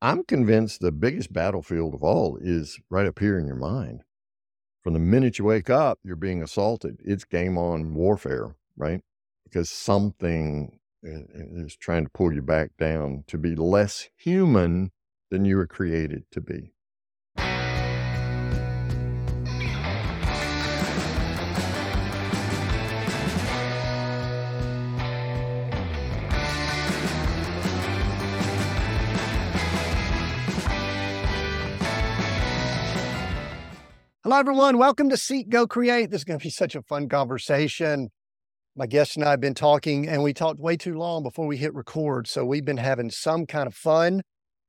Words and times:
I'm 0.00 0.22
convinced 0.22 0.80
the 0.80 0.92
biggest 0.92 1.32
battlefield 1.32 1.94
of 1.94 2.04
all 2.04 2.38
is 2.40 2.78
right 2.88 3.06
up 3.06 3.18
here 3.18 3.36
in 3.36 3.46
your 3.46 3.56
mind. 3.56 4.04
From 4.84 4.92
the 4.92 5.00
minute 5.00 5.38
you 5.38 5.44
wake 5.44 5.68
up, 5.68 5.98
you're 6.04 6.14
being 6.14 6.40
assaulted. 6.40 7.00
It's 7.04 7.24
game 7.24 7.58
on 7.58 7.94
warfare, 7.94 8.54
right? 8.76 9.00
Because 9.42 9.70
something 9.70 10.78
eh, 11.04 11.08
eh, 11.10 11.64
is 11.64 11.76
trying 11.76 12.04
to 12.04 12.10
pull 12.10 12.32
you 12.32 12.42
back 12.42 12.70
down 12.78 13.24
to 13.26 13.38
be 13.38 13.56
less 13.56 14.08
human 14.16 14.92
than 15.30 15.44
you 15.44 15.56
were 15.56 15.66
created 15.66 16.24
to 16.30 16.40
be. 16.40 16.72
Hello, 34.28 34.40
everyone. 34.40 34.76
Welcome 34.76 35.08
to 35.08 35.16
Seek 35.16 35.48
Go 35.48 35.66
Create. 35.66 36.10
This 36.10 36.20
is 36.20 36.24
going 36.26 36.38
to 36.38 36.44
be 36.44 36.50
such 36.50 36.74
a 36.74 36.82
fun 36.82 37.08
conversation. 37.08 38.10
My 38.76 38.86
guest 38.86 39.16
and 39.16 39.24
I 39.24 39.30
have 39.30 39.40
been 39.40 39.54
talking, 39.54 40.06
and 40.06 40.22
we 40.22 40.34
talked 40.34 40.60
way 40.60 40.76
too 40.76 40.98
long 40.98 41.22
before 41.22 41.46
we 41.46 41.56
hit 41.56 41.72
record. 41.72 42.26
So 42.26 42.44
we've 42.44 42.66
been 42.66 42.76
having 42.76 43.08
some 43.08 43.46
kind 43.46 43.66
of 43.66 43.74
fun. 43.74 44.20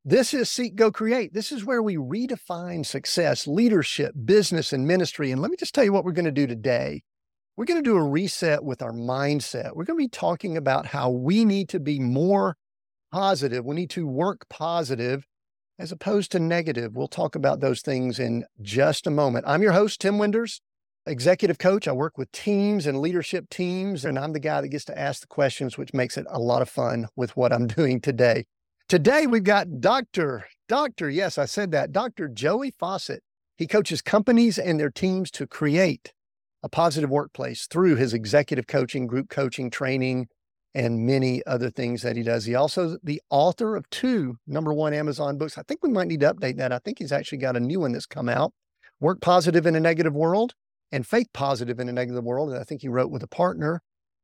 This 0.06 0.34
is 0.34 0.50
Seek 0.50 0.76
Go 0.78 0.94
Create. 0.94 1.34
This 1.34 1.52
is 1.52 1.66
where 1.66 1.84
we 1.84 1.98
redefine 1.98 2.86
success, 2.86 3.48
leadership, 3.48 4.14
business, 4.24 4.72
and 4.72 4.88
ministry. 4.88 5.30
And 5.30 5.42
let 5.42 5.52
me 5.52 5.58
just 5.60 5.76
tell 5.76 5.84
you 5.84 5.92
what 5.92 6.06
we're 6.06 6.14
going 6.14 6.24
to 6.24 6.32
do 6.32 6.48
today. 6.48 7.02
We're 7.58 7.66
going 7.66 7.84
to 7.84 7.90
do 7.90 7.98
a 7.98 8.10
reset 8.10 8.64
with 8.64 8.82
our 8.82 8.94
mindset. 8.94 9.76
We're 9.76 9.84
going 9.84 10.00
to 10.00 10.06
be 10.06 10.08
talking 10.08 10.56
about 10.56 10.86
how 10.86 11.10
we 11.10 11.44
need 11.44 11.68
to 11.68 11.82
be 11.82 12.00
more 12.00 12.56
positive. 13.12 13.66
We 13.66 13.76
need 13.76 13.90
to 13.90 14.08
work 14.08 14.48
positive 14.50 15.26
as 15.80 15.94
opposed 15.94 16.32
to 16.34 16.40
negative. 16.40 16.94
We'll 16.94 17.08
talk 17.08 17.36
about 17.36 17.62
those 17.62 17.82
things 17.82 18.20
in 18.20 18.44
just 18.62 19.08
a 19.08 19.12
moment. 19.12 19.46
I'm 19.48 19.64
your 19.64 19.72
host, 19.72 20.02
Tim 20.02 20.18
Winders, 20.18 20.60
executive 21.08 21.58
coach. 21.58 21.88
I 21.88 21.94
work 21.94 22.18
with 22.18 22.32
teams 22.34 22.86
and 22.86 23.00
leadership 23.00 23.50
teams, 23.50 24.04
and 24.04 24.20
I'm 24.20 24.34
the 24.34 24.42
guy 24.42 24.60
that 24.60 24.68
gets 24.68 24.84
to 24.86 25.00
ask 25.00 25.22
the 25.22 25.28
questions, 25.28 25.78
which 25.78 25.94
makes 25.94 26.18
it 26.18 26.28
a 26.30 26.38
lot 26.38 26.62
of 26.62 26.70
fun 26.70 27.08
with 27.16 27.36
what 27.38 27.54
I'm 27.54 27.66
doing 27.80 28.02
today. 28.02 28.46
Today, 28.90 29.26
we've 29.26 29.44
got 29.44 29.80
Dr. 29.80 30.46
Dr. 30.68 31.10
Yes, 31.10 31.38
I 31.38 31.46
said 31.46 31.72
that, 31.72 31.94
Dr. 31.94 32.28
Joey 32.28 32.72
Faucette. 32.72 33.20
He 33.56 33.68
coaches 33.68 34.02
companies 34.02 34.58
and 34.58 34.80
their 34.80 34.90
teams 34.90 35.32
to 35.32 35.48
create 35.48 36.14
a 36.62 36.70
positive 36.70 37.10
workplace 37.10 37.68
through 37.68 37.96
his 37.96 38.14
executive 38.14 38.68
coaching, 38.68 39.08
group 39.08 39.30
coaching, 39.30 39.70
training, 39.70 40.28
and 40.76 41.06
many 41.06 41.46
other 41.46 41.70
things 41.70 42.02
that 42.04 42.16
he 42.16 42.24
does. 42.24 42.46
He 42.46 42.56
also 42.56 42.98
the 43.04 43.22
author 43.30 43.76
of 43.76 43.90
two 43.90 44.38
number 44.46 44.74
one 44.74 44.94
Amazon 44.94 45.38
books. 45.38 45.58
I 45.58 45.64
think 45.64 45.82
we 45.84 45.90
might 45.90 46.08
need 46.08 46.20
to 46.22 46.34
update 46.34 46.58
that. 46.58 46.72
I 46.72 46.80
think 46.80 47.00
he's 47.00 47.12
actually 47.12 47.40
got 47.40 47.58
a 47.58 47.60
new 47.60 47.80
one 47.80 47.92
that's 47.92 48.06
come 48.06 48.30
out. 48.30 48.54
Work 49.00 49.22
Positive 49.22 49.66
in 49.66 49.76
a 49.76 49.80
Negative 49.80 50.14
World 50.14 50.54
and 50.92 51.08
Faith 51.08 51.28
Positive 51.34 51.80
in 51.80 51.90
a 51.90 51.94
Negative 51.94 52.24
World. 52.24 52.50
And 52.50 52.60
I 52.60 52.64
think 52.64 52.82
he 52.82 52.90
wrote 52.90 53.12
with 53.12 53.24
a 53.24 53.28
partner. 53.28 53.82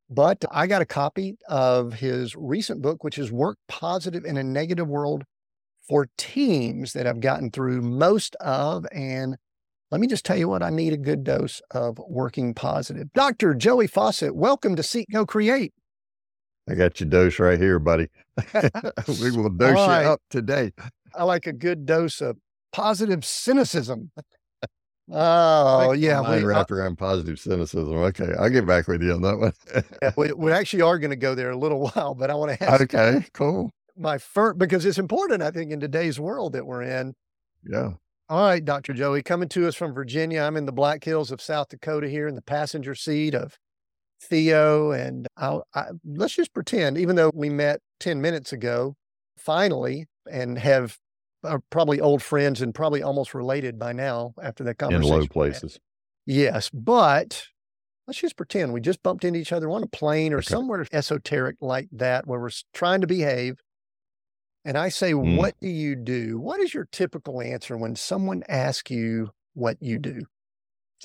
But 0.08 0.44
I 0.52 0.68
got 0.68 0.82
a 0.82 0.86
copy 0.86 1.36
of 1.48 1.94
his 1.94 2.36
recent 2.36 2.80
book, 2.80 3.02
which 3.02 3.18
is 3.18 3.32
Work 3.32 3.58
Positive 3.66 4.24
in 4.24 4.36
a 4.36 4.44
Negative 4.44 4.86
World 4.86 5.24
for 5.88 6.08
Teams 6.16 6.92
that 6.92 7.08
I've 7.08 7.20
gotten 7.20 7.50
through 7.50 7.82
most 7.82 8.36
of. 8.36 8.86
And 8.92 9.36
let 9.90 10.00
me 10.00 10.06
just 10.06 10.24
tell 10.24 10.36
you 10.36 10.48
what, 10.48 10.62
I 10.62 10.70
need 10.70 10.92
a 10.92 10.98
good 10.98 11.24
dose 11.24 11.60
of 11.72 11.98
working 12.08 12.54
positive. 12.54 13.12
Dr. 13.14 13.54
Joey 13.54 13.88
Faucette, 13.88 14.36
welcome 14.36 14.76
to 14.76 14.82
Seek 14.82 15.08
Go 15.10 15.26
Create. 15.26 15.72
I 16.68 16.74
got 16.74 17.00
your 17.00 17.08
dose 17.08 17.38
right 17.38 17.58
here, 17.58 17.78
buddy. 17.78 18.08
we 19.20 19.30
will 19.30 19.50
dose 19.50 19.74
right. 19.74 20.02
you 20.02 20.08
up 20.08 20.20
today. 20.30 20.72
I 21.14 21.24
like 21.24 21.46
a 21.46 21.52
good 21.52 21.86
dose 21.86 22.20
of 22.20 22.36
positive 22.72 23.24
cynicism. 23.24 24.10
Oh 25.08 25.92
yeah, 25.92 26.20
we, 26.20 26.42
uh 26.42 26.44
wrapped 26.44 26.72
around 26.72 26.98
positive 26.98 27.38
cynicism. 27.38 27.92
Okay, 27.96 28.32
I'll 28.40 28.50
get 28.50 28.66
back 28.66 28.88
with 28.88 29.04
you 29.04 29.12
on 29.12 29.22
that 29.22 29.38
one. 29.38 29.52
yeah, 30.02 30.10
we, 30.16 30.32
we, 30.32 30.50
actually 30.50 30.82
are 30.82 30.98
going 30.98 31.10
to 31.10 31.16
go 31.16 31.36
there 31.36 31.50
a 31.50 31.56
little 31.56 31.80
while, 31.80 32.16
but 32.16 32.28
I 32.28 32.34
want 32.34 32.58
to 32.58 32.64
ask. 32.64 32.80
Okay, 32.82 33.24
cool. 33.32 33.70
My 33.96 34.18
first 34.18 34.58
because 34.58 34.84
it's 34.84 34.98
important, 34.98 35.44
I 35.44 35.52
think, 35.52 35.70
in 35.70 35.78
today's 35.78 36.18
world 36.18 36.54
that 36.54 36.66
we're 36.66 36.82
in. 36.82 37.14
Yeah. 37.64 37.92
All 38.28 38.48
right, 38.48 38.64
Dr. 38.64 38.94
Joey, 38.94 39.22
coming 39.22 39.48
to 39.50 39.68
us 39.68 39.76
from 39.76 39.94
Virginia. 39.94 40.42
I'm 40.42 40.56
in 40.56 40.66
the 40.66 40.72
Black 40.72 41.04
Hills 41.04 41.30
of 41.30 41.40
South 41.40 41.68
Dakota 41.68 42.08
here 42.08 42.26
in 42.26 42.34
the 42.34 42.42
passenger 42.42 42.96
seat 42.96 43.32
of 43.32 43.56
Theo, 44.20 44.92
and 44.92 45.26
i'll 45.36 45.66
let's 46.04 46.34
just 46.34 46.54
pretend, 46.54 46.98
even 46.98 47.16
though 47.16 47.30
we 47.34 47.50
met 47.50 47.80
10 48.00 48.20
minutes 48.20 48.52
ago, 48.52 48.96
finally, 49.36 50.06
and 50.30 50.58
have 50.58 50.98
are 51.44 51.60
probably 51.70 52.00
old 52.00 52.22
friends 52.22 52.60
and 52.60 52.74
probably 52.74 53.02
almost 53.02 53.34
related 53.34 53.78
by 53.78 53.92
now 53.92 54.34
after 54.42 54.64
that 54.64 54.78
conversation. 54.78 55.12
In 55.12 55.20
low 55.20 55.26
places. 55.26 55.78
Yes. 56.26 56.70
But 56.70 57.44
let's 58.06 58.20
just 58.20 58.36
pretend 58.36 58.72
we 58.72 58.80
just 58.80 59.02
bumped 59.02 59.24
into 59.24 59.38
each 59.38 59.52
other 59.52 59.70
on 59.70 59.82
a 59.82 59.86
plane 59.86 60.32
or 60.32 60.38
okay. 60.38 60.46
somewhere 60.46 60.86
esoteric 60.92 61.56
like 61.60 61.88
that 61.92 62.26
where 62.26 62.40
we're 62.40 62.50
trying 62.72 63.00
to 63.00 63.06
behave. 63.06 63.58
And 64.64 64.76
I 64.76 64.88
say, 64.88 65.12
mm. 65.12 65.36
What 65.36 65.54
do 65.60 65.68
you 65.68 65.94
do? 65.94 66.38
What 66.40 66.60
is 66.60 66.74
your 66.74 66.88
typical 66.90 67.40
answer 67.40 67.76
when 67.76 67.94
someone 67.94 68.42
asks 68.48 68.90
you 68.90 69.30
what 69.54 69.76
you 69.80 69.98
do? 69.98 70.22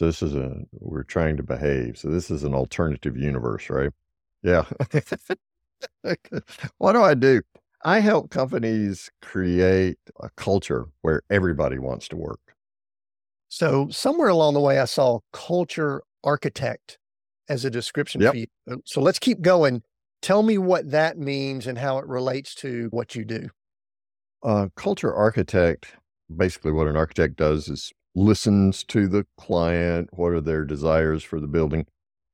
So 0.01 0.07
this 0.07 0.23
is 0.23 0.33
a 0.33 0.55
we're 0.71 1.03
trying 1.03 1.37
to 1.37 1.43
behave. 1.43 1.95
So 1.95 2.09
this 2.09 2.31
is 2.31 2.43
an 2.43 2.55
alternative 2.55 3.15
universe, 3.15 3.69
right? 3.69 3.91
Yeah. 4.41 4.65
what 6.79 6.93
do 6.93 7.03
I 7.03 7.13
do? 7.13 7.43
I 7.85 7.99
help 7.99 8.31
companies 8.31 9.11
create 9.21 9.99
a 10.19 10.31
culture 10.37 10.87
where 11.03 11.21
everybody 11.29 11.77
wants 11.77 12.07
to 12.07 12.15
work. 12.15 12.39
So 13.47 13.89
somewhere 13.91 14.29
along 14.29 14.55
the 14.55 14.59
way, 14.59 14.79
I 14.79 14.85
saw 14.85 15.19
culture 15.33 16.01
architect 16.23 16.97
as 17.47 17.63
a 17.63 17.69
description 17.69 18.21
yep. 18.21 18.31
for 18.31 18.37
you. 18.37 18.47
Uh, 18.71 18.77
so 18.85 19.01
let's 19.01 19.19
keep 19.19 19.41
going. 19.41 19.83
Tell 20.23 20.41
me 20.41 20.57
what 20.57 20.89
that 20.89 21.19
means 21.19 21.67
and 21.67 21.77
how 21.77 21.99
it 21.99 22.07
relates 22.07 22.55
to 22.55 22.87
what 22.89 23.13
you 23.13 23.23
do. 23.23 23.49
Uh, 24.41 24.69
culture 24.75 25.13
architect, 25.13 25.93
basically, 26.35 26.71
what 26.71 26.87
an 26.87 26.97
architect 26.97 27.35
does 27.35 27.69
is 27.69 27.93
listens 28.15 28.83
to 28.85 29.07
the 29.07 29.25
client, 29.37 30.09
what 30.11 30.33
are 30.33 30.41
their 30.41 30.65
desires 30.65 31.23
for 31.23 31.39
the 31.39 31.47
building, 31.47 31.85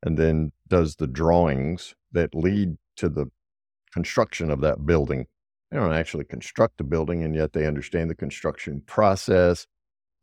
and 0.04 0.18
then 0.18 0.52
does 0.68 0.96
the 0.96 1.08
drawings 1.08 1.96
that 2.12 2.34
lead 2.34 2.78
to 2.98 3.10
the 3.10 3.28
construction 3.94 4.50
of 4.50 4.62
that 4.62 4.86
building. 4.86 5.26
They 5.72 5.78
don't 5.78 5.94
actually 5.94 6.26
construct 6.26 6.78
the 6.78 6.84
building, 6.84 7.24
and 7.24 7.36
yet 7.36 7.54
they 7.54 7.66
understand 7.66 8.10
the 8.10 8.16
construction 8.16 8.82
process, 8.86 9.68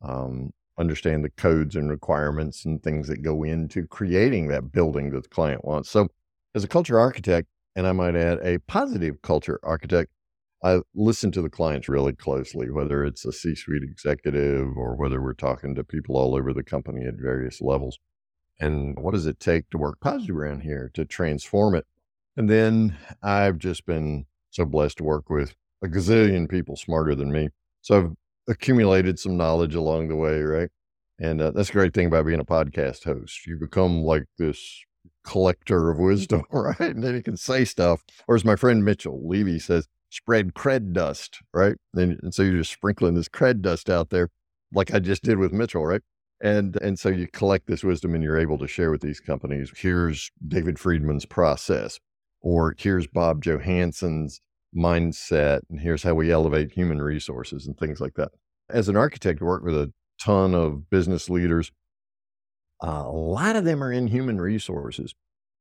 um, 0.01 0.51
understand 0.77 1.23
the 1.23 1.29
codes 1.29 1.75
and 1.75 1.89
requirements 1.89 2.65
and 2.65 2.81
things 2.81 3.07
that 3.07 3.21
go 3.21 3.43
into 3.43 3.85
creating 3.87 4.47
that 4.47 4.71
building 4.71 5.11
that 5.11 5.23
the 5.23 5.29
client 5.29 5.63
wants. 5.63 5.89
So, 5.89 6.07
as 6.53 6.63
a 6.63 6.67
culture 6.67 6.99
architect, 6.99 7.47
and 7.75 7.85
I 7.85 7.91
might 7.91 8.15
add 8.15 8.39
a 8.41 8.59
positive 8.59 9.21
culture 9.21 9.59
architect, 9.61 10.11
I 10.65 10.81
listen 10.95 11.31
to 11.33 11.43
the 11.43 11.49
clients 11.49 11.87
really 11.87 12.13
closely, 12.13 12.71
whether 12.71 13.05
it's 13.05 13.23
a 13.23 13.31
C 13.31 13.53
suite 13.53 13.83
executive 13.83 14.75
or 14.75 14.95
whether 14.95 15.21
we're 15.21 15.33
talking 15.33 15.75
to 15.75 15.83
people 15.83 16.17
all 16.17 16.35
over 16.35 16.53
the 16.53 16.63
company 16.63 17.05
at 17.05 17.21
various 17.21 17.61
levels. 17.61 17.99
And 18.59 18.97
what 18.97 19.13
does 19.13 19.27
it 19.27 19.39
take 19.39 19.69
to 19.69 19.77
work 19.77 19.99
positive 19.99 20.35
around 20.35 20.61
here 20.61 20.89
to 20.95 21.05
transform 21.05 21.75
it? 21.75 21.85
And 22.35 22.49
then 22.49 22.97
I've 23.21 23.59
just 23.59 23.85
been 23.85 24.25
so 24.49 24.65
blessed 24.65 24.97
to 24.97 25.03
work 25.03 25.29
with 25.29 25.53
a 25.83 25.87
gazillion 25.87 26.49
people 26.49 26.75
smarter 26.75 27.13
than 27.13 27.31
me. 27.31 27.49
So 27.81 27.97
I've 27.99 28.11
accumulated 28.49 29.19
some 29.19 29.37
knowledge 29.37 29.75
along 29.75 30.07
the 30.07 30.15
way, 30.15 30.39
right? 30.41 30.69
And 31.19 31.43
uh, 31.43 31.51
that's 31.51 31.69
a 31.69 31.73
great 31.73 31.93
thing 31.93 32.07
about 32.07 32.25
being 32.25 32.39
a 32.39 32.45
podcast 32.45 33.03
host. 33.03 33.45
You 33.45 33.59
become 33.59 34.01
like 34.01 34.25
this 34.39 34.83
collector 35.23 35.91
of 35.91 35.99
wisdom, 35.99 36.41
right? 36.51 36.79
And 36.79 37.03
then 37.03 37.13
you 37.13 37.21
can 37.21 37.37
say 37.37 37.65
stuff. 37.65 38.03
Or 38.27 38.33
as 38.33 38.43
my 38.43 38.55
friend 38.55 38.83
Mitchell 38.83 39.21
Levy 39.27 39.59
says, 39.59 39.87
spread 40.09 40.53
cred 40.53 40.93
dust, 40.93 41.39
right? 41.53 41.75
And, 41.93 42.19
and 42.21 42.33
so 42.33 42.43
you're 42.43 42.57
just 42.57 42.71
sprinkling 42.71 43.15
this 43.15 43.29
cred 43.29 43.61
dust 43.61 43.89
out 43.89 44.09
there, 44.09 44.29
like 44.73 44.93
I 44.93 44.99
just 44.99 45.23
did 45.23 45.37
with 45.37 45.51
Mitchell, 45.51 45.85
right? 45.85 46.01
And 46.41 46.75
and 46.81 46.99
so 46.99 47.09
you 47.09 47.27
collect 47.27 47.67
this 47.67 47.83
wisdom 47.83 48.13
and 48.13 48.23
you're 48.23 48.39
able 48.39 48.57
to 48.59 48.67
share 48.67 48.91
with 48.91 49.01
these 49.01 49.19
companies. 49.19 49.71
Here's 49.75 50.31
David 50.45 50.77
Friedman's 50.77 51.25
process, 51.25 51.99
or 52.41 52.75
here's 52.77 53.07
Bob 53.07 53.41
Johansen's 53.41 54.41
mindset, 54.75 55.61
and 55.69 55.79
here's 55.79 56.03
how 56.03 56.13
we 56.13 56.31
elevate 56.31 56.71
human 56.71 57.01
resources 57.01 57.65
and 57.65 57.77
things 57.77 58.01
like 58.01 58.15
that. 58.15 58.31
As 58.69 58.89
an 58.89 58.97
architect, 58.97 59.41
I 59.41 59.45
work 59.45 59.63
with 59.63 59.75
a 59.75 59.93
ton 60.19 60.53
of 60.53 60.89
business 60.89 61.29
leaders. 61.29 61.71
A 62.81 63.03
lot 63.03 63.55
of 63.55 63.63
them 63.63 63.81
are 63.81 63.91
in 63.91 64.07
human 64.07 64.41
resources, 64.41 65.13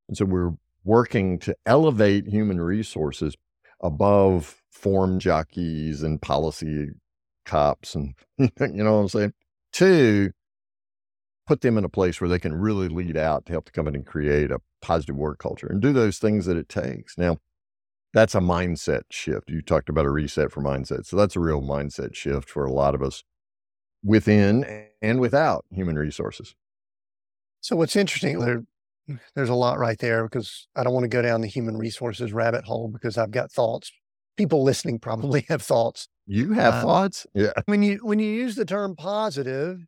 and 0.08 0.16
so 0.16 0.24
we're 0.24 0.54
working 0.82 1.38
to 1.38 1.56
elevate 1.64 2.26
human 2.26 2.60
resources 2.60 3.36
above 3.84 4.56
form 4.72 5.20
jockeys 5.20 6.02
and 6.02 6.20
policy 6.20 6.88
cops 7.46 7.94
and 7.94 8.14
you 8.38 8.50
know 8.58 8.94
what 8.96 9.02
I'm 9.02 9.08
saying? 9.08 9.32
Two, 9.72 10.30
put 11.46 11.60
them 11.60 11.78
in 11.78 11.84
a 11.84 11.88
place 11.88 12.20
where 12.20 12.28
they 12.28 12.38
can 12.38 12.54
really 12.54 12.88
lead 12.88 13.16
out 13.16 13.46
to 13.46 13.52
help 13.52 13.66
the 13.66 13.70
company 13.70 13.98
and 13.98 14.06
create 14.06 14.50
a 14.50 14.60
positive 14.82 15.16
work 15.16 15.38
culture 15.38 15.66
and 15.68 15.80
do 15.80 15.92
those 15.92 16.18
things 16.18 16.46
that 16.46 16.56
it 16.56 16.68
takes. 16.68 17.16
Now, 17.18 17.38
that's 18.14 18.34
a 18.34 18.40
mindset 18.40 19.02
shift. 19.10 19.50
You 19.50 19.60
talked 19.60 19.88
about 19.88 20.06
a 20.06 20.10
reset 20.10 20.52
for 20.52 20.62
mindset. 20.62 21.04
So 21.04 21.16
that's 21.16 21.36
a 21.36 21.40
real 21.40 21.60
mindset 21.60 22.14
shift 22.14 22.48
for 22.48 22.64
a 22.64 22.72
lot 22.72 22.94
of 22.94 23.02
us 23.02 23.24
within 24.02 24.86
and 25.02 25.20
without 25.20 25.64
human 25.70 25.96
resources. 25.96 26.54
So 27.60 27.76
what's 27.76 27.96
interesting 27.96 28.38
there, 28.38 28.62
there's 29.34 29.48
a 29.48 29.54
lot 29.54 29.78
right 29.78 29.98
there 29.98 30.24
because 30.24 30.66
I 30.76 30.82
don't 30.82 30.94
want 30.94 31.04
to 31.04 31.08
go 31.08 31.22
down 31.22 31.40
the 31.40 31.46
human 31.46 31.76
resources 31.76 32.32
rabbit 32.32 32.64
hole 32.64 32.88
because 32.88 33.18
I've 33.18 33.30
got 33.30 33.52
thoughts. 33.52 33.92
People 34.36 34.62
listening 34.62 34.98
probably 34.98 35.44
have 35.48 35.62
thoughts. 35.62 36.08
You 36.26 36.52
have 36.52 36.74
uh, 36.74 36.82
thoughts? 36.82 37.26
Yeah. 37.34 37.52
When 37.66 37.82
you 37.82 37.98
when 38.02 38.18
you 38.18 38.30
use 38.30 38.56
the 38.56 38.64
term 38.64 38.96
positive, 38.96 39.78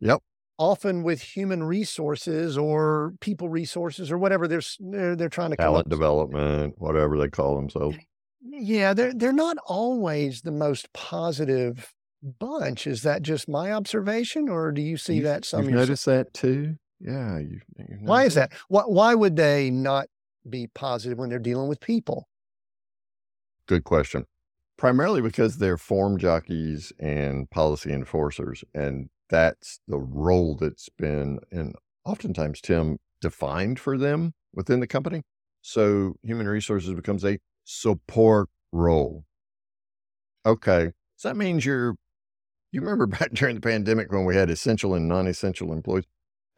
yep. 0.00 0.20
Often 0.58 1.02
with 1.02 1.20
human 1.20 1.64
resources 1.64 2.56
or 2.56 3.12
people 3.20 3.50
resources 3.50 4.10
or 4.10 4.16
whatever 4.16 4.48
they're 4.48 4.62
they're, 4.80 5.14
they're 5.14 5.28
trying 5.28 5.50
to 5.50 5.56
call 5.56 5.66
talent 5.66 5.90
development, 5.90 6.74
whatever 6.78 7.18
they 7.18 7.28
call 7.28 7.56
themselves. 7.56 7.96
Yeah, 8.40 8.94
they're 8.94 9.12
they're 9.12 9.32
not 9.32 9.58
always 9.66 10.40
the 10.40 10.52
most 10.52 10.90
positive 10.94 11.92
bunch. 12.22 12.86
Is 12.86 13.02
that 13.02 13.20
just 13.22 13.48
my 13.48 13.72
observation, 13.72 14.48
or 14.48 14.72
do 14.72 14.80
you 14.80 14.96
see 14.96 15.16
you, 15.16 15.22
that 15.24 15.44
some? 15.44 15.64
You've 15.64 15.74
noticed 15.74 16.06
that 16.06 16.32
too. 16.32 16.76
Yeah. 17.00 17.38
You, 17.38 17.60
why 18.00 18.24
is 18.24 18.34
that? 18.34 18.52
Why 18.68 18.82
why 18.82 19.14
would 19.14 19.36
they 19.36 19.70
not 19.70 20.06
be 20.48 20.68
positive 20.68 21.18
when 21.18 21.28
they're 21.28 21.38
dealing 21.38 21.68
with 21.68 21.80
people? 21.80 22.28
Good 23.66 23.84
question 23.84 24.26
primarily 24.76 25.22
because 25.22 25.58
they're 25.58 25.78
form 25.78 26.18
jockeys 26.18 26.92
and 26.98 27.50
policy 27.50 27.92
enforcers. 27.92 28.64
And 28.74 29.08
that's 29.28 29.80
the 29.88 29.98
role 29.98 30.56
that's 30.56 30.88
been, 30.98 31.38
and 31.50 31.74
oftentimes, 32.04 32.60
Tim, 32.60 32.98
defined 33.20 33.80
for 33.80 33.96
them 33.96 34.34
within 34.52 34.80
the 34.80 34.86
company. 34.86 35.22
So 35.62 36.14
human 36.22 36.46
resources 36.46 36.92
becomes 36.94 37.24
a 37.24 37.38
support 37.64 38.48
role. 38.72 39.24
Okay. 40.44 40.92
So 41.16 41.28
that 41.28 41.36
means 41.36 41.64
you're, 41.64 41.96
you 42.70 42.80
remember 42.80 43.06
back 43.18 43.32
during 43.32 43.54
the 43.54 43.60
pandemic 43.60 44.12
when 44.12 44.24
we 44.24 44.36
had 44.36 44.50
essential 44.50 44.94
and 44.94 45.08
non 45.08 45.26
essential 45.26 45.72
employees? 45.72 46.04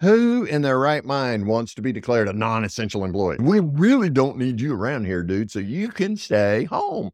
Who 0.00 0.44
in 0.44 0.62
their 0.62 0.78
right 0.78 1.04
mind 1.04 1.46
wants 1.46 1.74
to 1.74 1.82
be 1.82 1.92
declared 1.92 2.28
a 2.28 2.32
non 2.32 2.64
essential 2.64 3.04
employee? 3.04 3.38
We 3.40 3.60
really 3.60 4.10
don't 4.10 4.38
need 4.38 4.60
you 4.60 4.74
around 4.74 5.06
here, 5.06 5.22
dude. 5.22 5.50
So 5.50 5.58
you 5.58 5.88
can 5.88 6.16
stay 6.16 6.64
home 6.64 7.10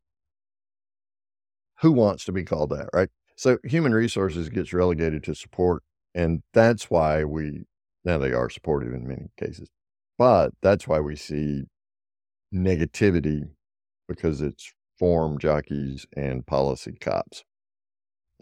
who 1.81 1.93
wants 1.93 2.25
to 2.25 2.33
be 2.33 2.45
called 2.45 2.71
that, 2.71 2.89
right? 2.93 3.09
So 3.37 3.59
human 3.65 3.93
resources 3.93 4.49
gets 4.49 4.73
relegated 4.73 5.25
to 5.25 5.35
support. 5.35 5.83
And 6.15 6.43
that's 6.53 6.91
why 6.91 7.25
we, 7.25 7.65
now 8.05 8.19
they 8.19 8.33
are 8.33 8.49
supportive 8.49 8.93
in 8.95 9.07
many 9.07 9.27
cases, 9.39 9.69
but 10.17 10.53
that's 10.63 10.87
why 10.87 11.01
we 11.01 11.17
see 11.17 11.65
negativity 12.55 13.49
because 14.09 14.41
it's 14.41 14.73
form 14.99 15.39
jockeys 15.39 16.07
and 16.17 16.47
policy 16.47 16.93
cops. 17.01 17.45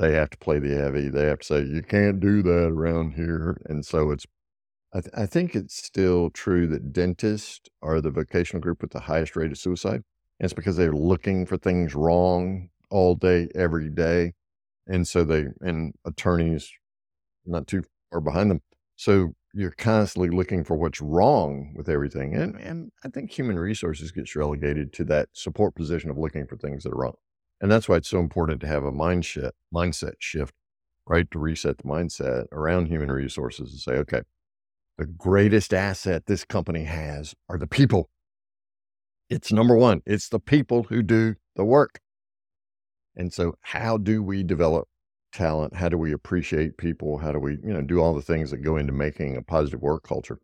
They 0.03 0.15
have 0.15 0.31
to 0.31 0.39
play 0.39 0.59
the 0.59 0.75
heavy. 0.75 1.09
They 1.09 1.27
have 1.27 1.39
to 1.39 1.47
say, 1.47 1.63
you 1.63 1.81
can't 1.81 2.19
do 2.19 2.43
that 2.43 2.73
around 2.73 3.13
here. 3.13 3.61
And 3.67 3.87
so 3.87 4.11
it's, 4.11 4.27
I, 4.93 5.01
th- 5.01 5.15
I 5.17 5.27
think 5.27 5.55
it's 5.55 5.77
still 5.77 6.29
true 6.31 6.67
that 6.67 6.93
dentists 6.93 7.71
are 7.83 8.01
the 8.01 8.11
vocational 8.11 8.61
group 8.61 8.83
with 8.83 8.91
the 8.91 8.99
highest 8.99 9.37
rate 9.37 9.53
of 9.53 9.59
suicide. 9.59 10.03
And 10.41 10.45
it's 10.47 10.55
because 10.55 10.77
they're 10.77 10.93
looking 10.93 11.47
for 11.47 11.57
things 11.57 11.95
wrong 11.95 12.71
all 12.91 13.15
day, 13.15 13.49
every 13.55 13.89
day. 13.89 14.33
And 14.89 15.07
so 15.07 15.23
they, 15.23 15.47
and 15.61 15.95
attorneys 16.05 16.69
not 17.47 17.69
too 17.69 17.85
far 18.11 18.21
behind 18.21 18.51
them. 18.51 18.61
So 18.97 19.35
you're 19.55 19.71
constantly 19.71 20.37
looking 20.37 20.65
for 20.65 20.77
what's 20.77 21.01
wrong 21.01 21.75
with 21.77 21.89
everything. 21.89 22.35
And, 22.35 22.57
and 22.57 22.91
I 23.05 23.09
think 23.09 23.31
human 23.31 23.57
resources 23.57 24.11
gets 24.11 24.35
relegated 24.35 24.93
to 24.95 25.05
that 25.05 25.29
support 25.33 25.77
position 25.77 26.11
of 26.11 26.19
looking 26.19 26.49
for 26.49 26.57
things 26.57 26.83
that 26.83 26.93
are 26.93 26.99
wrong. 26.99 27.15
And 27.63 27.71
that's 27.71 27.89
why 27.89 27.97
it's 27.97 28.09
so 28.09 28.19
important 28.19 28.61
to 28.63 28.67
have 28.67 28.83
a 28.83 28.91
mindset, 28.91 29.53
mindset 29.73 30.15
shift, 30.19 30.53
right? 31.07 31.31
To 31.31 31.39
reset 31.39 31.79
the 31.79 31.85
mindset 31.85 32.47
around 32.51 32.87
human 32.87 33.11
resources 33.11 33.71
and 33.71 33.81
say, 33.81 33.93
okay, 33.93 34.23
the 34.99 35.07
greatest 35.07 35.73
asset 35.73 36.27
this 36.27 36.45
company 36.45 36.85
has 36.85 37.35
are 37.49 37.57
the 37.57 37.69
people. 37.69 38.11
It's 39.31 39.53
number 39.53 39.77
one. 39.77 40.03
It's 40.05 40.29
the 40.29 40.41
people 40.41 40.83
who 40.83 41.03
do 41.03 41.37
the 41.55 41.65
work. 41.65 42.01
And 43.15 43.33
so, 43.33 43.55
how 43.61 43.97
do 43.97 44.25
we 44.25 44.43
develop 44.43 44.89
talent? 45.33 45.77
How 45.77 45.89
do 45.89 45.97
we 45.97 46.13
appreciate 46.13 46.79
people? 46.79 47.19
How 47.19 47.31
do 47.31 47.39
we, 47.39 47.53
you 47.53 47.73
know, 47.73 47.83
do 47.83 48.01
all 48.01 48.13
the 48.13 48.23
things 48.23 48.51
that 48.51 48.59
go 48.59 48.77
into 48.77 48.93
making 48.93 49.37
a 49.37 49.43
positive 49.43 49.81
work 49.81 50.03
culture? 50.03 50.41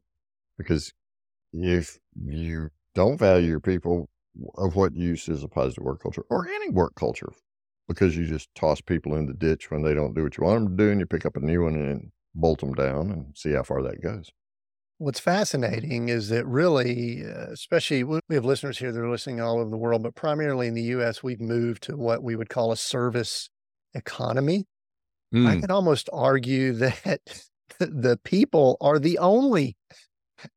Because 0.56 0.92
if 1.52 1.98
you 2.14 2.68
don't 2.94 3.18
value 3.18 3.48
your 3.48 3.60
people, 3.60 4.08
of 4.56 4.76
what 4.76 4.94
use 4.94 5.28
is 5.28 5.42
a 5.42 5.48
positive 5.48 5.84
work 5.84 6.02
culture 6.02 6.24
or 6.30 6.48
any 6.48 6.70
work 6.70 6.94
culture? 6.94 7.32
Because 7.86 8.16
you 8.16 8.26
just 8.26 8.54
toss 8.54 8.80
people 8.80 9.16
in 9.16 9.26
the 9.26 9.34
ditch 9.34 9.70
when 9.70 9.82
they 9.82 9.94
don't 9.94 10.14
do 10.14 10.22
what 10.22 10.36
you 10.36 10.44
want 10.44 10.62
them 10.62 10.76
to 10.76 10.84
do, 10.84 10.90
and 10.90 11.00
you 11.00 11.06
pick 11.06 11.24
up 11.24 11.36
a 11.36 11.40
new 11.40 11.62
one 11.62 11.74
and 11.74 12.10
bolt 12.34 12.60
them 12.60 12.74
down 12.74 13.10
and 13.10 13.36
see 13.36 13.52
how 13.52 13.62
far 13.62 13.82
that 13.82 14.02
goes. 14.02 14.30
What's 14.98 15.20
fascinating 15.20 16.08
is 16.08 16.28
that 16.30 16.44
really, 16.46 17.24
uh, 17.24 17.52
especially 17.52 18.02
we 18.02 18.20
have 18.30 18.44
listeners 18.44 18.78
here 18.78 18.90
that 18.90 19.00
are 19.00 19.10
listening 19.10 19.40
all 19.40 19.60
over 19.60 19.70
the 19.70 19.76
world, 19.76 20.02
but 20.02 20.16
primarily 20.16 20.66
in 20.66 20.74
the 20.74 20.82
US, 20.82 21.22
we've 21.22 21.40
moved 21.40 21.84
to 21.84 21.96
what 21.96 22.22
we 22.22 22.34
would 22.34 22.48
call 22.48 22.72
a 22.72 22.76
service 22.76 23.48
economy. 23.94 24.66
Mm. 25.32 25.46
I 25.46 25.60
can 25.60 25.70
almost 25.70 26.08
argue 26.12 26.72
that 26.72 27.20
the 27.78 28.18
people 28.24 28.76
are 28.80 28.98
the 28.98 29.18
only 29.18 29.76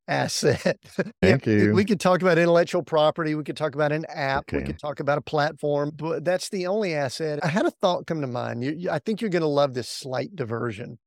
asset. 0.08 0.78
Thank 1.22 1.46
yeah, 1.46 1.52
you. 1.52 1.74
We 1.74 1.84
could 1.84 2.00
talk 2.00 2.22
about 2.22 2.38
intellectual 2.38 2.82
property. 2.82 3.34
We 3.34 3.44
could 3.44 3.56
talk 3.56 3.74
about 3.74 3.92
an 3.92 4.04
app. 4.08 4.44
Okay. 4.44 4.58
We 4.58 4.64
could 4.64 4.78
talk 4.78 5.00
about 5.00 5.18
a 5.18 5.22
platform, 5.22 5.92
but 5.94 6.24
that's 6.24 6.48
the 6.48 6.66
only 6.66 6.94
asset. 6.94 7.40
I 7.42 7.48
had 7.48 7.66
a 7.66 7.70
thought 7.70 8.06
come 8.06 8.20
to 8.20 8.26
mind. 8.26 8.64
You, 8.64 8.90
I 8.90 8.98
think 8.98 9.20
you're 9.20 9.30
going 9.30 9.42
to 9.42 9.48
love 9.48 9.74
this 9.74 9.88
slight 9.88 10.34
diversion. 10.34 10.98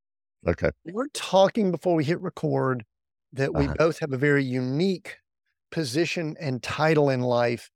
Okay. 0.47 0.69
We're 0.85 1.07
talking 1.13 1.71
before 1.71 1.95
we 1.95 2.03
hit 2.03 2.21
record 2.21 2.83
that 3.33 3.53
we 3.53 3.65
uh-huh. 3.65 3.75
both 3.77 3.99
have 3.99 4.13
a 4.13 4.17
very 4.17 4.43
unique 4.43 5.17
position 5.71 6.35
and 6.39 6.61
title 6.61 7.09
in 7.09 7.21
life 7.21 7.69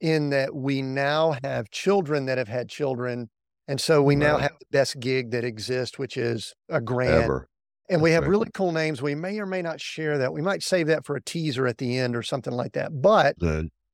in 0.00 0.30
that 0.30 0.54
we 0.54 0.82
now 0.82 1.36
have 1.42 1.70
children 1.70 2.26
that 2.26 2.38
have 2.38 2.48
had 2.48 2.68
children. 2.68 3.30
And 3.66 3.80
so 3.80 4.02
we 4.02 4.14
right. 4.14 4.20
now 4.20 4.38
have 4.38 4.52
the 4.58 4.66
best 4.70 4.98
gig 5.00 5.30
that 5.30 5.44
exists, 5.44 5.98
which 5.98 6.16
is 6.16 6.54
a 6.68 6.80
grant. 6.80 7.24
Ever. 7.24 7.48
And 7.88 8.00
That's 8.00 8.02
we 8.02 8.10
have 8.12 8.24
right. 8.24 8.30
really 8.30 8.50
cool 8.52 8.72
names. 8.72 9.00
We 9.00 9.14
may 9.14 9.38
or 9.38 9.46
may 9.46 9.62
not 9.62 9.80
share 9.80 10.18
that. 10.18 10.32
We 10.32 10.42
might 10.42 10.62
save 10.62 10.88
that 10.88 11.06
for 11.06 11.16
a 11.16 11.22
teaser 11.22 11.66
at 11.66 11.78
the 11.78 11.98
end 11.98 12.14
or 12.14 12.22
something 12.22 12.52
like 12.52 12.72
that. 12.72 13.00
But 13.00 13.36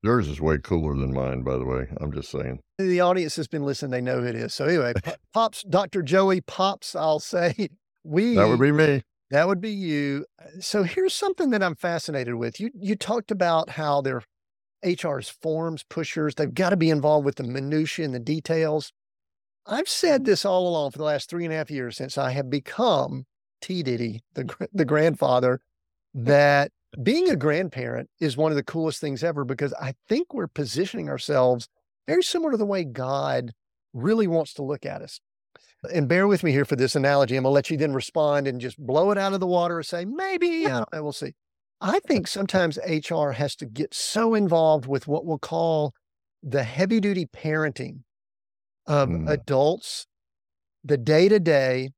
yours 0.03 0.27
is 0.27 0.41
way 0.41 0.57
cooler 0.57 0.95
than 0.95 1.13
mine, 1.13 1.43
by 1.43 1.57
the 1.57 1.65
way. 1.65 1.87
I'm 2.01 2.11
just 2.11 2.29
saying. 2.29 2.59
The 2.77 3.01
audience 3.01 3.35
has 3.37 3.47
been 3.47 3.63
listening. 3.63 3.91
They 3.91 4.01
know 4.01 4.19
who 4.19 4.27
it 4.27 4.35
is. 4.35 4.53
So 4.53 4.65
anyway, 4.65 4.93
Pops, 5.33 5.63
Dr. 5.63 6.01
Joey 6.01 6.41
Pops, 6.41 6.95
I'll 6.95 7.19
say 7.19 7.69
we. 8.03 8.35
That 8.35 8.49
would 8.49 8.59
be 8.59 8.71
me. 8.71 9.01
That 9.31 9.47
would 9.47 9.61
be 9.61 9.71
you. 9.71 10.25
So 10.59 10.83
here's 10.83 11.13
something 11.13 11.49
that 11.49 11.63
I'm 11.63 11.75
fascinated 11.75 12.35
with. 12.35 12.59
You 12.59 12.69
you 12.75 12.95
talked 12.95 13.31
about 13.31 13.71
how 13.71 14.01
they're 14.01 14.23
HR's 14.85 15.29
forms 15.29 15.83
pushers. 15.89 16.35
They've 16.35 16.53
got 16.53 16.69
to 16.69 16.77
be 16.77 16.89
involved 16.89 17.25
with 17.25 17.35
the 17.35 17.43
minutiae 17.43 18.05
and 18.05 18.13
the 18.13 18.19
details. 18.19 18.91
I've 19.65 19.89
said 19.89 20.25
this 20.25 20.45
all 20.45 20.67
along 20.67 20.91
for 20.91 20.99
the 20.99 21.05
last 21.05 21.27
three 21.29 21.43
and 21.43 21.53
a 21.53 21.57
half 21.57 21.71
years 21.71 21.97
since 21.97 22.17
I 22.19 22.31
have 22.31 22.51
become 22.51 23.25
T 23.61 23.83
Diddy, 23.83 24.23
the 24.33 24.69
the 24.73 24.85
grandfather, 24.85 25.59
that 26.13 26.71
being 27.01 27.29
a 27.29 27.35
grandparent 27.35 28.09
is 28.19 28.37
one 28.37 28.51
of 28.51 28.55
the 28.55 28.63
coolest 28.63 29.01
things 29.01 29.23
ever 29.23 29.43
because 29.43 29.73
I 29.81 29.93
think 30.07 30.33
we're 30.33 30.47
positioning 30.47 31.09
ourselves 31.09 31.67
very 32.07 32.23
similar 32.23 32.51
to 32.51 32.57
the 32.57 32.65
way 32.65 32.83
God 32.83 33.51
really 33.93 34.27
wants 34.27 34.53
to 34.53 34.63
look 34.63 34.85
at 34.85 35.01
us 35.01 35.19
and 35.93 36.07
bear 36.07 36.27
with 36.27 36.43
me 36.43 36.51
here 36.51 36.65
for 36.65 36.75
this 36.75 36.95
analogy. 36.95 37.35
I'm 37.35 37.43
going 37.43 37.51
to 37.51 37.53
let 37.53 37.69
you 37.69 37.77
then 37.77 37.93
respond 37.93 38.47
and 38.47 38.59
just 38.59 38.77
blow 38.77 39.11
it 39.11 39.17
out 39.17 39.33
of 39.33 39.39
the 39.39 39.47
water 39.47 39.79
or 39.79 39.83
say, 39.83 40.05
maybe, 40.05 40.67
I 40.67 40.99
we'll 40.99 41.11
see. 41.11 41.33
I 41.81 41.99
think 42.07 42.27
sometimes 42.27 42.79
HR 42.87 43.31
has 43.31 43.55
to 43.57 43.65
get 43.65 43.93
so 43.93 44.33
involved 44.33 44.85
with 44.85 45.07
what 45.07 45.25
we'll 45.25 45.37
call 45.37 45.93
the 46.41 46.63
heavy 46.63 46.99
duty 46.99 47.25
parenting 47.25 47.99
of 48.87 49.09
mm. 49.09 49.29
adults, 49.29 50.07
the 50.83 50.97
day 50.97 51.27
to 51.27 51.39
day. 51.39 51.89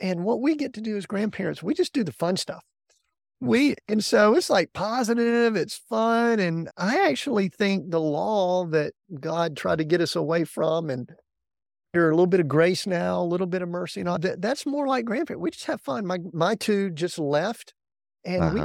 And 0.00 0.24
what 0.24 0.40
we 0.40 0.56
get 0.56 0.74
to 0.74 0.80
do 0.80 0.96
as 0.96 1.06
grandparents, 1.06 1.62
we 1.62 1.74
just 1.74 1.92
do 1.92 2.04
the 2.04 2.12
fun 2.12 2.36
stuff. 2.36 2.64
We, 3.40 3.74
and 3.88 4.02
so 4.02 4.34
it's 4.34 4.48
like 4.48 4.72
positive, 4.72 5.54
it's 5.54 5.76
fun. 5.88 6.40
And 6.40 6.70
I 6.76 7.08
actually 7.08 7.48
think 7.48 7.90
the 7.90 8.00
law 8.00 8.64
that 8.66 8.94
God 9.20 9.56
tried 9.56 9.78
to 9.78 9.84
get 9.84 10.00
us 10.00 10.16
away 10.16 10.44
from 10.44 10.88
and 10.88 11.10
here 11.94 12.10
a 12.10 12.14
little 12.14 12.26
bit 12.26 12.40
of 12.40 12.48
grace 12.48 12.86
now, 12.86 13.20
a 13.20 13.24
little 13.24 13.46
bit 13.46 13.62
of 13.62 13.68
mercy, 13.68 14.00
and 14.00 14.08
all 14.08 14.18
that. 14.18 14.42
That's 14.42 14.66
more 14.66 14.86
like 14.86 15.04
grandparents. 15.04 15.42
We 15.42 15.50
just 15.50 15.66
have 15.66 15.80
fun. 15.80 16.04
My 16.04 16.18
my 16.32 16.56
two 16.56 16.90
just 16.90 17.18
left, 17.18 17.72
and 18.24 18.42
uh-huh. 18.42 18.54
we 18.54 18.60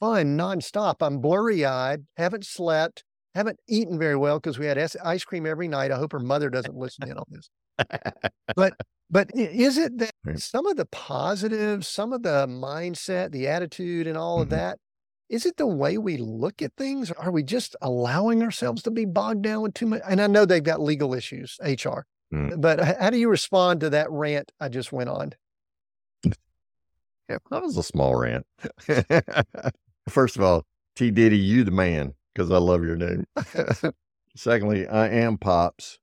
fun 0.00 0.36
nonstop. 0.36 0.96
I'm 1.00 1.20
blurry 1.20 1.64
eyed, 1.64 2.04
haven't 2.16 2.44
slept, 2.44 3.04
haven't 3.34 3.58
eaten 3.68 3.98
very 3.98 4.16
well 4.16 4.38
because 4.38 4.58
we 4.58 4.66
had 4.66 4.78
ice 5.02 5.24
cream 5.24 5.46
every 5.46 5.68
night. 5.68 5.92
I 5.92 5.96
hope 5.96 6.12
her 6.12 6.18
mother 6.18 6.50
doesn't 6.50 6.76
listen 6.76 7.08
in 7.08 7.16
on 7.16 7.24
this. 7.30 7.48
but 8.56 8.74
but 9.10 9.30
is 9.34 9.78
it 9.78 9.98
that 9.98 10.12
some 10.36 10.66
of 10.66 10.76
the 10.76 10.86
positives, 10.86 11.88
some 11.88 12.12
of 12.12 12.22
the 12.22 12.46
mindset, 12.46 13.32
the 13.32 13.48
attitude, 13.48 14.06
and 14.06 14.16
all 14.16 14.36
mm-hmm. 14.36 14.42
of 14.42 14.50
that, 14.50 14.78
is 15.28 15.46
it 15.46 15.56
the 15.56 15.66
way 15.66 15.98
we 15.98 16.16
look 16.16 16.62
at 16.62 16.72
things? 16.76 17.10
Or 17.10 17.18
are 17.18 17.30
we 17.30 17.42
just 17.42 17.76
allowing 17.80 18.42
ourselves 18.42 18.82
to 18.82 18.90
be 18.90 19.04
bogged 19.04 19.42
down 19.42 19.62
with 19.62 19.74
too 19.74 19.86
much? 19.86 20.02
And 20.08 20.20
I 20.20 20.26
know 20.26 20.44
they've 20.44 20.62
got 20.62 20.80
legal 20.80 21.14
issues, 21.14 21.58
HR, 21.62 22.06
mm. 22.32 22.60
but 22.60 22.80
how 23.00 23.10
do 23.10 23.18
you 23.18 23.28
respond 23.28 23.80
to 23.80 23.90
that 23.90 24.10
rant 24.10 24.52
I 24.60 24.68
just 24.68 24.92
went 24.92 25.08
on? 25.08 25.32
Yeah, 27.28 27.38
that 27.50 27.62
was 27.62 27.76
a 27.76 27.82
small 27.82 28.14
rant. 28.14 28.46
First 30.08 30.36
of 30.36 30.42
all, 30.42 30.66
T 30.94 31.10
Diddy, 31.10 31.38
you 31.38 31.64
the 31.64 31.70
man, 31.70 32.14
because 32.34 32.50
I 32.50 32.58
love 32.58 32.84
your 32.84 32.96
name. 32.96 33.24
Secondly, 34.36 34.86
I 34.86 35.08
am 35.08 35.38
Pops, 35.38 35.98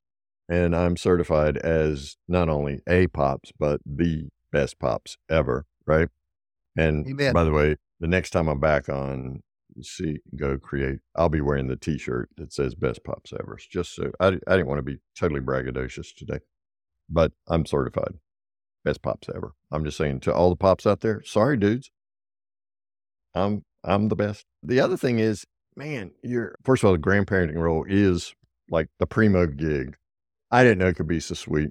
and 0.52 0.76
I'm 0.76 0.98
certified 0.98 1.58
as 1.58 2.18
not 2.28 2.50
only 2.50 2.82
a 2.88 3.08
Pops, 3.08 3.54
but 3.58 3.80
the 3.86 4.28
best 4.52 4.78
Pops 4.80 5.18
ever, 5.30 5.66
right? 5.88 6.10
And 6.78 7.08
Amen. 7.08 7.34
by 7.34 7.46
the 7.46 7.52
way, 7.52 7.78
the 8.02 8.08
next 8.08 8.32
time 8.32 8.50
I'm 8.50 8.60
back 8.60 8.90
on 8.90 9.42
Seek 9.82 10.22
Go 10.36 10.58
Create 10.58 11.00
i'll 11.16 11.30
be 11.30 11.40
wearing 11.40 11.68
the 11.68 11.78
t-shirt 11.78 12.30
that 12.36 12.52
says 12.52 12.76
best 12.76 13.06
pops 13.06 13.32
ever. 13.32 13.58
Just 13.70 13.96
so 13.96 14.12
I, 14.20 14.28
I 14.28 14.58
didn't 14.58 14.68
want 14.68 14.80
to 14.80 14.84
be 14.84 14.98
totally 15.18 15.40
braggadocious 15.40 16.14
today 16.14 16.40
but 17.10 17.32
i'm 17.48 17.66
certified. 17.66 18.16
Best 18.84 19.02
pops 19.02 19.30
ever. 19.34 19.54
I'm 19.72 19.86
just 19.86 19.98
saying 19.98 20.22
to 20.22 20.34
all 20.34 20.50
the 20.50 20.58
pops 20.58 20.86
out 20.86 21.00
there 21.00 21.24
sorry 21.24 21.56
dudes. 21.56 21.90
I'm 23.34 23.64
i'm 23.86 24.10
the 24.10 24.16
best. 24.18 24.46
The 24.62 24.82
other 24.82 24.98
thing 24.98 25.20
is 25.20 25.46
man 25.78 26.12
you're 26.22 26.56
first 26.66 26.84
of 26.84 26.88
all 26.88 26.94
the 26.94 27.00
grandparenting 27.00 27.56
role 27.56 27.86
is 27.88 28.36
like 28.70 28.90
the 29.00 29.08
primo 29.08 29.48
gig 29.48 29.96
i 30.52 30.64
didn't 30.64 30.80
know 30.80 30.88
it 30.88 30.96
could 30.96 31.08
be 31.08 31.20
so 31.20 31.34
sweet 31.34 31.70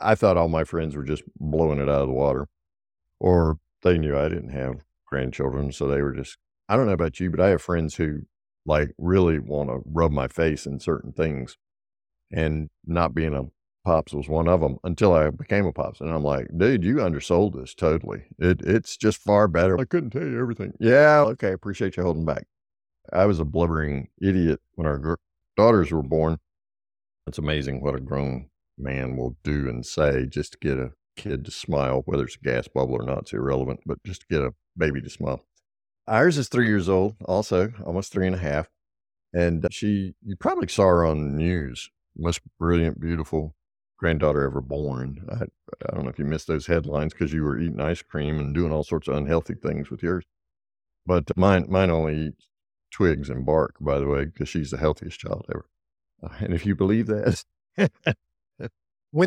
i 0.00 0.14
thought 0.14 0.36
all 0.36 0.48
my 0.48 0.64
friends 0.64 0.96
were 0.96 1.04
just 1.04 1.22
blowing 1.38 1.78
it 1.78 1.88
out 1.88 2.02
of 2.02 2.08
the 2.08 2.14
water 2.14 2.46
or 3.20 3.58
they 3.82 3.98
knew 3.98 4.16
i 4.16 4.28
didn't 4.28 4.50
have 4.50 4.82
grandchildren. 5.08 5.72
So 5.72 5.86
they 5.86 6.02
were 6.02 6.12
just, 6.12 6.36
I 6.68 6.76
don't 6.76 6.86
know 6.86 6.92
about 6.92 7.20
you, 7.20 7.30
but 7.30 7.40
I 7.40 7.48
have 7.48 7.62
friends 7.62 7.96
who 7.96 8.20
like 8.66 8.90
really 8.98 9.38
want 9.38 9.70
to 9.70 9.80
rub 9.86 10.12
my 10.12 10.28
face 10.28 10.66
in 10.66 10.80
certain 10.80 11.12
things. 11.12 11.56
And 12.30 12.68
not 12.84 13.14
being 13.14 13.34
a 13.34 13.44
pops 13.86 14.12
was 14.12 14.28
one 14.28 14.48
of 14.48 14.60
them 14.60 14.76
until 14.84 15.14
I 15.14 15.30
became 15.30 15.64
a 15.64 15.72
pops. 15.72 16.00
And 16.00 16.10
I'm 16.10 16.22
like, 16.22 16.46
dude, 16.54 16.84
you 16.84 17.02
undersold 17.02 17.54
this 17.54 17.74
totally. 17.74 18.24
It, 18.38 18.60
it's 18.62 18.96
just 18.98 19.18
far 19.22 19.48
better. 19.48 19.80
I 19.80 19.84
couldn't 19.84 20.10
tell 20.10 20.26
you 20.26 20.38
everything. 20.38 20.74
Yeah. 20.78 21.20
Okay. 21.28 21.52
Appreciate 21.52 21.96
you 21.96 22.02
holding 22.02 22.26
back. 22.26 22.44
I 23.10 23.24
was 23.24 23.40
a 23.40 23.46
blubbering 23.46 24.08
idiot 24.20 24.60
when 24.74 24.86
our 24.86 25.16
daughters 25.56 25.90
were 25.90 26.02
born. 26.02 26.38
It's 27.28 27.38
amazing 27.38 27.82
what 27.82 27.94
a 27.94 28.00
grown 28.00 28.48
man 28.78 29.16
will 29.16 29.36
do 29.44 29.68
and 29.68 29.84
say 29.84 30.24
just 30.24 30.52
to 30.52 30.58
get 30.58 30.78
a 30.78 30.92
kid 31.16 31.44
to 31.44 31.50
smile, 31.50 32.02
whether 32.06 32.24
it's 32.24 32.36
a 32.36 32.44
gas 32.44 32.68
bubble 32.68 32.94
or 32.94 33.04
not, 33.04 33.18
it's 33.18 33.34
irrelevant, 33.34 33.80
but 33.84 34.02
just 34.02 34.22
to 34.22 34.26
get 34.30 34.40
a 34.40 34.54
baby 34.76 35.02
to 35.02 35.10
smile. 35.10 35.44
Ours 36.06 36.38
is 36.38 36.48
three 36.48 36.66
years 36.66 36.88
old, 36.88 37.16
also 37.26 37.72
almost 37.84 38.12
three 38.12 38.26
and 38.26 38.36
a 38.36 38.38
half. 38.38 38.68
And 39.34 39.62
uh, 39.62 39.68
she, 39.70 40.14
you 40.24 40.36
probably 40.36 40.68
saw 40.68 40.84
her 40.84 41.04
on 41.04 41.18
the 41.18 41.36
news. 41.36 41.90
Most 42.16 42.40
brilliant, 42.58 42.98
beautiful 42.98 43.54
granddaughter 43.98 44.42
ever 44.44 44.62
born. 44.62 45.26
I, 45.30 45.44
I 45.86 45.94
don't 45.94 46.04
know 46.04 46.10
if 46.10 46.18
you 46.18 46.24
missed 46.24 46.46
those 46.46 46.66
headlines 46.66 47.12
because 47.12 47.32
you 47.32 47.42
were 47.42 47.60
eating 47.60 47.80
ice 47.80 48.00
cream 48.00 48.38
and 48.38 48.54
doing 48.54 48.72
all 48.72 48.84
sorts 48.84 49.06
of 49.06 49.16
unhealthy 49.16 49.54
things 49.54 49.90
with 49.90 50.02
yours. 50.02 50.24
But 51.04 51.30
uh, 51.30 51.34
mine, 51.36 51.66
mine 51.68 51.90
only 51.90 52.28
eats 52.28 52.48
twigs 52.90 53.28
and 53.28 53.44
bark, 53.44 53.74
by 53.80 53.98
the 53.98 54.06
way, 54.06 54.24
because 54.24 54.48
she's 54.48 54.70
the 54.70 54.78
healthiest 54.78 55.20
child 55.20 55.44
ever. 55.50 55.66
Uh, 56.22 56.28
and 56.40 56.54
if 56.54 56.66
you 56.66 56.74
believe 56.74 57.06
that, 57.06 57.44
when 57.76 57.88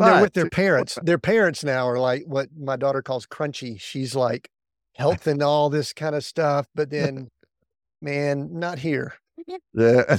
they're 0.00 0.22
with 0.22 0.34
their 0.34 0.50
parents, 0.50 0.98
their 1.02 1.18
parents 1.18 1.64
now 1.64 1.88
are 1.88 1.98
like 1.98 2.24
what 2.26 2.48
my 2.56 2.76
daughter 2.76 3.02
calls 3.02 3.26
crunchy. 3.26 3.80
She's 3.80 4.14
like 4.14 4.48
health 4.94 5.26
and 5.26 5.42
all 5.42 5.70
this 5.70 5.92
kind 5.92 6.14
of 6.14 6.24
stuff, 6.24 6.66
but 6.74 6.90
then, 6.90 7.28
man, 8.00 8.58
not 8.58 8.78
here. 8.78 9.14
Yeah. 9.46 9.56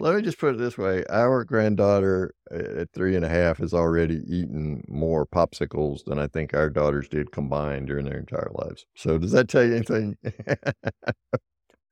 Let 0.00 0.14
me 0.14 0.22
just 0.22 0.38
put 0.38 0.54
it 0.54 0.58
this 0.58 0.78
way: 0.78 1.04
our 1.10 1.44
granddaughter 1.44 2.34
at 2.50 2.90
three 2.92 3.16
and 3.16 3.24
a 3.24 3.28
half 3.28 3.58
has 3.58 3.74
already 3.74 4.22
eaten 4.26 4.84
more 4.88 5.26
popsicles 5.26 6.04
than 6.04 6.18
I 6.18 6.26
think 6.26 6.54
our 6.54 6.70
daughters 6.70 7.08
did 7.08 7.32
combined 7.32 7.88
during 7.88 8.06
their 8.06 8.18
entire 8.18 8.50
lives. 8.54 8.86
So, 8.96 9.18
does 9.18 9.32
that 9.32 9.48
tell 9.48 9.64
you 9.64 9.76
anything? 9.76 10.16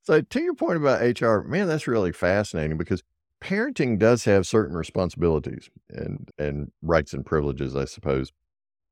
so, 0.02 0.20
to 0.20 0.40
your 0.40 0.54
point 0.54 0.76
about 0.76 1.02
HR, 1.02 1.40
man, 1.42 1.68
that's 1.68 1.86
really 1.86 2.12
fascinating 2.12 2.78
because 2.78 3.02
parenting 3.46 3.96
does 3.98 4.24
have 4.24 4.46
certain 4.46 4.76
responsibilities 4.76 5.70
and 5.90 6.28
and 6.36 6.72
rights 6.82 7.12
and 7.12 7.24
privileges, 7.24 7.76
I 7.76 7.84
suppose. 7.84 8.32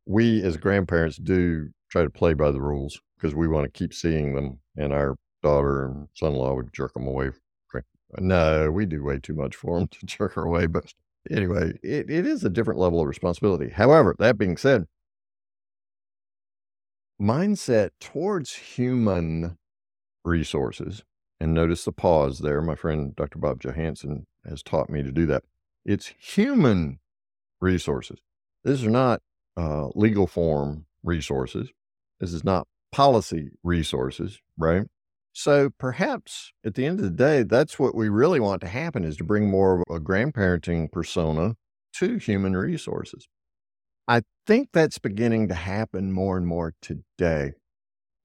We 0.07 0.43
as 0.43 0.57
grandparents 0.57 1.17
do 1.17 1.71
try 1.91 2.03
to 2.03 2.11
play 2.11 2.35
by 2.35 2.53
the 2.53 2.61
rules 2.61 3.01
because 3.17 3.35
we 3.35 3.49
want 3.49 3.65
to 3.65 3.79
keep 3.79 3.93
seeing 3.93 4.35
them, 4.35 4.61
and 4.77 4.93
our 4.93 5.17
daughter 5.43 5.87
and 5.87 6.09
son-in-law 6.15 6.55
would 6.55 6.73
jerk 6.73 6.95
them 6.95 7.07
away. 7.07 7.31
No, 8.21 8.71
we 8.71 8.87
do 8.87 9.03
way 9.03 9.19
too 9.19 9.35
much 9.35 9.57
for 9.57 9.79
them 9.79 9.89
to 9.91 10.07
jerk 10.07 10.35
her 10.35 10.45
away. 10.45 10.67
But 10.67 10.93
anyway, 11.31 11.73
it, 11.83 12.09
it 12.09 12.27
is 12.27 12.45
a 12.45 12.51
different 12.51 12.79
level 12.79 13.01
of 13.01 13.09
responsibility. 13.09 13.71
However, 13.71 14.15
that 14.21 14.39
being 14.39 14.57
said, 14.57 14.85
mindset 17.21 17.91
towards 18.01 18.55
human 18.55 19.57
resources, 20.25 21.03
and 21.41 21.53
notice 21.53 21.85
the 21.85 21.93
pause 21.93 22.39
there. 22.39 22.63
My 22.63 22.77
friend 22.77 23.17
Dr. 23.17 23.39
Bob 23.41 23.61
Johansen 23.61 24.27
has 24.49 24.63
taught 24.63 24.91
me 24.91 25.03
to 25.03 25.13
do 25.13 25.27
that. 25.27 25.45
It's 25.85 26.13
human 26.19 26.99
resources. 27.61 28.19
These 28.65 28.85
are 28.85 28.91
not 28.91 29.21
uh, 29.57 29.89
legal 29.95 30.27
form 30.27 30.87
resources. 31.03 31.69
This 32.21 32.33
is 32.33 32.45
not 32.45 32.67
policy 32.93 33.51
resources, 33.63 34.41
right? 34.57 34.87
So 35.33 35.71
perhaps 35.79 36.53
at 36.65 36.75
the 36.75 36.87
end 36.87 37.01
of 37.01 37.05
the 37.05 37.11
day, 37.11 37.43
that's 37.43 37.79
what 37.79 37.95
we 37.95 38.09
really 38.09 38.39
want 38.39 38.61
to 38.61 38.69
happen 38.69 39.05
is 39.05 39.17
to 39.17 39.25
bring 39.25 39.51
more 39.51 39.83
of 39.89 39.97
a 39.97 40.01
grandparenting 40.01 40.93
persona 40.93 41.57
to 41.95 42.19
human 42.19 42.57
resources. 42.57 43.27
I 44.07 44.23
think 44.47 44.69
that's 44.73 44.99
beginning 44.99 45.49
to 45.49 45.55
happen 45.55 46.13
more 46.13 46.37
and 46.37 46.47
more 46.47 46.75
today. 46.81 47.53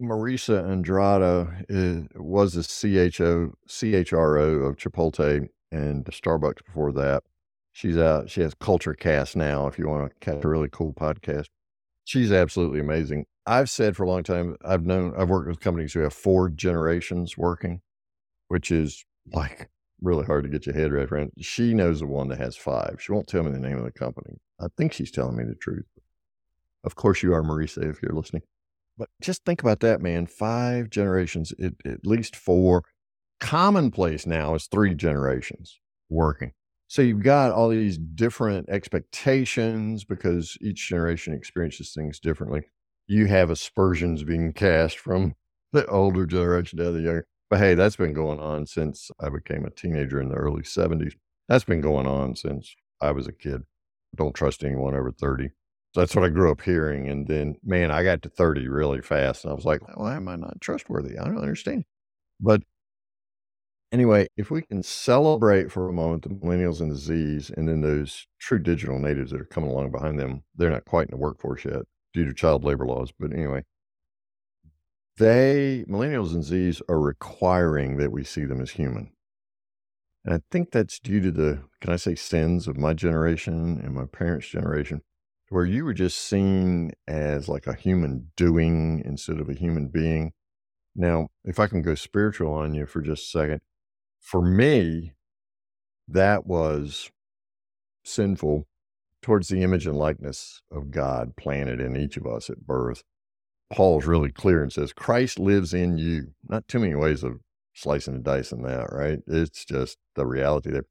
Marissa 0.01 0.63
Andrada 0.63 1.65
is, 1.67 2.07
was 2.15 2.55
a 2.55 2.63
CHO, 2.63 3.53
CHRO 3.67 4.69
of 4.69 4.77
Chipotle 4.77 5.49
and 5.71 6.05
Starbucks 6.05 6.65
before 6.65 6.91
that. 6.93 7.23
She's 7.71 7.97
out. 7.97 8.29
She 8.29 8.41
has 8.41 8.53
Culture 8.55 8.93
Cast 8.93 9.35
now. 9.35 9.67
If 9.67 9.77
you 9.77 9.88
want 9.88 10.09
to 10.09 10.19
catch 10.19 10.43
a 10.43 10.47
really 10.47 10.69
cool 10.71 10.93
podcast, 10.93 11.45
she's 12.03 12.31
absolutely 12.31 12.79
amazing. 12.79 13.25
I've 13.45 13.69
said 13.69 13.95
for 13.95 14.03
a 14.03 14.09
long 14.09 14.23
time. 14.23 14.57
I've 14.65 14.85
known. 14.85 15.13
I've 15.17 15.29
worked 15.29 15.47
with 15.47 15.59
companies 15.59 15.93
who 15.93 16.01
have 16.01 16.13
four 16.13 16.49
generations 16.49 17.38
working, 17.38 17.81
which 18.47 18.71
is 18.71 19.05
like 19.31 19.69
really 20.01 20.25
hard 20.25 20.43
to 20.43 20.49
get 20.49 20.65
your 20.65 20.75
head 20.75 20.91
right 20.91 21.11
around. 21.11 21.31
She 21.39 21.73
knows 21.73 21.99
the 21.99 22.07
one 22.07 22.27
that 22.29 22.39
has 22.39 22.55
five. 22.55 22.97
She 22.99 23.11
won't 23.11 23.27
tell 23.27 23.43
me 23.43 23.51
the 23.51 23.59
name 23.59 23.77
of 23.77 23.83
the 23.83 23.91
company. 23.91 24.38
I 24.59 24.67
think 24.77 24.93
she's 24.93 25.11
telling 25.11 25.35
me 25.35 25.43
the 25.43 25.55
truth. 25.55 25.85
Of 26.83 26.95
course, 26.95 27.21
you 27.23 27.33
are, 27.33 27.43
Marissa, 27.43 27.89
if 27.89 28.01
you're 28.01 28.13
listening. 28.13 28.43
But 28.97 29.09
just 29.21 29.45
think 29.45 29.61
about 29.61 29.79
that, 29.81 30.01
man. 30.01 30.25
Five 30.25 30.89
generations, 30.89 31.53
it, 31.57 31.75
at 31.85 32.05
least 32.05 32.35
four 32.35 32.83
commonplace 33.39 34.25
now 34.25 34.55
is 34.55 34.67
three 34.67 34.93
generations 34.93 35.79
working. 36.10 36.51
So 36.88 37.01
you've 37.03 37.24
got 37.24 37.51
all 37.51 37.69
these 37.69 37.98
different 37.98 38.67
expectations 38.69 40.03
because 40.03 40.58
each 40.60 40.89
generation 40.89 41.34
experiences 41.34 41.93
things 41.93 42.19
differently. 42.19 42.63
You 43.08 43.27
have 43.27 43.50
aspersions 43.51 44.24
being 44.24 44.53
cast 44.53 44.98
from 44.98 45.36
the 45.74 45.86
older 45.88 46.25
generation 46.25 46.79
to 46.79 46.91
the 46.91 47.01
younger. 47.01 47.27
But 47.50 47.60
hey, 47.60 47.74
that's 47.74 47.96
been 47.96 48.13
going 48.13 48.39
on 48.39 48.65
since 48.65 49.10
I 49.19 49.29
became 49.29 49.65
a 49.65 49.72
teenager 49.72 50.22
in 50.22 50.29
the 50.29 50.36
early 50.36 50.62
70s. 50.62 51.13
That's 51.48 51.63
been 51.63 51.81
going 51.81 52.05
on 52.05 52.36
since 52.36 52.75
I 53.01 53.12
was 53.12 53.27
a 53.27 53.31
kid. 53.31 53.63
Don't 54.15 54.36
trust 54.36 54.63
anyone 54.63 54.96
over 54.96 55.12
30. 55.12 55.50
That's 55.96 56.15
what 56.15 56.25
I 56.25 56.29
grew 56.29 56.51
up 56.51 56.62
hearing. 56.62 57.08
And 57.08 57.27
then, 57.27 57.55
man, 57.63 57.89
I 57.89 58.03
got 58.03 58.22
to 58.24 58.29
30 58.29 58.67
really 58.67 59.01
fast. 59.01 59.43
And 59.43 59.51
I 59.51 59.55
was 59.55 59.65
like, 59.65 59.81
why 59.98 60.15
am 60.15 60.27
I 60.27 60.36
not 60.36 60.62
trustworthy? 60.62 61.17
I 61.17 61.25
don't 61.25 61.38
understand. 61.38 61.86
But 62.39 62.62
Anyway, 63.91 64.27
if 64.38 64.51
we 64.51 64.62
can 64.62 64.84
celebrate 64.84 65.72
for 65.72 65.89
a 65.89 65.93
moment 65.93 66.22
the 66.22 66.29
millennials 66.29 66.79
and 66.79 66.91
the 66.91 66.96
Zs, 66.96 67.50
and 67.58 67.67
then 67.67 67.81
those 67.81 68.27
true 68.39 68.60
digital 68.60 69.00
natives 69.00 69.31
that 69.31 69.41
are 69.41 69.46
coming 69.46 69.72
along 69.72 69.89
behind 69.91 70.19
them, 70.19 70.43
they're 70.55 70.69
not 70.69 70.86
quite 70.86 71.08
in 71.08 71.12
the 71.12 71.17
workforce 71.17 71.65
yet 71.65 71.84
due 72.13 72.25
to 72.25 72.34
child 72.34 72.63
labor 72.63 72.86
laws. 72.86 73.12
But 73.17 73.34
anyway, 73.34 73.63
they, 75.17 75.86
millennials 75.89 76.34
and 76.34 76.43
Zs, 76.43 76.81
are 76.88 77.00
requiring 77.00 77.98
that 77.98 78.12
we 78.12 78.24
see 78.24 78.46
them 78.46 78.62
as 78.62 78.72
human. 78.72 79.12
And 80.24 80.36
I 80.36 80.41
think 80.51 80.72
that's 80.72 81.00
due 81.00 81.22
to 81.22 81.31
the, 81.31 81.63
can 81.81 81.91
I 81.91 81.96
say, 81.96 82.13
sins 82.13 82.67
of 82.67 82.77
my 82.77 82.93
generation 82.93 83.81
and 83.84 83.96
my 83.96 84.05
parents' 84.05 84.50
generation, 84.50 85.01
where 85.50 85.65
you 85.65 85.84
were 85.84 85.96
just 85.96 86.19
seen 86.19 86.91
as 87.08 87.50
like 87.50 87.65
a 87.65 87.74
human 87.74 88.31
doing 88.38 89.01
instead 89.03 89.39
of 89.39 89.50
a 89.50 89.53
human 89.53 89.88
being. 89.88 90.34
Now, 90.96 91.29
if 91.43 91.60
I 91.60 91.67
can 91.67 91.81
go 91.81 91.96
spiritual 91.96 92.53
on 92.53 92.75
you 92.75 92.86
for 92.86 93.01
just 93.01 93.24
a 93.24 93.39
second, 93.39 93.62
for 94.19 94.41
me, 94.41 95.13
that 96.07 96.45
was 96.45 97.11
sinful 98.03 98.67
towards 99.21 99.49
the 99.49 99.61
image 99.61 99.85
and 99.85 99.97
likeness 99.97 100.61
of 100.71 100.91
God 100.91 101.35
planted 101.35 101.79
in 101.79 101.95
each 101.95 102.17
of 102.17 102.25
us 102.25 102.49
at 102.49 102.65
birth. 102.65 103.03
Paul's 103.71 104.05
really 104.05 104.31
clear 104.31 104.63
and 104.63 104.71
says, 104.73 104.93
Christ 104.93 105.38
lives 105.38 105.73
in 105.73 105.97
you. 105.97 106.33
Not 106.47 106.67
too 106.67 106.79
many 106.79 106.95
ways 106.95 107.23
of 107.23 107.39
slicing 107.73 108.15
and 108.15 108.23
dicing 108.23 108.63
that, 108.63 108.91
right? 108.91 109.19
It's 109.27 109.63
just 109.65 109.97
the 110.15 110.25
reality 110.25 110.71
there. 110.71 110.85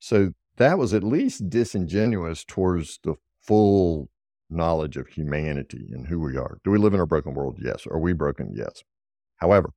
So 0.00 0.32
that 0.56 0.78
was 0.78 0.92
at 0.92 1.04
least 1.04 1.48
disingenuous 1.48 2.44
towards 2.44 2.98
the 3.02 3.14
full 3.40 4.08
knowledge 4.50 4.96
of 4.96 5.08
humanity 5.08 5.88
and 5.92 6.06
who 6.06 6.20
we 6.20 6.36
are. 6.36 6.58
Do 6.64 6.70
we 6.70 6.78
live 6.78 6.94
in 6.94 7.00
a 7.00 7.06
broken 7.06 7.34
world? 7.34 7.58
Yes. 7.62 7.86
Are 7.86 7.98
we 7.98 8.12
broken? 8.12 8.52
Yes. 8.54 8.82
However, 9.36 9.70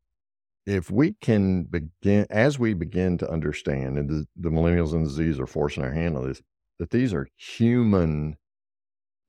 if 0.67 0.91
we 0.91 1.13
can 1.13 1.63
begin, 1.63 2.27
as 2.29 2.59
we 2.59 2.73
begin 2.73 3.17
to 3.19 3.31
understand, 3.31 3.97
and 3.97 4.09
the, 4.09 4.27
the 4.35 4.49
millennials 4.49 4.91
and 4.93 5.05
the 5.05 5.09
Z's 5.09 5.39
are 5.39 5.47
forcing 5.47 5.83
our 5.83 5.93
hand 5.93 6.17
on 6.17 6.27
this, 6.27 6.41
that 6.77 6.89
these 6.89 7.13
are 7.13 7.29
human 7.37 8.35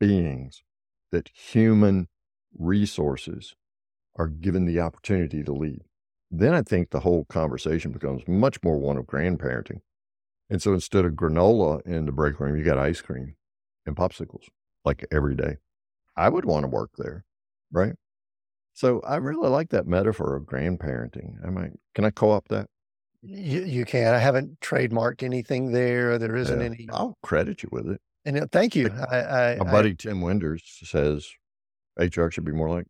beings, 0.00 0.64
that 1.12 1.30
human 1.32 2.08
resources 2.58 3.54
are 4.16 4.26
given 4.26 4.64
the 4.64 4.80
opportunity 4.80 5.44
to 5.44 5.52
lead. 5.52 5.82
Then 6.28 6.54
I 6.54 6.62
think 6.62 6.90
the 6.90 7.00
whole 7.00 7.24
conversation 7.26 7.92
becomes 7.92 8.26
much 8.26 8.60
more 8.64 8.78
one 8.78 8.96
of 8.96 9.06
grandparenting. 9.06 9.80
And 10.50 10.60
so 10.60 10.74
instead 10.74 11.04
of 11.04 11.12
granola 11.12 11.86
in 11.86 12.06
the 12.06 12.12
break 12.12 12.40
room, 12.40 12.56
you 12.56 12.64
got 12.64 12.78
ice 12.78 13.00
cream 13.00 13.36
and 13.86 13.94
popsicles 13.94 14.48
like 14.84 15.06
every 15.12 15.36
day. 15.36 15.58
I 16.16 16.30
would 16.30 16.44
want 16.44 16.64
to 16.64 16.68
work 16.68 16.90
there, 16.98 17.24
right? 17.70 17.94
So 18.78 19.00
I 19.00 19.16
really 19.16 19.48
like 19.48 19.70
that 19.70 19.88
metaphor 19.88 20.36
of 20.36 20.44
grandparenting. 20.44 21.44
I 21.44 21.50
might, 21.50 21.72
can 21.96 22.04
I 22.04 22.10
co-opt 22.10 22.50
that? 22.50 22.68
You, 23.22 23.64
you 23.64 23.84
can. 23.84 24.14
I 24.14 24.18
haven't 24.18 24.60
trademarked 24.60 25.24
anything 25.24 25.72
there. 25.72 26.16
There 26.16 26.36
isn't 26.36 26.60
Yeah. 26.60 26.66
any. 26.66 26.88
I'll 26.92 27.18
credit 27.24 27.64
you 27.64 27.70
with 27.72 27.88
it. 27.88 28.00
And 28.24 28.38
uh, 28.38 28.46
thank 28.52 28.76
you. 28.76 28.88
I, 29.10 29.16
I, 29.16 29.56
My 29.56 29.68
I- 29.68 29.72
buddy 29.72 29.94
Tim 29.96 30.20
Winders 30.20 30.62
says 30.84 31.28
HR 31.98 32.28
should 32.30 32.44
be 32.44 32.52
more 32.52 32.70
like 32.70 32.84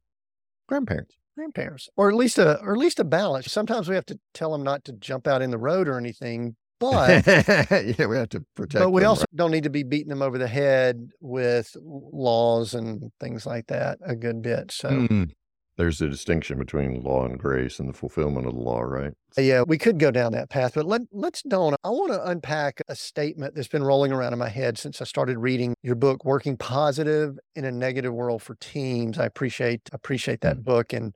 grandparents. 0.69 1.15
grandparents, 1.35 1.89
or 1.97 2.11
at 2.11 2.15
least 2.17 2.37
a, 2.37 2.61
or 2.61 2.73
at 2.73 2.79
least 2.79 3.01
a 3.01 3.05
balance. 3.05 3.51
Sometimes 3.51 3.89
we 3.89 3.95
have 3.95 4.05
to 4.07 4.19
tell 4.35 4.53
them 4.53 4.63
not 4.63 4.85
to 4.85 4.93
jump 4.93 5.27
out 5.27 5.41
in 5.41 5.51
the 5.51 5.57
road 5.57 5.89
or 5.89 5.97
anything, 5.97 6.55
but 6.81 7.27
yeah, 7.27 8.05
we 8.07 8.17
have 8.19 8.29
to 8.29 8.45
protect. 8.55 8.85
but 8.85 8.91
we 8.91 9.01
them, 9.01 9.09
also 9.09 9.25
don't 9.35 9.53
need 9.53 9.63
to 9.65 9.71
be 9.71 9.85
beating 9.85 10.11
them 10.11 10.21
over 10.21 10.37
the 10.37 10.49
head 10.49 11.09
with 11.23 11.75
laws 11.83 12.75
and 12.75 13.11
things 13.21 13.47
like 13.47 13.69
that 13.69 13.99
a 14.05 14.15
good 14.15 14.43
bit. 14.43 14.71
So 14.71 14.91
right? 14.91 15.09
Mm. 15.09 15.31
There's 15.79 16.03
a 16.03 16.09
distinction 16.09 16.59
between 16.59 17.03
law 17.03 17.25
and 17.25 17.39
grace 17.39 17.79
and 17.79 17.89
the 17.89 17.93
fulfillment 17.93 18.49
of 18.49 18.55
the 18.55 18.61
law, 18.61 18.81
right? 18.81 19.15
yeah, 19.39 19.63
we 19.63 19.79
could 19.79 20.01
go 20.01 20.11
down 20.11 20.33
that 20.33 20.51
path, 20.51 20.73
but 20.75 20.85
let 20.87 21.03
let's 21.13 21.41
don't. 21.43 21.77
I 21.85 21.91
want 21.91 22.13
to 22.13 22.29
unpack 22.29 22.83
a 22.89 22.97
statement 22.97 23.55
that's 23.55 23.69
been 23.69 23.85
rolling 23.85 24.11
around 24.11 24.33
in 24.33 24.41
my 24.41 24.49
head 24.49 24.77
since 24.77 25.01
I 25.01 25.05
started 25.05 25.39
reading 25.39 25.75
your 25.85 25.95
book, 25.95 26.25
"Working 26.25 26.57
Positive 26.57 27.39
in 27.55 27.65
a 27.65 27.71
Negative 27.71 28.13
World 28.13 28.43
for 28.43 28.57
Teams." 28.57 29.19
I 29.19 29.27
appreciate 29.27 29.83
appreciate 29.93 30.41
that 30.41 30.65
book 30.65 30.93
and 30.93 31.15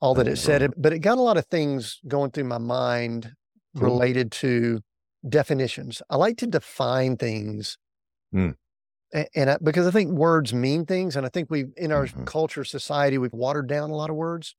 all 0.00 0.14
that 0.14 0.26
it 0.26 0.36
said, 0.36 0.72
but 0.76 0.92
it 0.92 0.98
got 0.98 1.18
a 1.18 1.22
lot 1.22 1.36
of 1.36 1.46
things 1.46 2.00
going 2.08 2.32
through 2.32 2.44
my 2.44 2.58
mind 2.58 3.32
related 3.74 4.32
to 4.32 4.80
definitions. 5.28 6.02
I 6.10 6.16
like 6.16 6.36
to 6.38 6.46
define 6.46 7.16
things. 7.16 7.78
Mm. 8.34 8.56
And 9.12 9.50
I, 9.50 9.58
because 9.62 9.86
I 9.86 9.90
think 9.90 10.12
words 10.12 10.54
mean 10.54 10.86
things, 10.86 11.16
and 11.16 11.26
I 11.26 11.30
think 11.30 11.50
we, 11.50 11.64
in 11.76 11.90
our 11.92 12.08
Mhm. 12.14 12.26
culture, 12.26 12.64
society, 12.64 13.18
we've 13.18 13.32
watered 13.32 13.66
down 13.68 13.90
a 13.90 13.96
lot 13.96 14.10
of 14.10 14.16
words. 14.16 14.54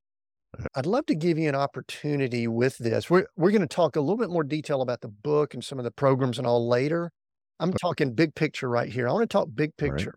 I'd 0.75 0.85
love 0.85 1.05
to 1.07 1.15
give 1.15 1.37
you 1.37 1.49
an 1.49 1.55
opportunity 1.55 2.47
with 2.47 2.77
this. 2.79 3.09
We're 3.09 3.27
we're 3.37 3.51
going 3.51 3.61
to 3.61 3.67
talk 3.67 3.95
a 3.95 4.01
little 4.01 4.17
bit 4.17 4.29
more 4.29 4.43
detail 4.43 4.81
about 4.81 5.01
the 5.01 5.09
book 5.09 5.53
and 5.53 5.63
some 5.63 5.79
of 5.79 5.85
the 5.85 5.91
programs 5.91 6.37
and 6.37 6.47
all 6.47 6.67
later. 6.67 7.11
I'm 7.59 7.73
talking 7.73 8.13
big 8.15 8.35
picture 8.35 8.69
right 8.69 8.91
here. 8.91 9.09
I 9.09 9.13
want 9.13 9.23
to 9.23 9.33
talk 9.33 9.49
big 9.55 9.77
All 9.81 9.89
right. 9.89 10.07
picture. 10.07 10.15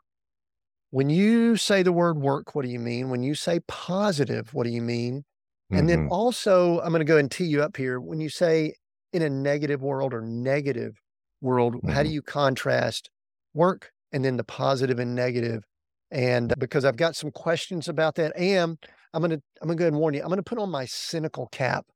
When 0.90 1.10
you 1.10 1.56
say 1.56 1.82
the 1.82 1.92
word 1.92 2.18
work, 2.18 2.54
what 2.54 2.64
do 2.64 2.70
you 2.70 2.78
mean? 2.78 3.10
When 3.10 3.22
you 3.22 3.34
say 3.34 3.60
positive, 3.68 4.54
what 4.54 4.64
do 4.64 4.70
you 4.70 4.82
mean? 4.82 5.24
And 5.72 5.88
then 5.88 5.98
Mhm. 5.98 6.10
also, 6.10 6.80
I'm 6.80 6.90
going 6.90 7.00
to 7.00 7.04
go 7.04 7.18
and 7.18 7.30
tee 7.30 7.46
you 7.46 7.62
up 7.62 7.76
here. 7.76 8.00
When 8.00 8.20
you 8.20 8.28
say 8.28 8.74
in 9.12 9.22
a 9.22 9.30
negative 9.30 9.82
world 9.82 10.14
or 10.14 10.20
negative 10.22 11.00
world, 11.40 11.76
how 11.88 12.02
do 12.04 12.08
Mhm. 12.08 12.10
you 12.10 12.22
contrast 12.22 13.10
work 13.54 13.92
and 14.14 14.24
then 14.24 14.38
the 14.38 14.44
positive 14.44 15.00
and 15.00 15.16
negative? 15.16 15.64
And 16.12 16.54
because 16.58 16.86
I've 16.86 16.98
got 16.98 17.16
some 17.16 17.32
questions 17.32 17.88
about 17.88 18.16
that, 18.16 18.36
and 18.38 18.78
I'm 19.14 19.22
going 19.22 19.32
to 19.38 19.42
I'm 19.62 19.68
to 19.70 19.76
go 19.76 19.84
ahead 19.84 19.94
and 19.94 20.00
warn 20.00 20.14
you. 20.14 20.22
I'm 20.22 20.28
going 20.28 20.38
to 20.38 20.44
put 20.44 20.58
on 20.60 20.70
my 20.70 20.86
cynical 20.86 21.48
cap 21.48 21.86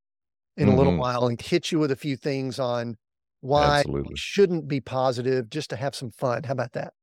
in 0.57 0.69
a 0.69 0.75
little 0.75 0.93
Mhm. 0.93 0.99
while 0.99 1.27
and 1.29 1.41
hit 1.41 1.73
you 1.73 1.79
with 1.79 1.91
a 1.93 1.97
few 1.97 2.17
things 2.17 2.59
on 2.59 2.97
why 3.41 3.85
Absolutely. 3.85 4.17
shouldn't 4.17 4.69
be 4.69 4.81
positive 4.81 5.51
just 5.51 5.71
to 5.71 5.77
have 5.77 5.95
some 5.95 6.11
fun. 6.13 6.45
How 6.45 6.53
about 6.53 6.73
that? 6.73 6.95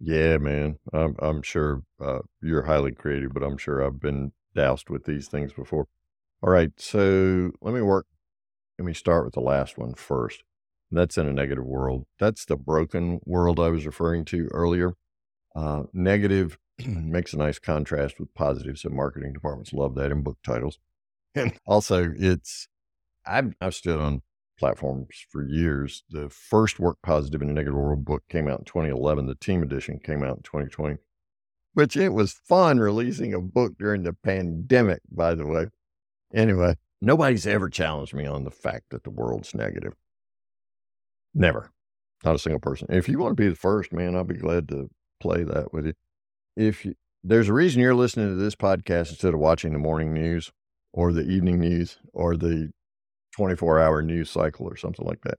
Yeah, 0.00 0.38
man. 0.38 0.78
I'm 0.92 1.14
I'm 1.20 1.42
sure 1.42 1.82
uh, 2.00 2.20
you're 2.42 2.64
highly 2.64 2.92
creative, 2.92 3.32
but 3.32 3.42
I'm 3.42 3.56
sure 3.56 3.84
I've 3.84 4.00
been 4.00 4.32
doused 4.54 4.90
with 4.90 5.04
these 5.04 5.28
things 5.28 5.52
before. 5.52 5.86
All 6.42 6.50
right, 6.50 6.72
so 6.80 7.52
let 7.62 7.74
me 7.74 7.82
work. 7.82 8.06
Let 8.78 8.86
me 8.86 8.94
start 8.94 9.24
with 9.26 9.34
the 9.34 9.40
last 9.40 9.78
one 9.78 9.94
first. 9.94 10.44
That's 10.90 11.18
in 11.18 11.26
a 11.26 11.32
negative 11.32 11.64
world. 11.64 12.06
That's 12.18 12.44
the 12.44 12.56
broken 12.56 13.20
world 13.24 13.58
I 13.58 13.68
was 13.68 13.86
referring 13.86 14.24
to 14.26 14.48
earlier. 14.52 14.94
Uh, 15.54 15.84
negative 15.92 16.58
makes 16.86 17.32
a 17.32 17.38
nice 17.38 17.58
contrast 17.58 18.18
with 18.18 18.34
positive, 18.34 18.78
so 18.78 18.90
marketing 18.90 19.32
departments 19.32 19.72
love 19.72 19.94
that 19.96 20.12
in 20.12 20.22
book 20.22 20.38
titles. 20.44 20.78
And 21.36 21.58
also, 21.66 22.12
it's 22.16 22.68
I've 23.26 23.54
I've 23.60 23.74
stood 23.74 23.98
on 23.98 24.22
platforms 24.56 25.24
for 25.30 25.44
years. 25.44 26.04
The 26.10 26.28
first 26.28 26.78
Work 26.78 26.98
Positive 27.02 27.42
in 27.42 27.50
a 27.50 27.52
Negative 27.52 27.76
World 27.76 28.04
book 28.04 28.22
came 28.28 28.48
out 28.48 28.60
in 28.60 28.64
2011. 28.64 29.26
The 29.26 29.34
team 29.34 29.62
edition 29.62 29.98
came 29.98 30.22
out 30.22 30.36
in 30.36 30.42
2020, 30.44 30.98
which 31.72 31.96
it 31.96 32.10
was 32.10 32.32
fun 32.32 32.78
releasing 32.78 33.34
a 33.34 33.40
book 33.40 33.72
during 33.78 34.04
the 34.04 34.12
pandemic, 34.12 35.00
by 35.10 35.34
the 35.34 35.46
way. 35.46 35.66
Anyway, 36.32 36.76
nobody's 37.00 37.46
ever 37.46 37.68
challenged 37.68 38.14
me 38.14 38.26
on 38.26 38.44
the 38.44 38.50
fact 38.50 38.90
that 38.90 39.04
the 39.04 39.10
world's 39.10 39.54
negative. 39.54 39.94
Never. 41.34 41.70
Not 42.24 42.36
a 42.36 42.38
single 42.38 42.60
person. 42.60 42.88
If 42.90 43.08
you 43.08 43.18
want 43.18 43.36
to 43.36 43.42
be 43.42 43.48
the 43.48 43.56
first, 43.56 43.92
man, 43.92 44.16
I'll 44.16 44.24
be 44.24 44.34
glad 44.34 44.68
to 44.68 44.88
play 45.20 45.44
that 45.44 45.72
with 45.72 45.86
you. 45.86 45.94
If 46.56 46.84
you, 46.84 46.94
there's 47.22 47.48
a 47.48 47.52
reason 47.52 47.80
you're 47.82 47.94
listening 47.94 48.28
to 48.28 48.34
this 48.34 48.54
podcast 48.54 49.10
instead 49.10 49.34
of 49.34 49.40
watching 49.40 49.72
the 49.72 49.78
morning 49.78 50.12
news 50.12 50.52
or 50.92 51.12
the 51.12 51.22
evening 51.22 51.60
news 51.60 51.98
or 52.12 52.36
the 52.36 52.70
24 53.32 53.80
hour 53.80 54.00
news 54.00 54.30
cycle 54.30 54.66
or 54.66 54.76
something 54.76 55.04
like 55.04 55.22
that. 55.22 55.38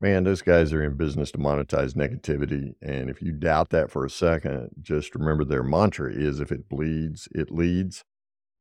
Man, 0.00 0.24
those 0.24 0.42
guys 0.42 0.72
are 0.72 0.82
in 0.82 0.96
business 0.96 1.30
to 1.32 1.38
monetize 1.38 1.94
negativity. 1.94 2.74
And 2.82 3.08
if 3.10 3.22
you 3.22 3.32
doubt 3.32 3.70
that 3.70 3.90
for 3.90 4.04
a 4.04 4.10
second, 4.10 4.70
just 4.80 5.14
remember 5.14 5.44
their 5.44 5.62
mantra 5.62 6.12
is 6.12 6.40
if 6.40 6.52
it 6.52 6.68
bleeds, 6.68 7.28
it 7.32 7.50
leads. 7.50 8.04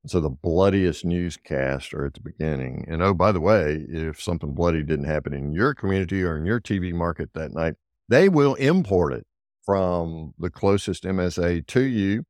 So 0.06 0.20
the 0.20 0.30
bloodiest 0.30 1.06
newscasts 1.06 1.94
are 1.94 2.06
at 2.06 2.14
the 2.14 2.20
beginning. 2.20 2.86
And 2.90 3.02
oh, 3.02 3.14
by 3.14 3.32
the 3.32 3.40
way, 3.40 3.86
if 3.88 4.22
something 4.22 4.54
bloody 4.54 4.84
didn't 4.84 5.06
happen 5.06 5.34
in 5.34 5.54
your 5.54 5.74
community 5.74 6.24
or 6.24 6.38
in 6.38 6.46
your 6.46 6.60
TV 6.60 6.92
market 6.92 7.30
that 7.34 7.54
night, 7.54 7.76
they 8.10 8.28
will 8.28 8.56
import 8.56 9.14
it 9.14 9.26
from 9.66 10.34
the 10.38 10.50
closest 10.50 11.06
MSA 11.06 11.66
to 11.68 11.82
you, 11.82 12.26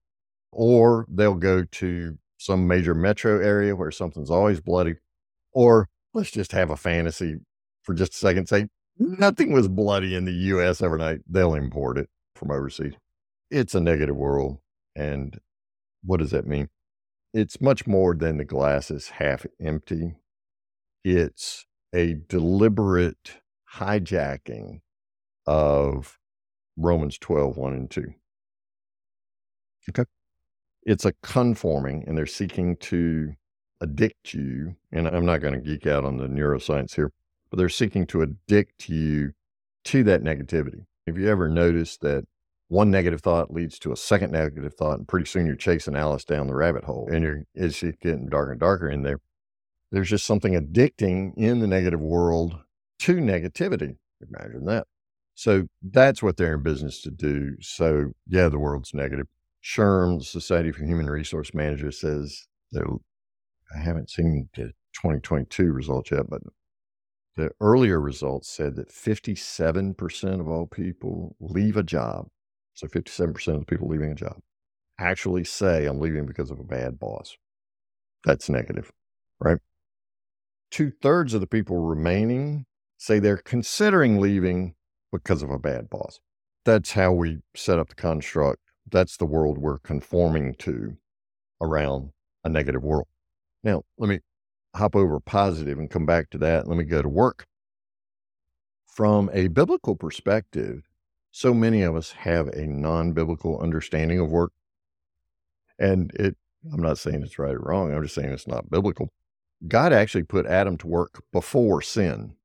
or 0.51 1.07
they'll 1.09 1.33
go 1.33 1.63
to 1.63 2.17
some 2.37 2.67
major 2.67 2.93
metro 2.93 3.39
area 3.43 3.75
where 3.75 3.89
something's 3.89 4.29
always 4.29 4.61
bloody, 4.61 4.95
or 5.51 5.89
let's 6.13 6.29
just 6.29 6.51
have 6.51 6.69
a 6.69 6.77
fantasy 6.77 7.37
for 7.81 7.95
just 7.95 8.13
a 8.13 8.17
second. 8.17 8.47
Say 8.47 8.67
nothing 8.99 9.51
was 9.51 9.67
bloody 9.67 10.15
in 10.15 10.25
the 10.25 10.31
U.S. 10.31 10.81
overnight. 10.83 11.21
They'll 11.27 11.55
import 11.55 11.97
it 11.97 12.09
from 12.35 12.51
overseas. 12.51 12.93
It's 13.49 13.73
a 13.73 13.79
negative 13.79 14.15
world. 14.15 14.59
And 14.95 15.39
what 16.03 16.17
does 16.19 16.31
that 16.31 16.45
mean? 16.45 16.69
It's 17.33 17.59
much 17.59 17.87
more 17.87 18.13
than 18.13 18.37
the 18.37 18.45
glass 18.45 18.91
is 18.91 19.09
half 19.09 19.45
empty. 19.59 20.15
It's 21.03 21.65
a 21.93 22.13
deliberate 22.13 23.41
hijacking 23.75 24.81
of 25.47 26.19
Romans 26.77 27.17
12, 27.17 27.57
1 27.57 27.73
and 27.73 27.89
2. 27.89 28.13
Okay. 29.89 30.05
It's 30.83 31.05
a 31.05 31.13
conforming, 31.23 32.03
and 32.07 32.17
they're 32.17 32.25
seeking 32.25 32.77
to 32.77 33.33
addict 33.81 34.33
you. 34.33 34.75
And 34.91 35.07
I'm 35.07 35.25
not 35.25 35.41
going 35.41 35.53
to 35.53 35.59
geek 35.59 35.87
out 35.87 36.05
on 36.05 36.17
the 36.17 36.27
neuroscience 36.27 36.95
here, 36.95 37.11
but 37.49 37.57
they're 37.57 37.69
seeking 37.69 38.05
to 38.07 38.21
addict 38.21 38.89
you 38.89 39.33
to 39.85 40.03
that 40.03 40.23
negativity. 40.23 40.85
Have 41.07 41.17
you 41.17 41.29
ever 41.29 41.49
noticed 41.49 42.01
that 42.01 42.25
one 42.69 42.89
negative 42.89 43.21
thought 43.21 43.53
leads 43.53 43.77
to 43.79 43.91
a 43.91 43.97
second 43.97 44.31
negative 44.31 44.73
thought, 44.73 44.97
and 44.97 45.07
pretty 45.07 45.25
soon 45.25 45.45
you're 45.45 45.55
chasing 45.55 45.95
Alice 45.95 46.25
down 46.25 46.47
the 46.47 46.55
rabbit 46.55 46.83
hole, 46.85 47.07
and 47.11 47.23
you're 47.23 47.43
it's 47.53 47.81
getting 47.81 48.27
darker 48.29 48.51
and 48.51 48.59
darker 48.59 48.89
in 48.89 49.03
there. 49.03 49.19
There's 49.91 50.09
just 50.09 50.25
something 50.25 50.53
addicting 50.53 51.33
in 51.37 51.59
the 51.59 51.67
negative 51.67 51.99
world 51.99 52.57
to 52.99 53.15
negativity. 53.17 53.97
Imagine 54.27 54.65
that. 54.65 54.87
So 55.35 55.67
that's 55.81 56.23
what 56.23 56.37
they're 56.37 56.55
in 56.55 56.63
business 56.63 57.01
to 57.01 57.11
do. 57.11 57.55
So 57.61 58.13
yeah, 58.27 58.49
the 58.49 58.59
world's 58.59 58.93
negative. 58.93 59.27
The 59.75 60.19
Society 60.23 60.71
for 60.71 60.83
Human 60.83 61.09
Resource 61.09 61.53
Managers, 61.53 61.99
says 62.01 62.47
that 62.71 62.83
I 63.75 63.79
haven't 63.79 64.09
seen 64.09 64.49
the 64.55 64.73
2022 64.93 65.71
results 65.71 66.11
yet, 66.11 66.29
but 66.29 66.41
the 67.35 67.51
earlier 67.61 67.99
results 67.99 68.49
said 68.49 68.75
that 68.75 68.89
57% 68.89 70.39
of 70.39 70.47
all 70.47 70.67
people 70.67 71.35
leave 71.39 71.77
a 71.77 71.83
job. 71.83 72.27
So 72.73 72.87
57% 72.87 73.47
of 73.47 73.59
the 73.59 73.65
people 73.65 73.87
leaving 73.87 74.11
a 74.11 74.15
job 74.15 74.37
actually 74.99 75.43
say, 75.43 75.85
I'm 75.85 75.99
leaving 75.99 76.25
because 76.25 76.51
of 76.51 76.59
a 76.59 76.63
bad 76.63 76.99
boss. 76.99 77.35
That's 78.25 78.49
negative, 78.49 78.91
right? 79.39 79.59
Two 80.71 80.91
thirds 81.01 81.33
of 81.33 81.41
the 81.41 81.47
people 81.47 81.77
remaining 81.77 82.65
say 82.97 83.19
they're 83.19 83.37
considering 83.37 84.19
leaving 84.19 84.75
because 85.11 85.43
of 85.43 85.49
a 85.49 85.59
bad 85.59 85.89
boss. 85.89 86.19
That's 86.65 86.93
how 86.93 87.11
we 87.11 87.39
set 87.55 87.79
up 87.79 87.89
the 87.89 87.95
construct. 87.95 88.59
That's 88.89 89.17
the 89.17 89.25
world 89.25 89.57
we're 89.57 89.79
conforming 89.79 90.55
to 90.59 90.97
around 91.61 92.11
a 92.43 92.49
negative 92.49 92.83
world. 92.83 93.07
Now, 93.63 93.83
let 93.97 94.09
me 94.09 94.19
hop 94.75 94.95
over 94.95 95.19
positive 95.19 95.77
and 95.77 95.89
come 95.89 96.05
back 96.05 96.29
to 96.31 96.37
that. 96.39 96.67
Let 96.67 96.77
me 96.77 96.83
go 96.85 97.01
to 97.01 97.09
work. 97.09 97.45
From 98.87 99.29
a 99.33 99.47
biblical 99.47 99.95
perspective, 99.95 100.83
so 101.35 101.51
many 101.51 101.81
of 101.81 101.95
us 101.95 102.11
have 102.11 102.47
a 102.49 102.67
non 102.67 103.11
biblical 103.11 103.59
understanding 103.59 104.19
of 104.19 104.29
work. 104.29 104.51
And 105.79 106.11
it, 106.13 106.37
I'm 106.71 106.81
not 106.81 106.99
saying 106.99 107.23
it's 107.23 107.39
right 107.39 107.55
or 107.55 107.59
wrong, 107.59 107.91
I'm 107.91 108.03
just 108.03 108.13
saying 108.13 108.31
it's 108.31 108.47
not 108.47 108.69
biblical. 108.69 109.09
God 109.67 109.91
actually 109.91 110.23
put 110.23 110.45
Adam 110.45 110.77
to 110.77 110.87
work 110.87 111.23
before 111.33 111.81
sin. 111.81 112.35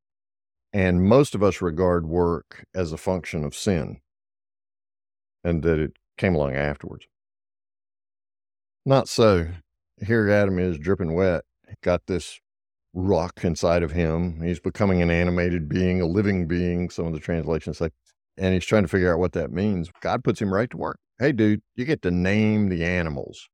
And 0.73 1.05
most 1.05 1.35
of 1.35 1.43
us 1.43 1.61
regard 1.61 2.07
work 2.07 2.65
as 2.75 2.93
a 2.93 2.97
function 2.97 3.45
of 3.45 3.55
sin 3.55 3.99
and 5.45 5.63
that 5.63 5.79
it 5.79 5.93
came 6.17 6.35
along 6.35 6.55
afterwards. 6.55 7.07
Not 8.87 9.09
so. 9.09 9.49
Here 10.07 10.31
Adam 10.31 10.59
is 10.59 10.79
dripping 10.79 11.15
wet, 11.15 11.45
got 11.83 12.07
this 12.07 12.41
rock 12.95 13.45
inside 13.45 13.83
of 13.83 13.93
him. 13.93 14.41
He's 14.43 14.61
becoming 14.61 15.03
an 15.03 15.11
animated 15.11 15.69
being, 15.69 16.01
a 16.01 16.07
living 16.07 16.47
being, 16.47 16.89
some 16.89 17.07
of 17.07 17.13
the 17.13 17.21
translations 17.21 17.79
say, 17.79 17.91
and 18.39 18.55
he's 18.55 18.65
trying 18.65 18.83
to 18.83 18.89
figure 18.89 19.13
out 19.13 19.19
what 19.19 19.33
that 19.33 19.53
means. 19.53 19.91
God 20.01 20.25
puts 20.25 20.41
him 20.41 20.53
right 20.53 20.71
to 20.71 20.77
work. 20.77 20.99
Hey, 21.19 21.33
dude, 21.33 21.63
you 21.75 21.85
get 21.85 22.03
to 22.03 22.11
name 22.11 22.69
the 22.69 22.85
animals. 22.85 23.49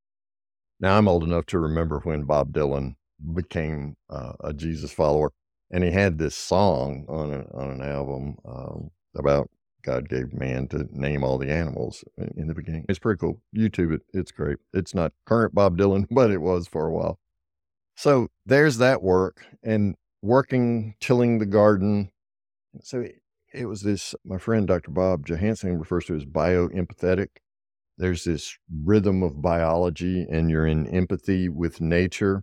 Now, 0.81 0.99
I'm 0.99 1.09
old 1.09 1.25
enough 1.25 1.47
to 1.47 1.59
remember 1.59 2.01
when 2.01 2.25
Bob 2.25 2.53
Dylan 2.53 2.97
became 3.35 3.97
uh, 4.11 4.33
a 4.40 4.53
Jesus 4.53 4.92
follower, 4.92 5.33
and 5.70 5.83
he 5.83 5.90
had 5.90 6.18
this 6.18 6.35
song 6.35 7.07
on, 7.09 7.33
a, 7.33 7.57
on 7.57 7.70
an 7.70 7.83
album 7.83 8.37
um, 8.44 8.90
about 9.16 9.49
God 9.83 10.09
gave 10.09 10.33
man 10.33 10.66
to 10.68 10.87
name 10.90 11.23
all 11.23 11.38
the 11.38 11.51
animals 11.51 12.05
in 12.37 12.49
the 12.49 12.55
beginning. 12.55 12.87
It's 12.88 12.99
pretty 12.99 13.18
cool. 13.18 13.40
YouTube 13.57 13.94
it. 13.94 14.03
It's 14.12 14.33
great. 14.33 14.57
It's 14.73 14.94
not 14.94 15.12
current 15.27 15.55
Bob 15.55 15.79
Dylan, 15.79 16.07
but 16.11 16.31
it 16.31 16.40
was 16.40 16.66
for 16.66 16.87
a 16.87 16.92
while. 16.92 17.18
So 17.97 18.29
there's 18.44 18.79
that 18.79 19.03
work 19.03 19.47
and 19.62 19.94
working, 20.23 20.97
tilling 21.01 21.38
the 21.38 21.47
garden. 21.47 22.11
So 22.83 23.07
it, 23.55 23.67
was 23.67 23.83
this, 23.83 24.14
my 24.25 24.38
friend 24.38 24.67
Dr. 24.67 24.90
Bob 24.90 25.27
Johansen 25.27 25.79
refers 25.79 26.07
to 26.07 26.17
as 26.17 26.25
bioempathetic. 26.25 27.29
There's 27.97 28.25
this 28.25 28.57
rhythm 28.83 29.23
of 29.23 29.40
biology 29.40 30.27
and 30.29 30.51
you're 30.51 30.67
in 30.67 30.87
empathy 30.88 31.49
with 31.49 31.81
nature. 31.81 32.43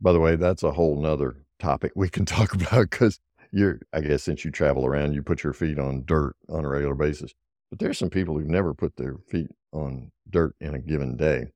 By 0.00 0.12
the 0.12 0.20
way, 0.20 0.36
that's 0.36 0.62
a 0.62 0.72
whole 0.72 1.00
nother 1.00 1.44
topic 1.58 1.92
we 1.94 2.08
can 2.08 2.24
talk 2.26 2.54
about 2.54 2.90
because 2.90 3.18
you're, 3.52 3.80
I 3.92 4.00
guess, 4.00 4.22
since 4.22 4.44
you 4.44 4.50
travel 4.50 4.86
around, 4.86 5.14
you 5.14 5.22
put 5.22 5.42
your 5.42 5.52
feet 5.52 5.78
on 5.78 6.04
dirt 6.06 6.36
on 6.48 6.64
a 6.64 6.68
regular 6.68 6.94
basis. 6.94 7.32
But 7.70 7.78
there's 7.78 7.98
some 7.98 8.10
people 8.10 8.36
who've 8.36 8.48
never 8.48 8.74
put 8.74 8.96
their 8.96 9.16
feet 9.28 9.48
on 9.72 10.10
dirt 10.28 10.54
in 10.60 10.74
a 10.74 10.78
given 10.78 11.16
day. 11.16 11.46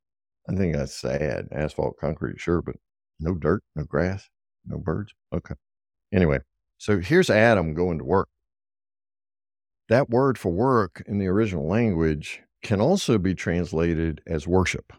I 0.49 0.55
think 0.55 0.75
that's 0.75 0.94
sad. 0.94 1.49
Asphalt 1.53 1.97
concrete, 2.01 2.40
sure, 2.40 2.62
but 2.62 2.77
no 3.18 3.35
dirt, 3.35 3.62
no 3.75 3.85
grass, 3.85 4.29
no 4.66 4.79
birds. 4.79 5.12
Okay. 5.33 5.55
Anyway, 6.12 6.40
so 6.85 7.01
here's 7.01 7.31
Adam 7.31 7.73
going 7.73 7.97
to 7.97 8.05
work. 8.05 8.29
That 9.88 10.11
word 10.11 10.37
for 10.37 10.53
work 10.53 11.03
in 11.07 11.16
the 11.16 11.29
original 11.29 11.66
language 11.66 12.42
can 12.62 12.79
also 12.79 13.16
be 13.16 13.35
translated 13.35 14.20
as 14.27 14.47
worship. 14.47 14.92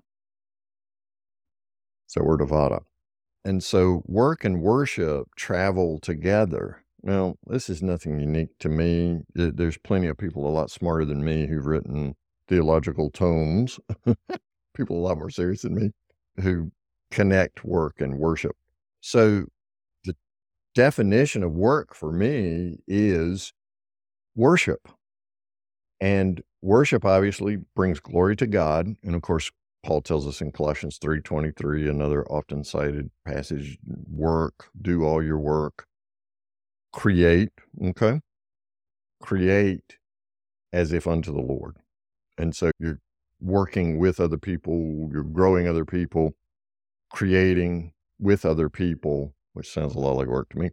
So 2.08 2.24
word 2.24 2.40
avodah. 2.40 2.82
And 3.44 3.64
so 3.64 4.02
work 4.08 4.44
and 4.44 4.64
worship 4.64 5.28
travel 5.36 6.00
together. 6.00 6.84
Now, 7.04 7.36
this 7.46 7.70
is 7.70 7.84
nothing 7.84 8.20
unique 8.20 8.58
to 8.62 8.70
me. 8.70 9.20
There's 9.36 9.78
plenty 9.78 10.08
of 10.08 10.18
people 10.18 10.48
a 10.48 10.50
lot 10.50 10.72
smarter 10.72 11.06
than 11.06 11.24
me 11.24 11.46
who've 11.46 11.68
written 11.68 12.16
theological 12.48 13.12
tomes, 13.12 13.80
people 14.76 14.98
a 14.98 15.06
lot 15.06 15.20
more 15.20 15.30
serious 15.30 15.62
than 15.62 15.76
me, 15.76 15.92
who 16.38 16.72
connect 17.12 17.64
work 17.64 18.02
and 18.02 18.18
worship. 18.18 18.56
So, 19.02 19.46
definition 20.76 21.44
of 21.44 21.54
work 21.54 21.96
for 21.96 22.12
me 22.12 22.78
is 22.88 23.54
worship. 24.36 24.88
And 26.00 26.44
worship 26.62 27.06
obviously 27.06 27.58
brings 27.76 28.00
glory 28.00 28.36
to 28.36 28.48
God. 28.48 28.96
And 29.04 29.16
of 29.16 29.22
course, 29.22 29.50
Paul 29.84 30.02
tells 30.02 30.28
us 30.28 30.42
in 30.42 30.52
Colossians 30.52 30.98
3:23, 30.98 31.88
another 31.88 32.26
often 32.26 32.64
cited 32.64 33.12
passage, 33.26 33.78
work, 34.12 34.70
do 34.80 35.04
all 35.04 35.24
your 35.24 35.40
work 35.40 35.88
create, 36.96 37.52
okay? 37.84 38.22
Create 39.22 39.98
as 40.74 40.94
if 40.94 41.06
unto 41.06 41.32
the 41.32 41.42
Lord. 41.42 41.78
And 42.38 42.56
so 42.56 42.72
you're 42.80 43.00
working 43.42 44.00
with 44.00 44.20
other 44.20 44.38
people, 44.38 45.10
you're 45.12 45.24
growing 45.24 45.68
other 45.68 45.86
people, 45.86 46.36
creating 47.12 47.94
with 48.20 48.46
other 48.46 48.70
people, 48.70 49.36
which 49.56 49.72
sounds 49.72 49.96
a 49.96 50.00
lot 50.00 50.18
like 50.18 50.28
work 50.28 50.50
to 50.50 50.60
me, 50.60 50.70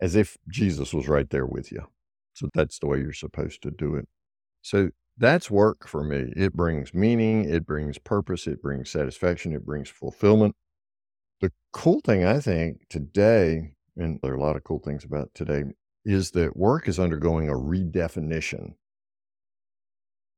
as 0.00 0.14
if 0.14 0.36
Jesus 0.48 0.92
was 0.92 1.08
right 1.08 1.30
there 1.30 1.46
with 1.46 1.72
you. 1.72 1.86
So 2.34 2.48
that's 2.54 2.78
the 2.78 2.86
way 2.86 2.98
you're 2.98 3.12
supposed 3.12 3.62
to 3.62 3.70
do 3.70 3.94
it. 3.94 4.06
So 4.62 4.90
that's 5.16 5.50
work 5.50 5.88
for 5.88 6.04
me. 6.04 6.32
It 6.36 6.52
brings 6.52 6.92
meaning, 6.92 7.48
it 7.48 7.66
brings 7.66 7.98
purpose, 7.98 8.46
it 8.46 8.62
brings 8.62 8.90
satisfaction, 8.90 9.54
it 9.54 9.64
brings 9.64 9.88
fulfillment. 9.88 10.54
The 11.40 11.50
cool 11.72 12.00
thing 12.04 12.24
I 12.24 12.40
think 12.40 12.88
today 12.90 13.72
and 13.98 14.20
there 14.22 14.32
are 14.32 14.36
a 14.36 14.40
lot 14.40 14.56
of 14.56 14.64
cool 14.64 14.78
things 14.78 15.04
about 15.04 15.30
today, 15.34 15.64
is 16.04 16.30
that 16.30 16.56
work 16.56 16.88
is 16.88 16.98
undergoing 16.98 17.48
a 17.48 17.54
redefinition. 17.54 18.74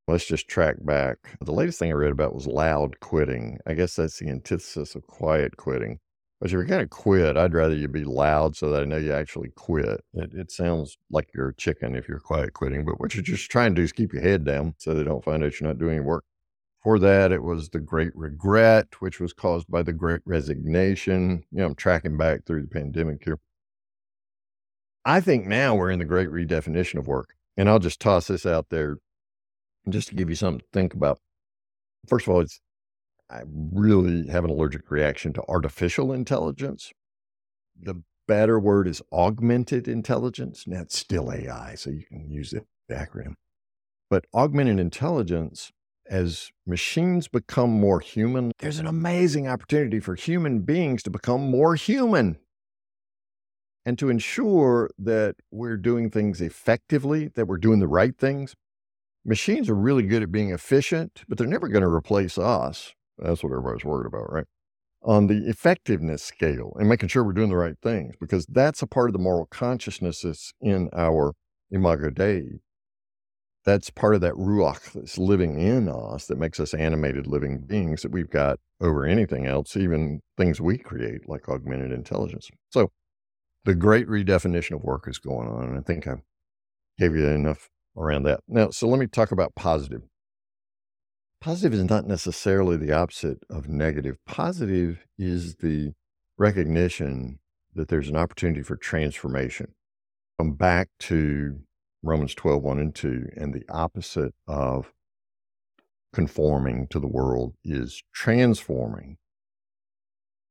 Let's 0.09 0.27
just 0.27 0.49
track 0.49 0.77
back. 0.81 1.19
The 1.41 1.53
latest 1.53 1.79
thing 1.79 1.91
I 1.91 1.95
read 1.95 2.11
about 2.11 2.35
was 2.35 2.47
loud 2.47 2.99
quitting. 3.01 3.59
I 3.67 3.75
guess 3.75 3.95
that's 3.95 4.19
the 4.19 4.29
antithesis 4.29 4.95
of 4.95 5.07
quiet 5.07 5.57
quitting. 5.57 6.01
But 6.41 6.47
if 6.47 6.53
you're 6.53 6.65
going 6.65 6.81
to 6.81 6.89
quit, 6.89 7.37
I'd 7.37 7.53
rather 7.53 7.75
you 7.75 7.87
be 7.87 8.05
loud 8.05 8.57
so 8.57 8.71
that 8.71 8.83
I 8.83 8.87
know 8.87 8.97
you 8.97 9.13
actually 9.13 9.51
quit. 9.51 10.03
It, 10.15 10.33
it, 10.33 10.51
sounds 10.51 10.97
like 11.11 11.29
you're 11.35 11.51
a 11.51 11.55
chicken 11.55 11.95
if 11.95 12.09
you're 12.09 12.19
quiet 12.19 12.55
quitting, 12.55 12.87
but 12.87 12.99
what 12.99 13.15
you're 13.15 13.23
just 13.23 13.51
trying 13.51 13.75
to 13.75 13.81
do 13.81 13.85
is 13.85 13.93
keep 13.93 14.15
your 14.15 14.23
head 14.23 14.45
down 14.45 14.75
so 14.79 14.95
they 14.95 15.05
don't 15.05 15.23
find 15.23 15.45
out 15.45 15.61
you're 15.61 15.69
not 15.69 15.79
doing 15.79 15.97
any 15.97 16.05
work. 16.05 16.25
For 16.83 16.99
that, 16.99 17.31
it 17.31 17.43
was 17.43 17.69
the 17.69 17.79
great 17.79 18.17
regret, 18.17 18.87
which 19.01 19.21
was 19.21 19.35
caused 19.35 19.71
by 19.71 19.83
the 19.83 19.93
great 19.93 20.23
resignation. 20.25 21.45
You 21.53 21.59
know, 21.59 21.67
I'm 21.67 21.75
tracking 21.75 22.17
back 22.17 22.47
through 22.47 22.63
the 22.63 22.69
pandemic 22.69 23.23
here. 23.23 23.39
I 25.05 25.21
think 25.21 25.47
now 25.47 25.75
we're 25.75 25.91
in 25.91 25.99
the 25.99 26.07
great 26.07 26.31
redefinition 26.31 26.99
of 26.99 27.07
work. 27.07 27.35
And 27.59 27.69
I'll 27.69 27.79
just 27.79 28.01
toss 28.01 28.29
this 28.29 28.47
out 28.47 28.71
there 28.71 28.97
just 29.91 30.09
to 30.09 30.15
give 30.15 30.31
you 30.31 30.37
something 30.37 30.61
to 30.61 30.67
think 30.73 30.95
about. 30.95 31.19
First 32.09 32.27
of 32.27 32.33
all, 32.33 32.41
it's 32.41 32.61
I 33.31 33.43
really 33.47 34.27
have 34.29 34.45
an 34.45 34.51
allergic 34.51 34.91
reaction 34.91 35.33
to 35.35 35.45
artificial 35.49 36.13
intelligence. 36.13 36.93
The 37.81 38.03
better 38.27 38.59
word 38.59 38.89
is 38.89 39.03
augmented 39.13 39.87
intelligence. 39.87 40.65
Now 40.67 40.83
it's 40.83 40.99
still 40.99 41.33
AI, 41.33 41.75
so 41.77 41.91
you 41.91 42.05
can 42.05 42.29
use 42.29 42.51
the 42.51 42.65
acronym. 42.95 43.35
But 44.09 44.25
augmented 44.35 44.81
intelligence, 44.81 45.71
as 46.09 46.51
machines 46.67 47.29
become 47.29 47.71
more 47.71 48.01
human, 48.01 48.51
there's 48.59 48.81
an 48.81 48.87
amazing 48.87 49.47
opportunity 49.47 50.01
for 50.01 50.17
human 50.17 50.61
beings 50.61 51.05
to 51.05 51.11
become 51.11 51.49
more 51.49 51.77
human 51.77 52.39
and 53.87 53.97
to 53.99 54.09
ensure 54.09 54.91
that 54.99 55.37
we're 55.53 55.77
doing 55.77 56.11
things 56.11 56.41
effectively, 56.41 57.29
that 57.29 57.47
we're 57.47 57.59
doing 57.59 57.79
the 57.79 57.89
right 57.89 58.19
things. 58.19 58.55
Machines 59.25 59.69
are 59.69 59.75
really 59.75 60.03
good 60.03 60.23
at 60.23 60.33
being 60.33 60.51
efficient, 60.51 61.23
but 61.29 61.39
they're 61.39 61.47
never 61.47 61.69
going 61.69 61.83
to 61.83 61.89
replace 61.89 62.37
us. 62.37 62.95
That's 63.23 63.43
what 63.43 63.53
everybody's 63.53 63.85
worried 63.85 64.07
about, 64.07 64.33
right? 64.33 64.47
On 65.03 65.27
the 65.29 65.49
effectiveness 65.49 66.23
scale 66.23 66.77
and 66.79 66.89
making 66.89 67.09
sure 67.09 67.25
we're 67.25 67.33
doing 67.33 67.49
the 67.49 67.57
right 67.57 67.77
things, 67.83 68.15
because 68.21 68.47
that's 68.47 68.83
a 68.83 68.87
part 68.87 69.09
of 69.09 69.13
the 69.13 69.19
moral 69.19 69.47
consciousness 69.47 70.23
that's 70.23 70.53
in 70.61 70.91
our 70.95 71.33
imago 71.71 72.11
Dei. 72.11 72.61
That's 73.65 73.91
part 73.91 74.15
of 74.15 74.23
that 74.23 74.35
ruach 74.35 74.93
that's 74.93 75.19
living 75.19 75.61
in 75.61 75.89
us 75.89 76.27
that 76.27 76.39
makes 76.39 76.59
us 76.59 76.73
animated 76.73 77.27
living 77.27 77.61
beings 77.67 78.03
that 78.03 78.11
we've 78.11 78.31
got 78.31 78.59
over 78.81 79.05
anything 79.05 79.47
else, 79.47 79.77
even 79.77 80.21
things 80.39 80.61
we 80.61 80.79
create 80.79 81.29
like 81.29 81.49
augmented 81.49 81.93
intelligence. 81.93 82.49
So 82.71 82.91
the 83.65 83.75
great 83.75 84.07
redefinition 84.09 84.77
of 84.77 84.83
work 84.83 85.07
is 85.07 85.19
going 85.19 85.49
on. 85.49 85.65
And 85.65 85.79
I 85.79 85.83
think 85.83 86.07
I 86.07 86.15
gave 86.99 87.15
you 87.15 87.27
enough 87.27 87.69
around 87.97 88.23
that. 88.23 88.41
Now, 88.49 88.71
so 88.71 88.89
let 88.89 88.99
me 88.99 89.07
talk 89.07 89.31
about 89.31 89.55
positive. 89.55 90.03
Positive 91.41 91.75
is 91.75 91.85
not 91.85 92.07
necessarily 92.07 92.77
the 92.77 92.93
opposite 92.93 93.39
of 93.51 93.69
negative. 93.69 94.19
Positive 94.27 95.07
is 95.19 95.57
the 95.57 95.93
recognition 96.39 97.39
that 97.75 97.89
there's 97.89 98.09
an 98.09 98.17
opportunity 98.17 98.63
for 98.63 98.77
transformation. 98.77 99.75
Come 100.39 100.55
back 100.55 100.89
to 101.01 101.61
Romans 102.03 102.35
12, 102.35 102.63
1 102.63 102.79
and 102.79 102.95
2, 102.95 103.29
and 103.37 103.55
the 103.55 103.65
opposite 103.71 104.35
of 104.47 104.93
conforming 106.13 106.87
to 106.89 106.99
the 107.01 107.07
world 107.09 107.55
is 107.65 108.03
transforming 108.15 109.17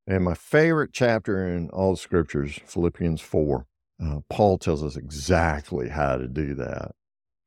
And 0.08 0.24
my 0.24 0.34
favorite 0.34 0.92
chapter 0.94 1.48
in 1.48 1.70
all 1.70 1.92
the 1.92 1.98
scriptures, 1.98 2.60
Philippians 2.66 3.22
4, 3.22 3.66
uh, 4.04 4.20
Paul 4.30 4.58
tells 4.58 4.84
us 4.84 4.96
exactly 4.96 5.90
how 5.90 6.18
to 6.18 6.28
do 6.28 6.56
that. 6.56 6.94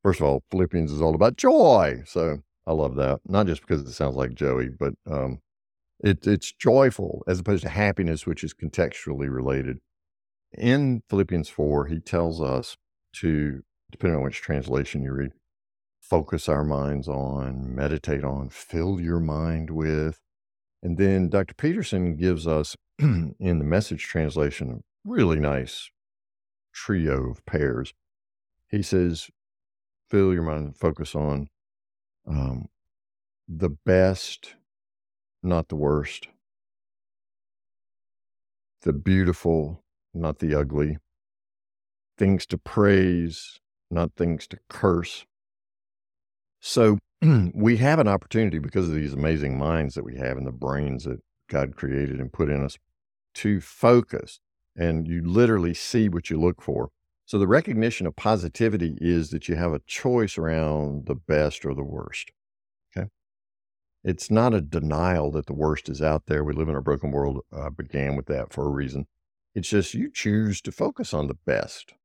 First 0.03 0.21
of 0.21 0.27
all, 0.27 0.43
Philippians 0.51 0.91
is 0.91 1.01
all 1.01 1.15
about 1.15 1.37
joy. 1.37 2.03
So 2.05 2.39
I 2.65 2.73
love 2.73 2.95
that. 2.95 3.19
Not 3.25 3.47
just 3.47 3.61
because 3.61 3.81
it 3.81 3.91
sounds 3.91 4.15
like 4.15 4.33
Joey, 4.33 4.69
but 4.69 4.93
um, 5.09 5.39
it, 6.03 6.25
it's 6.27 6.51
joyful 6.51 7.23
as 7.27 7.39
opposed 7.39 7.63
to 7.63 7.69
happiness, 7.69 8.25
which 8.25 8.43
is 8.43 8.53
contextually 8.53 9.33
related. 9.33 9.79
In 10.57 11.01
Philippians 11.09 11.49
4, 11.49 11.87
he 11.87 11.99
tells 11.99 12.41
us 12.41 12.77
to, 13.17 13.61
depending 13.91 14.17
on 14.17 14.23
which 14.23 14.41
translation 14.41 15.03
you 15.03 15.13
read, 15.13 15.31
focus 16.01 16.47
our 16.47 16.63
minds 16.63 17.07
on, 17.07 17.73
meditate 17.73 18.23
on, 18.23 18.49
fill 18.49 18.99
your 18.99 19.19
mind 19.19 19.69
with. 19.69 20.19
And 20.81 20.97
then 20.97 21.29
Dr. 21.29 21.53
Peterson 21.55 22.15
gives 22.15 22.45
us 22.45 22.75
in 22.99 23.35
the 23.39 23.63
message 23.63 24.03
translation 24.03 24.71
a 24.71 25.09
really 25.09 25.39
nice 25.39 25.89
trio 26.73 27.29
of 27.31 27.45
pairs. 27.45 27.93
He 28.69 28.81
says, 28.81 29.29
fill 30.09 30.33
your 30.33 30.43
mind 30.43 30.77
focus 30.77 31.15
on 31.15 31.49
um, 32.27 32.67
the 33.47 33.69
best, 33.69 34.55
not 35.41 35.67
the 35.67 35.75
worst, 35.75 36.27
the 38.81 38.93
beautiful, 38.93 39.83
not 40.13 40.39
the 40.39 40.55
ugly, 40.55 40.97
things 42.17 42.45
to 42.47 42.57
praise, 42.57 43.59
not 43.89 44.11
things 44.15 44.47
to 44.47 44.57
curse. 44.69 45.25
So 46.59 46.99
we 47.53 47.77
have 47.77 47.99
an 47.99 48.07
opportunity 48.07 48.59
because 48.59 48.87
of 48.87 48.95
these 48.95 49.13
amazing 49.13 49.57
minds 49.57 49.95
that 49.95 50.05
we 50.05 50.17
have 50.17 50.37
and 50.37 50.47
the 50.47 50.51
brains 50.51 51.05
that 51.05 51.19
God 51.49 51.75
created 51.75 52.19
and 52.19 52.31
put 52.31 52.49
in 52.49 52.63
us 52.63 52.77
to 53.35 53.59
focus 53.59 54.39
and 54.75 55.07
you 55.07 55.21
literally 55.21 55.73
see 55.73 56.09
what 56.09 56.29
you 56.29 56.39
look 56.39 56.61
for. 56.61 56.89
So 57.33 57.39
the 57.39 57.47
recognition 57.47 58.05
of 58.05 58.15
positivity 58.15 58.95
is 59.01 59.31
that 59.31 59.49
you 59.49 59.55
have 59.55 59.73
a 59.73 59.81
choice 59.87 60.37
around 60.37 61.07
the 61.07 61.15
best 61.15 61.65
or 61.65 61.73
the 61.73 61.83
worst. 61.83 62.29
Okay. 62.95 63.07
It's 64.03 64.29
not 64.29 64.53
a 64.53 64.61
denial 64.61 65.31
that 65.31 65.47
the 65.47 65.55
worst 65.55 65.89
is 65.89 65.99
out 65.99 66.27
there. 66.27 66.43
We 66.43 66.53
live 66.53 66.69
in 66.69 66.75
a 66.75 66.81
broken 66.83 67.09
world, 67.09 67.39
uh, 67.51 67.71
began 67.71 68.15
with 68.15 68.27
that 68.27 68.53
for 68.53 68.67
a 68.67 68.69
reason. 68.69 69.07
It's 69.55 69.67
just 69.67 69.95
you 69.95 70.11
choose 70.11 70.61
to 70.61 70.71
focus 70.71 71.11
on 71.11 71.25
the 71.25 71.37
best, 71.47 71.95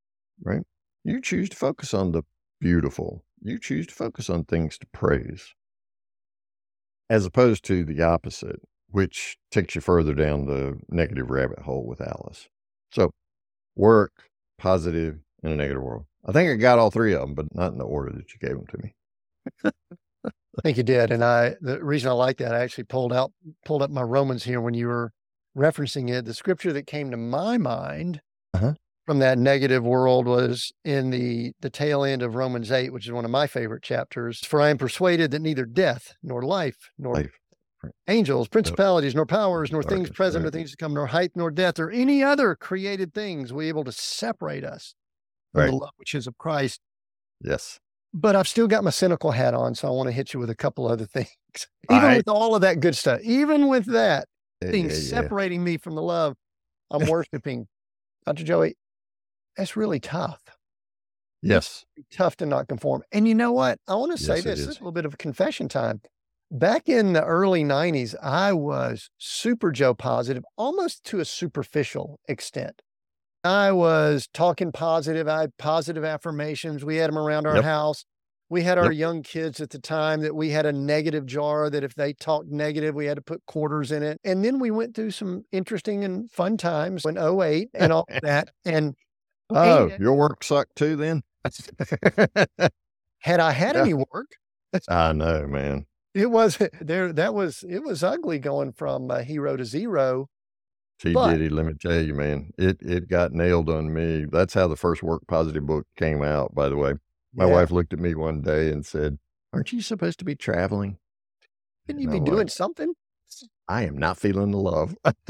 right? 0.41 0.63
You 1.03 1.21
choose 1.21 1.49
to 1.49 1.55
focus 1.55 1.93
on 1.93 2.11
the 2.11 2.23
beautiful. 2.59 3.23
You 3.39 3.59
choose 3.59 3.85
to 3.85 3.93
focus 3.93 4.31
on 4.31 4.45
things 4.45 4.79
to 4.79 4.87
praise, 4.87 5.53
as 7.07 7.27
opposed 7.27 7.63
to 7.65 7.83
the 7.85 8.01
opposite, 8.01 8.61
which 8.89 9.37
takes 9.51 9.75
you 9.75 9.81
further 9.81 10.15
down 10.15 10.47
the 10.47 10.79
negative 10.89 11.29
rabbit 11.29 11.59
hole 11.59 11.85
with 11.85 12.01
Alice. 12.01 12.47
So, 12.91 13.11
work, 13.75 14.28
positive, 14.59 15.17
and 15.43 15.53
a 15.53 15.55
negative 15.55 15.81
world. 15.81 16.05
I 16.25 16.31
think 16.31 16.51
I 16.51 16.55
got 16.55 16.79
all 16.79 16.91
three 16.91 17.13
of 17.13 17.21
them, 17.21 17.33
but 17.33 17.53
not 17.55 17.71
in 17.71 17.77
the 17.77 17.85
order 17.85 18.11
that 18.11 18.33
you 18.33 18.39
gave 18.39 18.57
them 18.57 18.67
to 18.67 18.77
me. 18.77 18.93
I 20.25 20.61
think 20.61 20.77
you 20.77 20.83
did, 20.83 21.11
and 21.11 21.23
I 21.23 21.55
the 21.61 21.83
reason 21.83 22.09
I 22.09 22.13
like 22.13 22.37
that 22.37 22.53
I 22.53 22.59
actually 22.59 22.83
pulled 22.83 23.13
out 23.13 23.31
pulled 23.65 23.81
up 23.81 23.89
my 23.89 24.01
Romans 24.01 24.43
here 24.43 24.59
when 24.59 24.73
you 24.73 24.87
were 24.87 25.11
referencing 25.57 26.09
it. 26.09 26.25
The 26.25 26.33
scripture 26.33 26.73
that 26.73 26.85
came 26.85 27.11
to 27.11 27.17
my 27.17 27.57
mind 27.57 28.21
uh-huh. 28.53 28.73
from 29.05 29.19
that 29.19 29.37
negative 29.37 29.85
world 29.85 30.27
was 30.27 30.73
in 30.83 31.11
the 31.11 31.53
the 31.61 31.69
tail 31.69 32.03
end 32.03 32.21
of 32.21 32.35
Romans 32.35 32.71
eight, 32.71 32.91
which 32.91 33.05
is 33.05 33.13
one 33.13 33.25
of 33.25 33.31
my 33.31 33.47
favorite 33.47 33.83
chapters. 33.83 34.45
For 34.45 34.59
I 34.59 34.69
am 34.69 34.77
persuaded 34.77 35.31
that 35.31 35.41
neither 35.41 35.65
death 35.65 36.15
nor 36.21 36.41
life 36.41 36.89
nor 36.97 37.15
life 37.15 37.38
angels, 38.07 38.47
principalities, 38.47 39.15
nor 39.15 39.25
powers, 39.25 39.71
nor 39.71 39.83
things 39.83 40.09
present, 40.09 40.43
nor 40.43 40.51
things 40.51 40.71
to 40.71 40.77
come, 40.77 40.93
nor 40.93 41.07
height, 41.07 41.31
nor 41.35 41.51
depth, 41.51 41.79
or 41.79 41.89
any 41.89 42.23
other 42.23 42.55
created 42.55 43.13
things 43.13 43.53
will 43.53 43.61
be 43.61 43.67
able 43.67 43.83
to 43.83 43.91
separate 43.91 44.63
us 44.63 44.95
from 45.53 45.61
right. 45.61 45.69
the 45.69 45.75
love 45.75 45.91
which 45.97 46.13
is 46.13 46.27
of 46.27 46.37
Christ. 46.37 46.81
Yes. 47.41 47.79
But 48.13 48.35
I've 48.35 48.47
still 48.47 48.67
got 48.67 48.83
my 48.83 48.89
cynical 48.89 49.31
hat 49.31 49.53
on, 49.53 49.75
so 49.75 49.87
I 49.87 49.91
want 49.91 50.07
to 50.07 50.11
hit 50.11 50.33
you 50.33 50.39
with 50.39 50.49
a 50.49 50.55
couple 50.55 50.87
other 50.87 51.05
things. 51.05 51.29
Even 51.89 52.03
right. 52.03 52.17
with 52.17 52.27
all 52.27 52.55
of 52.55 52.61
that 52.61 52.79
good 52.79 52.95
stuff, 52.95 53.21
even 53.21 53.67
with 53.67 53.85
that 53.85 54.27
thing 54.61 54.89
yeah, 54.89 54.95
separating 54.95 55.61
yeah. 55.61 55.65
me 55.65 55.77
from 55.77 55.95
the 55.95 56.01
love 56.01 56.35
I'm 56.91 57.07
worshiping, 57.07 57.67
Dr. 58.25 58.43
Joey, 58.43 58.75
that's 59.55 59.77
really 59.77 59.99
tough. 59.99 60.39
Yes. 61.41 61.85
tough 62.11 62.35
to 62.37 62.45
not 62.45 62.67
conform. 62.67 63.03
And 63.13 63.25
you 63.25 63.33
know 63.33 63.53
what? 63.53 63.79
I 63.87 63.95
want 63.95 64.11
to 64.11 64.21
say 64.21 64.35
yes, 64.35 64.43
this. 64.43 64.59
This 64.59 64.67
is 64.67 64.75
a 64.77 64.79
little 64.79 64.91
bit 64.91 65.05
of 65.05 65.13
a 65.13 65.17
confession 65.17 65.69
time 65.69 66.01
back 66.51 66.89
in 66.89 67.13
the 67.13 67.23
early 67.23 67.63
90s, 67.63 68.15
I 68.21 68.53
was 68.53 69.09
super 69.17 69.71
Joe 69.71 69.93
positive, 69.93 70.43
almost 70.57 71.03
to 71.05 71.19
a 71.19 71.25
superficial 71.25 72.19
extent. 72.27 72.81
I 73.43 73.71
was 73.71 74.27
talking 74.33 74.71
positive. 74.71 75.27
I 75.27 75.41
had 75.41 75.57
positive 75.57 76.03
affirmations. 76.03 76.83
We 76.83 76.97
had 76.97 77.09
them 77.09 77.17
around 77.17 77.47
our 77.47 77.55
yep. 77.55 77.63
house. 77.63 78.05
We 78.49 78.63
had 78.63 78.77
our 78.77 78.91
yep. 78.91 78.99
young 78.99 79.21
kids 79.21 79.61
at 79.61 79.69
the 79.69 79.79
time 79.79 80.21
that 80.21 80.35
we 80.35 80.49
had 80.49 80.65
a 80.65 80.73
negative 80.73 81.25
jar 81.25 81.69
that 81.69 81.83
if 81.83 81.93
they 81.95 82.13
talked 82.13 82.49
negative, 82.49 82.95
we 82.95 83.05
had 83.05 83.15
to 83.15 83.21
put 83.21 83.45
quarters 83.45 83.91
in 83.91 84.03
it. 84.03 84.19
And 84.23 84.43
then 84.43 84.59
we 84.59 84.71
went 84.71 84.95
through 84.95 85.11
some 85.11 85.43
interesting 85.51 86.03
and 86.03 86.29
fun 86.31 86.57
times 86.57 87.05
in 87.05 87.17
08 87.17 87.69
and 87.75 87.93
all 87.93 88.07
that. 88.23 88.49
And 88.65 88.95
oh, 89.51 89.89
and, 89.89 89.99
your 89.99 90.15
work 90.15 90.43
sucked 90.43 90.75
too 90.75 90.95
then? 90.95 91.21
had 93.19 93.39
I 93.39 93.51
had 93.51 93.75
yeah. 93.75 93.81
any 93.81 93.93
work? 93.93 94.31
I 94.89 95.13
know, 95.13 95.47
man. 95.47 95.85
It 96.13 96.31
was 96.31 96.57
there. 96.81 97.13
That 97.13 97.33
was 97.33 97.63
it 97.67 97.83
was 97.83 98.03
ugly 98.03 98.39
going 98.39 98.73
from 98.73 99.11
uh, 99.11 99.19
hero 99.19 99.55
to 99.57 99.65
zero. 99.65 100.29
T 100.99 101.13
but, 101.13 101.31
Diddy, 101.31 101.49
let 101.49 101.65
me 101.65 101.73
tell 101.79 102.01
you, 102.01 102.13
man, 102.13 102.51
it 102.57 102.77
it 102.81 103.07
got 103.07 103.31
nailed 103.31 103.69
on 103.69 103.93
me. 103.93 104.25
That's 104.29 104.53
how 104.53 104.67
the 104.67 104.75
first 104.75 105.01
work 105.01 105.21
positive 105.27 105.65
book 105.65 105.87
came 105.95 106.21
out. 106.21 106.53
By 106.53 106.69
the 106.69 106.75
way, 106.75 106.93
my 107.33 107.45
yeah. 107.45 107.53
wife 107.53 107.71
looked 107.71 107.93
at 107.93 107.99
me 107.99 108.15
one 108.15 108.41
day 108.41 108.69
and 108.69 108.85
said, 108.85 109.17
"Aren't 109.53 109.71
you 109.71 109.81
supposed 109.81 110.19
to 110.19 110.25
be 110.25 110.35
traveling? 110.35 110.97
Shouldn't 111.85 112.03
you 112.03 112.09
be 112.09 112.19
doing 112.19 112.39
like, 112.39 112.49
something?" 112.49 112.93
I 113.67 113.83
am 113.83 113.97
not 113.97 114.17
feeling 114.17 114.51
the 114.51 114.57
love. 114.57 114.95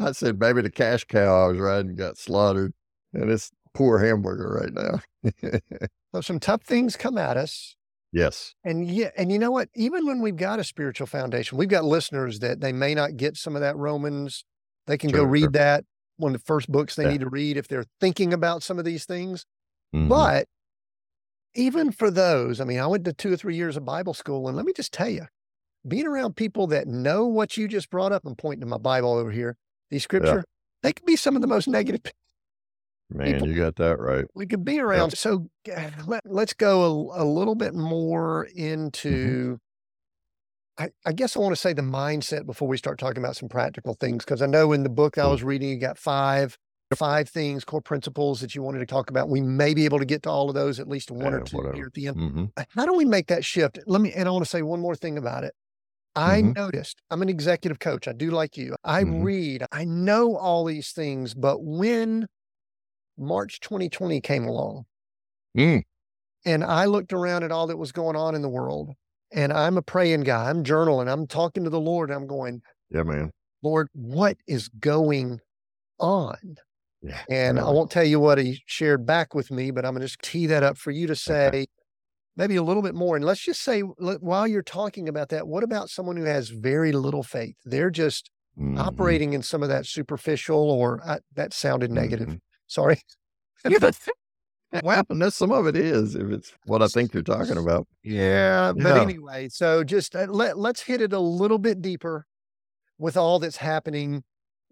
I 0.00 0.12
said, 0.12 0.38
"Baby, 0.38 0.62
the 0.62 0.70
cash 0.70 1.04
cow 1.04 1.44
I 1.44 1.48
was 1.48 1.58
riding 1.58 1.94
got 1.94 2.18
slaughtered, 2.18 2.72
and 3.12 3.30
it's 3.30 3.52
poor 3.72 3.98
hamburger 3.98 4.60
right 4.62 4.72
now." 4.72 5.60
so 6.14 6.20
some 6.22 6.40
tough 6.40 6.62
things 6.62 6.96
come 6.96 7.18
at 7.18 7.36
us 7.36 7.76
Yes. 8.14 8.54
And 8.62 8.88
yeah, 8.88 9.10
and 9.16 9.32
you 9.32 9.40
know 9.40 9.50
what? 9.50 9.68
Even 9.74 10.06
when 10.06 10.22
we've 10.22 10.36
got 10.36 10.60
a 10.60 10.64
spiritual 10.64 11.08
foundation, 11.08 11.58
we've 11.58 11.68
got 11.68 11.84
listeners 11.84 12.38
that 12.38 12.60
they 12.60 12.72
may 12.72 12.94
not 12.94 13.16
get 13.16 13.36
some 13.36 13.56
of 13.56 13.60
that 13.62 13.76
Romans. 13.76 14.44
They 14.86 14.96
can 14.96 15.10
sure, 15.10 15.20
go 15.20 15.24
read 15.24 15.40
sure. 15.40 15.50
that 15.50 15.84
one 16.16 16.32
of 16.32 16.40
the 16.40 16.44
first 16.44 16.70
books 16.70 16.94
they 16.94 17.02
yeah. 17.02 17.10
need 17.10 17.20
to 17.22 17.28
read 17.28 17.56
if 17.56 17.66
they're 17.66 17.86
thinking 18.00 18.32
about 18.32 18.62
some 18.62 18.78
of 18.78 18.84
these 18.84 19.04
things. 19.04 19.46
Mm-hmm. 19.92 20.08
But 20.08 20.46
even 21.56 21.90
for 21.90 22.08
those, 22.08 22.60
I 22.60 22.64
mean, 22.64 22.78
I 22.78 22.86
went 22.86 23.04
to 23.06 23.12
two 23.12 23.32
or 23.32 23.36
three 23.36 23.56
years 23.56 23.76
of 23.76 23.84
Bible 23.84 24.14
school, 24.14 24.46
and 24.46 24.56
let 24.56 24.64
me 24.64 24.72
just 24.72 24.92
tell 24.92 25.08
you, 25.08 25.26
being 25.86 26.06
around 26.06 26.36
people 26.36 26.68
that 26.68 26.86
know 26.86 27.26
what 27.26 27.56
you 27.56 27.66
just 27.66 27.90
brought 27.90 28.12
up 28.12 28.24
and 28.24 28.38
pointing 28.38 28.60
to 28.60 28.66
my 28.66 28.78
Bible 28.78 29.12
over 29.12 29.32
here, 29.32 29.56
these 29.90 30.04
scripture, 30.04 30.36
yeah. 30.36 30.42
they 30.84 30.92
can 30.92 31.04
be 31.04 31.16
some 31.16 31.34
of 31.34 31.42
the 31.42 31.48
most 31.48 31.66
negative 31.66 32.02
Man, 33.10 33.32
people 33.32 33.48
you 33.48 33.54
got 33.54 33.76
that 33.76 33.98
right. 34.00 34.24
We 34.34 34.46
could 34.46 34.64
be 34.64 34.80
around. 34.80 35.10
Yep. 35.10 35.18
So 35.18 35.48
let, 36.06 36.26
us 36.26 36.52
go 36.54 37.10
a, 37.12 37.22
a, 37.22 37.24
little 37.24 37.54
bit 37.54 37.74
more 37.74 38.46
mm-hmm. 38.50 38.64
into, 38.64 39.58
mm-hmm. 40.78 40.84
I, 40.84 40.90
I, 41.06 41.12
guess 41.12 41.36
I 41.36 41.40
want 41.40 41.52
to 41.52 41.60
say 41.60 41.72
the 41.72 41.82
mindset 41.82 42.46
before 42.46 42.66
we 42.66 42.76
start 42.76 42.98
talking 42.98 43.22
about 43.22 43.36
some 43.36 43.48
practical 43.48 43.94
things. 43.94 44.24
Cause 44.24 44.42
I 44.42 44.46
know 44.46 44.72
in 44.72 44.82
the 44.82 44.88
book 44.88 45.18
I 45.18 45.26
was 45.26 45.42
reading, 45.42 45.68
you 45.68 45.76
got 45.76 45.98
five, 45.98 46.58
five 46.94 47.28
things, 47.28 47.64
core 47.64 47.82
principles 47.82 48.40
that 48.40 48.54
you 48.54 48.62
wanted 48.62 48.80
to 48.80 48.86
talk 48.86 49.10
about. 49.10 49.28
We 49.28 49.40
may 49.40 49.74
be 49.74 49.84
able 49.84 49.98
to 49.98 50.04
get 50.04 50.22
to 50.24 50.30
all 50.30 50.48
of 50.48 50.54
those, 50.54 50.80
at 50.80 50.88
least 50.88 51.10
one 51.10 51.32
yeah, 51.32 51.38
or 51.38 51.40
two 51.40 51.56
whatever. 51.58 51.74
here 51.74 51.86
at 51.86 51.94
the 51.94 52.08
end. 52.08 52.16
Mm-hmm. 52.16 52.44
How 52.70 52.86
do 52.86 52.94
we 52.94 53.04
make 53.04 53.26
that 53.28 53.44
shift? 53.44 53.78
Let 53.86 54.00
me, 54.00 54.12
and 54.12 54.28
I 54.28 54.32
want 54.32 54.44
to 54.44 54.50
say 54.50 54.62
one 54.62 54.80
more 54.80 54.96
thing 54.96 55.18
about 55.18 55.44
it. 55.44 55.54
I 56.16 56.42
mm-hmm. 56.42 56.52
noticed 56.52 57.02
I'm 57.10 57.22
an 57.22 57.28
executive 57.28 57.80
coach. 57.80 58.06
I 58.06 58.12
do 58.12 58.30
like 58.30 58.56
you. 58.56 58.76
I 58.84 59.02
mm-hmm. 59.02 59.22
read, 59.22 59.64
I 59.72 59.84
know 59.84 60.36
all 60.36 60.64
these 60.64 60.92
things, 60.92 61.34
but 61.34 61.62
when 61.62 62.28
March 63.18 63.60
2020 63.60 64.20
came 64.20 64.44
along. 64.44 64.84
Mm. 65.56 65.82
And 66.44 66.64
I 66.64 66.84
looked 66.86 67.12
around 67.12 67.42
at 67.42 67.52
all 67.52 67.66
that 67.68 67.78
was 67.78 67.92
going 67.92 68.16
on 68.16 68.34
in 68.34 68.42
the 68.42 68.48
world. 68.48 68.90
And 69.32 69.52
I'm 69.52 69.76
a 69.76 69.82
praying 69.82 70.22
guy. 70.22 70.50
I'm 70.50 70.62
journaling. 70.62 71.10
I'm 71.10 71.26
talking 71.26 71.64
to 71.64 71.70
the 71.70 71.80
Lord. 71.80 72.10
I'm 72.10 72.26
going, 72.26 72.62
Yeah, 72.90 73.02
man. 73.02 73.30
Lord, 73.62 73.88
what 73.92 74.36
is 74.46 74.68
going 74.68 75.40
on? 75.98 76.56
Yeah, 77.04 77.20
and 77.28 77.58
I 77.58 77.64
won't 77.64 77.90
tell 77.90 78.04
you 78.04 78.18
what 78.18 78.38
he 78.38 78.62
shared 78.66 79.04
back 79.04 79.34
with 79.34 79.50
me, 79.50 79.70
but 79.70 79.84
I'm 79.84 79.92
going 79.92 80.00
to 80.00 80.06
just 80.06 80.22
tee 80.22 80.46
that 80.46 80.62
up 80.62 80.78
for 80.78 80.90
you 80.90 81.06
to 81.06 81.14
say 81.14 81.48
okay. 81.48 81.66
maybe 82.34 82.56
a 82.56 82.62
little 82.62 82.82
bit 82.82 82.94
more. 82.94 83.14
And 83.14 83.24
let's 83.24 83.42
just 83.44 83.60
say, 83.60 83.80
while 83.80 84.46
you're 84.46 84.62
talking 84.62 85.06
about 85.06 85.28
that, 85.28 85.46
what 85.46 85.62
about 85.62 85.90
someone 85.90 86.16
who 86.16 86.24
has 86.24 86.48
very 86.48 86.92
little 86.92 87.22
faith? 87.22 87.56
They're 87.64 87.90
just 87.90 88.30
mm-hmm. 88.58 88.78
operating 88.78 89.34
in 89.34 89.42
some 89.42 89.62
of 89.62 89.68
that 89.68 89.84
superficial, 89.84 90.70
or 90.70 91.00
uh, 91.04 91.18
that 91.34 91.52
sounded 91.52 91.90
negative. 91.90 92.28
Mm-hmm. 92.28 92.36
Sorry. 92.74 93.00
well, 94.82 95.02
that's 95.08 95.36
some 95.36 95.52
of 95.52 95.66
it 95.66 95.76
is 95.76 96.16
if 96.16 96.28
it's 96.30 96.52
what 96.66 96.82
I 96.82 96.88
think 96.88 97.14
you're 97.14 97.22
talking 97.22 97.56
about. 97.56 97.86
Yeah, 98.02 98.72
but 98.76 98.96
yeah. 98.96 99.02
anyway, 99.02 99.48
so 99.48 99.84
just 99.84 100.16
uh, 100.16 100.26
let 100.28 100.58
let's 100.58 100.82
hit 100.82 101.00
it 101.00 101.12
a 101.12 101.20
little 101.20 101.58
bit 101.58 101.80
deeper 101.80 102.26
with 102.98 103.16
all 103.16 103.38
that's 103.38 103.56
happening 103.58 104.24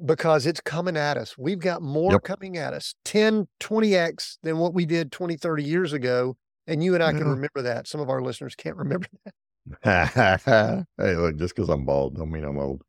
because 0.05 0.47
it's 0.47 0.61
coming 0.61 0.97
at 0.97 1.17
us. 1.17 1.38
We've 1.38 1.61
got 1.61 1.81
more 1.81 2.12
Yep. 2.12 2.25
coming 2.25 2.57
at 2.57 2.75
us 2.75 2.95
10, 3.05 3.47
20x 3.61 4.38
than 4.43 4.59
what 4.59 4.75
we 4.75 4.85
did 4.85 5.12
20, 5.12 5.37
30 5.37 5.62
years 5.62 5.93
ago. 5.93 6.37
And 6.67 6.83
you 6.83 6.95
and 6.95 7.03
I 7.03 7.12
can 7.12 7.27
remember 7.29 7.62
that. 7.62 7.87
Some 7.88 8.01
of 8.01 8.09
our 8.09 8.23
listeners 8.23 8.55
can't 8.55 8.77
remember 8.77 9.07
that. 9.83 10.87
hey, 10.97 11.17
look, 11.17 11.37
just 11.37 11.55
because 11.55 11.69
I'm 11.69 11.85
bald 11.85 12.17
don't 12.17 12.31
mean 12.31 12.45
I'm 12.45 12.59
old. 12.59 12.83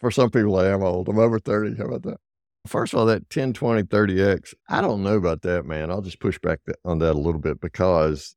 For 0.00 0.10
some 0.10 0.30
people, 0.30 0.56
I 0.56 0.68
am 0.68 0.82
old. 0.82 1.08
I'm 1.08 1.18
over 1.18 1.38
30. 1.38 1.76
How 1.76 1.84
about 1.86 2.02
that? 2.02 2.18
First 2.66 2.94
of 2.94 2.98
all, 2.98 3.06
that 3.06 3.28
10, 3.28 3.52
20, 3.52 3.82
30X, 3.82 4.54
I 4.68 4.80
don't 4.80 5.02
know 5.02 5.16
about 5.16 5.42
that, 5.42 5.66
man. 5.66 5.90
I'll 5.90 6.00
just 6.00 6.20
push 6.20 6.38
back 6.38 6.60
on 6.84 6.98
that 7.00 7.12
a 7.12 7.18
little 7.18 7.40
bit 7.40 7.60
because 7.60 8.34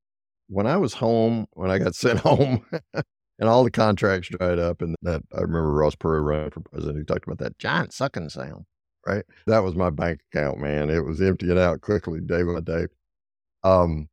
when 0.48 0.68
I 0.68 0.78
was 0.78 0.94
home, 0.94 1.48
when 1.54 1.72
I 1.72 1.80
got 1.80 1.96
sent 1.96 2.20
home, 2.20 2.66
and 3.40 3.50
all 3.50 3.64
the 3.64 3.72
contracts 3.72 4.30
dried 4.30 4.60
up, 4.60 4.82
and 4.82 4.96
that 5.02 5.22
I 5.36 5.42
remember 5.42 5.72
Ross 5.72 5.96
Perot 5.96 6.24
running 6.24 6.52
for 6.52 6.62
president, 6.62 7.00
he 7.00 7.06
talked 7.06 7.26
about 7.26 7.40
that 7.40 7.58
giant 7.58 7.94
sucking 7.94 8.30
sound, 8.30 8.66
right? 9.06 9.24
That 9.46 9.60
was 9.60 9.76
my 9.76 9.90
bank 9.90 10.20
account, 10.32 10.60
man. 10.60 10.90
It 10.90 11.06
was 11.06 11.22
emptying 11.22 11.60
out 11.60 11.82
quickly 11.82 12.20
day 12.20 12.44
by 12.44 12.60
day. 12.60 12.88
Um, 13.64 14.10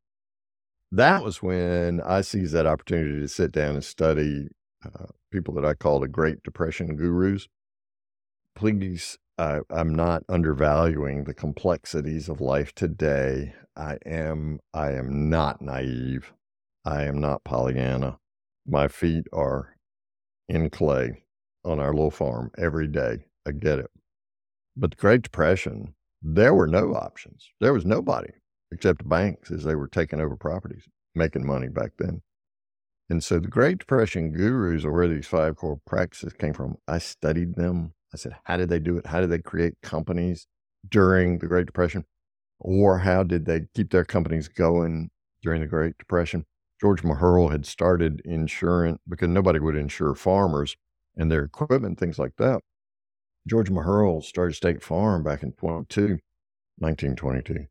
that 0.93 1.25
was 1.25 1.43
when 1.43 2.01
I 2.03 2.21
seized 2.21 2.55
that 2.55 2.67
opportunity 2.67 3.21
to 3.21 3.29
sit 3.29 3.51
down 3.51 3.75
and 3.75 3.85
study 3.85 4.49
uh, 4.85 5.07
people 5.33 5.55
that 5.55 5.65
I 5.65 5.75
call 5.75 6.01
the 6.01 6.09
Great 6.09 6.43
Depression 6.45 6.95
gurus. 6.97 7.49
Please, 8.55 9.19
I, 9.37 9.61
I'm 9.69 9.95
not 9.95 10.23
undervaluing 10.29 11.25
the 11.25 11.35
complexities 11.35 12.29
of 12.29 12.41
life 12.41 12.75
today. 12.75 13.55
I 13.77 13.99
am, 14.07 14.61
I 14.73 14.93
am 14.93 15.29
not 15.29 15.61
naive. 15.61 16.33
I 16.85 17.05
am 17.05 17.19
not 17.19 17.43
Pollyanna. 17.45 18.19
My 18.67 18.89
feet 18.89 19.27
are 19.33 19.77
in 20.49 20.71
clay 20.71 21.25
on 21.65 21.81
our 21.81 21.93
little 21.93 22.11
farm 22.11 22.53
every 22.57 22.87
day. 22.87 23.25
I 23.47 23.53
get 23.53 23.79
it. 23.79 23.91
But 24.77 24.93
the 24.93 24.97
Great 24.97 25.23
Depression, 25.23 25.95
there 26.23 26.55
were 26.55 26.67
no 26.67 26.95
options. 26.95 27.51
There 27.61 27.73
was 27.73 27.85
nobody 27.85 28.31
except 28.71 29.09
banks 29.09 29.51
as 29.51 29.65
they 29.65 29.75
were 29.75 29.89
taking 29.89 30.21
over 30.21 30.37
properties, 30.37 30.85
making 31.15 31.47
money 31.47 31.69
back 31.69 31.93
then. 31.99 32.23
And 33.11 33.23
so 33.23 33.39
the 33.39 33.49
Great 33.49 33.79
Depression 33.79 34.33
gurus 34.33 34.85
are 34.85 34.93
where 34.93 35.09
these 35.09 35.27
five 35.27 35.57
core 35.57 35.81
practices 35.87 36.33
came 36.35 36.55
from. 36.55 36.77
I 36.87 36.99
studied 36.99 37.57
them. 37.57 37.94
I 38.15 38.17
said, 38.17 38.37
how 38.45 38.57
did 38.57 38.69
they 38.69 38.79
do 38.79 38.99
it? 38.99 39.07
How 39.07 39.21
did 39.21 39.31
they 39.31 39.41
create 39.41 39.75
companies 39.83 40.47
during 40.89 41.39
the 41.39 41.49
Great 41.49 41.67
Depression? 41.67 42.05
Or 42.61 42.99
how 42.99 43.25
did 43.25 43.45
they 43.45 43.63
keep 43.75 43.91
their 43.91 44.05
companies 44.05 44.47
going 44.47 45.11
during 45.43 45.61
the 45.61 45.67
Great 45.67 45.99
Depression? 45.99 46.47
George 46.81 47.03
Mecherle 47.03 47.51
had 47.51 47.67
started 47.67 48.23
insurance 48.25 49.01
because 49.09 49.29
nobody 49.29 49.59
would 49.59 49.75
insure 49.75 50.15
farmers 50.15 50.77
and 51.17 51.31
their 51.31 51.43
equipment, 51.43 51.99
things 51.99 52.19
like 52.19 52.37
that. 52.37 52.61
George 53.49 53.69
Mecherle 53.69 54.23
started 54.23 54.55
State 54.55 54.83
Farm 54.83 55.25
back 55.25 55.43
in 55.43 55.53
22, 55.53 56.19
1922. 56.79 57.67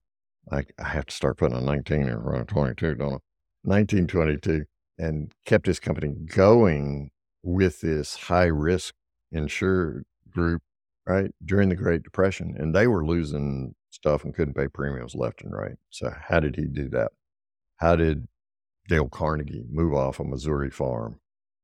I, 0.51 0.65
I 0.77 0.89
have 0.89 1.05
to 1.05 1.15
start 1.15 1.37
putting 1.37 1.57
a 1.57 1.61
19 1.61 2.01
in 2.01 2.21
front 2.21 2.41
of 2.41 2.47
22, 2.47 2.95
don't 2.95 3.13
I? 3.13 3.19
1922, 3.63 4.65
and 4.97 5.31
kept 5.45 5.67
his 5.67 5.79
company 5.79 6.09
going 6.09 7.11
with 7.41 7.79
this 7.79 8.15
high 8.15 8.45
risk 8.45 8.93
insured 9.31 10.03
group, 10.33 10.61
right, 11.07 11.31
during 11.45 11.69
the 11.69 11.75
Great 11.75 12.03
Depression. 12.03 12.55
And 12.57 12.75
they 12.75 12.87
were 12.87 13.05
losing 13.05 13.75
stuff 13.89 14.23
and 14.23 14.35
couldn't 14.35 14.55
pay 14.55 14.67
premiums 14.67 15.15
left 15.15 15.41
and 15.41 15.53
right. 15.53 15.75
So, 15.89 16.13
how 16.29 16.39
did 16.39 16.55
he 16.55 16.65
do 16.65 16.89
that? 16.89 17.11
How 17.77 17.95
did 17.95 18.27
Dale 18.87 19.09
Carnegie 19.09 19.65
move 19.69 19.93
off 19.93 20.19
a 20.19 20.23
Missouri 20.23 20.69
farm, 20.69 21.19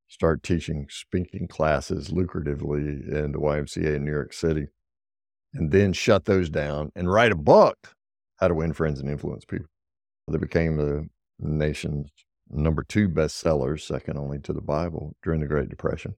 start 0.08 0.44
teaching 0.44 0.88
speaking 0.90 1.48
classes 1.48 2.10
lucratively 2.10 3.08
in 3.12 3.32
the 3.32 3.40
YMCA 3.40 3.96
in 3.96 4.06
New 4.06 4.12
York 4.12 4.34
City, 4.34 4.68
and 5.54 5.72
then 5.72 5.94
shut 5.94 6.26
those 6.26 6.50
down 6.50 6.92
and 6.96 7.12
write 7.12 7.32
a 7.32 7.36
book, 7.36 7.96
How 8.38 8.48
to 8.48 8.56
Win 8.56 8.74
Friends 8.74 9.00
and 9.00 9.10
Influence 9.10 9.46
People? 9.46 9.68
They 10.28 10.38
became 10.38 10.78
the 10.78 11.08
nation's 11.40 12.10
number 12.50 12.84
two 12.84 13.10
bestsellers, 13.10 13.82
second 13.82 14.18
only 14.18 14.40
to 14.40 14.54
the 14.54 14.62
Bible 14.62 15.16
during 15.24 15.42
the 15.42 15.48
Great 15.48 15.70
Depression. 15.70 16.16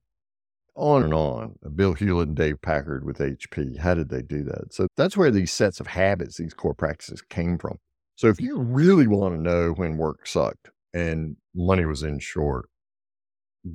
On 0.76 1.04
and 1.04 1.14
on. 1.14 1.56
Bill 1.76 1.94
Hewlett 1.94 2.30
and 2.30 2.38
Dave 2.38 2.62
Packard 2.62 3.06
with 3.06 3.18
HP. 3.18 3.78
How 3.78 3.94
did 3.94 4.10
they 4.10 4.22
do 4.22 4.44
that? 4.44 4.74
So 4.74 4.88
that's 4.96 5.18
where 5.18 5.32
these 5.32 5.52
sets 5.52 5.80
of 5.80 5.88
habits, 5.88 6.38
these 6.38 6.54
core 6.54 6.74
practices 6.74 7.22
came 7.22 7.58
from. 7.58 7.78
So 8.16 8.28
if 8.28 8.40
you 8.40 8.58
really 8.58 9.08
want 9.08 9.36
to 9.36 9.42
know 9.42 9.72
when 9.72 9.98
work 9.98 10.28
sucked 10.28 10.70
and 10.94 11.38
money 11.56 11.86
was 11.86 12.04
in 12.04 12.20
short, 12.20 12.70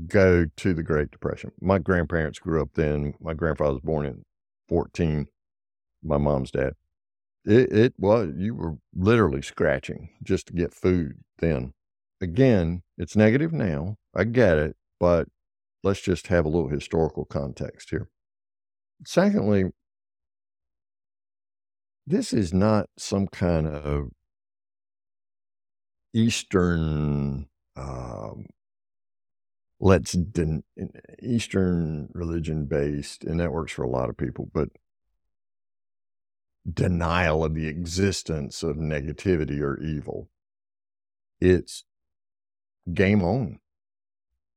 go 0.07 0.47
to 0.57 0.75
the 0.75 0.83
Great 0.83 1.11
Depression. 1.11 1.53
My 1.61 1.79
grandparents 1.79 2.39
grew 2.39 2.63
up 2.63 2.71
then. 2.75 3.15
My 3.21 3.35
grandfather 3.35 3.75
was 3.75 3.83
born 3.83 4.07
in 4.07 4.23
14, 4.69 5.27
my 6.03 6.19
mom's 6.19 6.51
dad. 6.51 6.75
It, 7.45 7.73
it 7.73 7.95
was, 7.99 8.33
you 8.37 8.55
were 8.55 8.75
literally 8.95 9.43
scratching 9.43 10.11
just 10.23 10.49
to 10.49 10.53
get 10.53 10.75
food 10.75 11.19
then. 11.39 11.73
Again, 12.21 12.83
it's 12.99 13.17
negative 13.17 13.53
now. 13.53 13.97
I 14.15 14.25
get 14.25 14.59
it, 14.59 14.77
but 14.99 15.29
let's 15.87 16.01
just 16.01 16.27
have 16.27 16.45
a 16.45 16.49
little 16.49 16.69
historical 16.69 17.25
context 17.25 17.91
here. 17.91 18.09
Secondly, 19.07 19.67
this 22.05 22.33
is 22.33 22.53
not 22.53 22.89
some 22.99 23.29
kind 23.29 23.69
of 23.69 24.09
Eastern, 26.13 27.47
um, 27.77 28.47
let's 29.79 30.13
den- 30.13 30.65
Eastern 31.23 32.09
religion 32.13 32.67
based, 32.67 33.23
and 33.23 33.39
that 33.39 33.53
works 33.53 33.73
for 33.73 33.85
a 33.85 33.91
lot 33.91 34.11
of 34.11 34.17
people, 34.17 34.51
but 34.53 34.71
denial 36.69 37.45
of 37.45 37.55
the 37.55 37.69
existence 37.69 38.65
of 38.65 38.77
negativity 38.77 39.61
or 39.61 39.81
evil. 39.81 40.31
It's 41.41 41.85
game 42.93 43.23
on. 43.23 43.61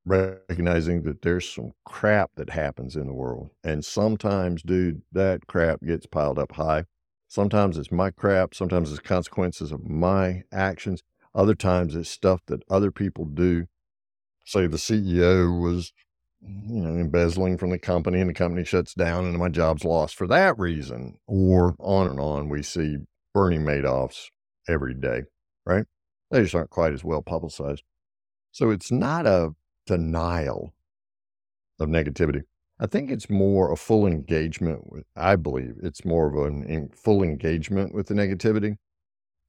Recognizing 0.10 1.04
that 1.04 1.22
there's 1.22 1.48
some 1.48 1.74
crap 1.86 2.32
that 2.36 2.50
happens 2.50 2.96
in 2.96 3.06
the 3.06 3.14
world. 3.14 3.52
And 3.64 3.86
sometimes, 3.86 4.64
dude, 4.64 5.04
that 5.12 5.46
crap 5.46 5.82
gets 5.82 6.08
piled 6.08 6.40
up 6.40 6.54
high. 6.54 6.86
Sometimes 7.28 7.78
it's 7.78 7.92
my 7.92 8.10
crap. 8.10 8.56
Sometimes 8.56 8.90
it's 8.90 9.00
consequences 9.02 9.72
of 9.72 9.88
my 9.88 10.42
actions. 10.52 11.04
Other 11.36 11.54
times 11.54 11.96
it's 11.96 12.10
stuff 12.10 12.42
that 12.48 12.64
other 12.72 12.90
people 12.90 13.26
do. 13.26 13.68
Say 14.46 14.66
the 14.66 14.78
CEO 14.78 15.62
was, 15.62 15.94
you 16.42 16.82
know, 16.82 17.00
embezzling 17.00 17.60
from 17.60 17.70
the 17.70 17.78
company 17.78 18.20
and 18.20 18.32
the 18.32 18.34
company 18.34 18.66
shuts 18.66 18.96
down 18.96 19.26
and 19.26 19.38
my 19.38 19.50
job's 19.50 19.84
lost 19.84 20.16
for 20.16 20.26
that 20.26 20.58
reason. 20.58 21.20
Or 21.28 21.76
on 21.78 22.08
and 22.08 22.20
on. 22.20 22.50
We 22.50 22.64
see 22.64 22.98
Bernie 23.32 23.60
Madoffs 23.60 24.30
every 24.68 24.96
day, 24.96 25.26
right? 25.68 25.86
They 26.32 26.42
just 26.42 26.56
aren't 26.56 26.72
quite 26.72 26.94
as 26.94 27.04
well 27.04 27.22
publicized. 27.22 27.84
So 28.52 28.72
it's 28.72 28.92
not 28.92 29.28
a 29.28 29.54
denial 29.86 30.74
of 31.80 31.90
negativity. 31.90 32.44
I 32.80 32.88
think 32.88 33.12
it's 33.12 33.30
more 33.30 33.72
a 33.72 33.76
full 33.76 34.08
engagement 34.08 34.92
with, 34.92 35.04
I 35.16 35.36
believe 35.36 35.76
it's 35.84 36.06
more 36.06 36.28
of 36.28 36.36
a 36.36 36.88
full 36.96 37.24
engagement 37.24 37.94
with 37.94 38.08
the 38.08 38.14
negativity. 38.14 38.78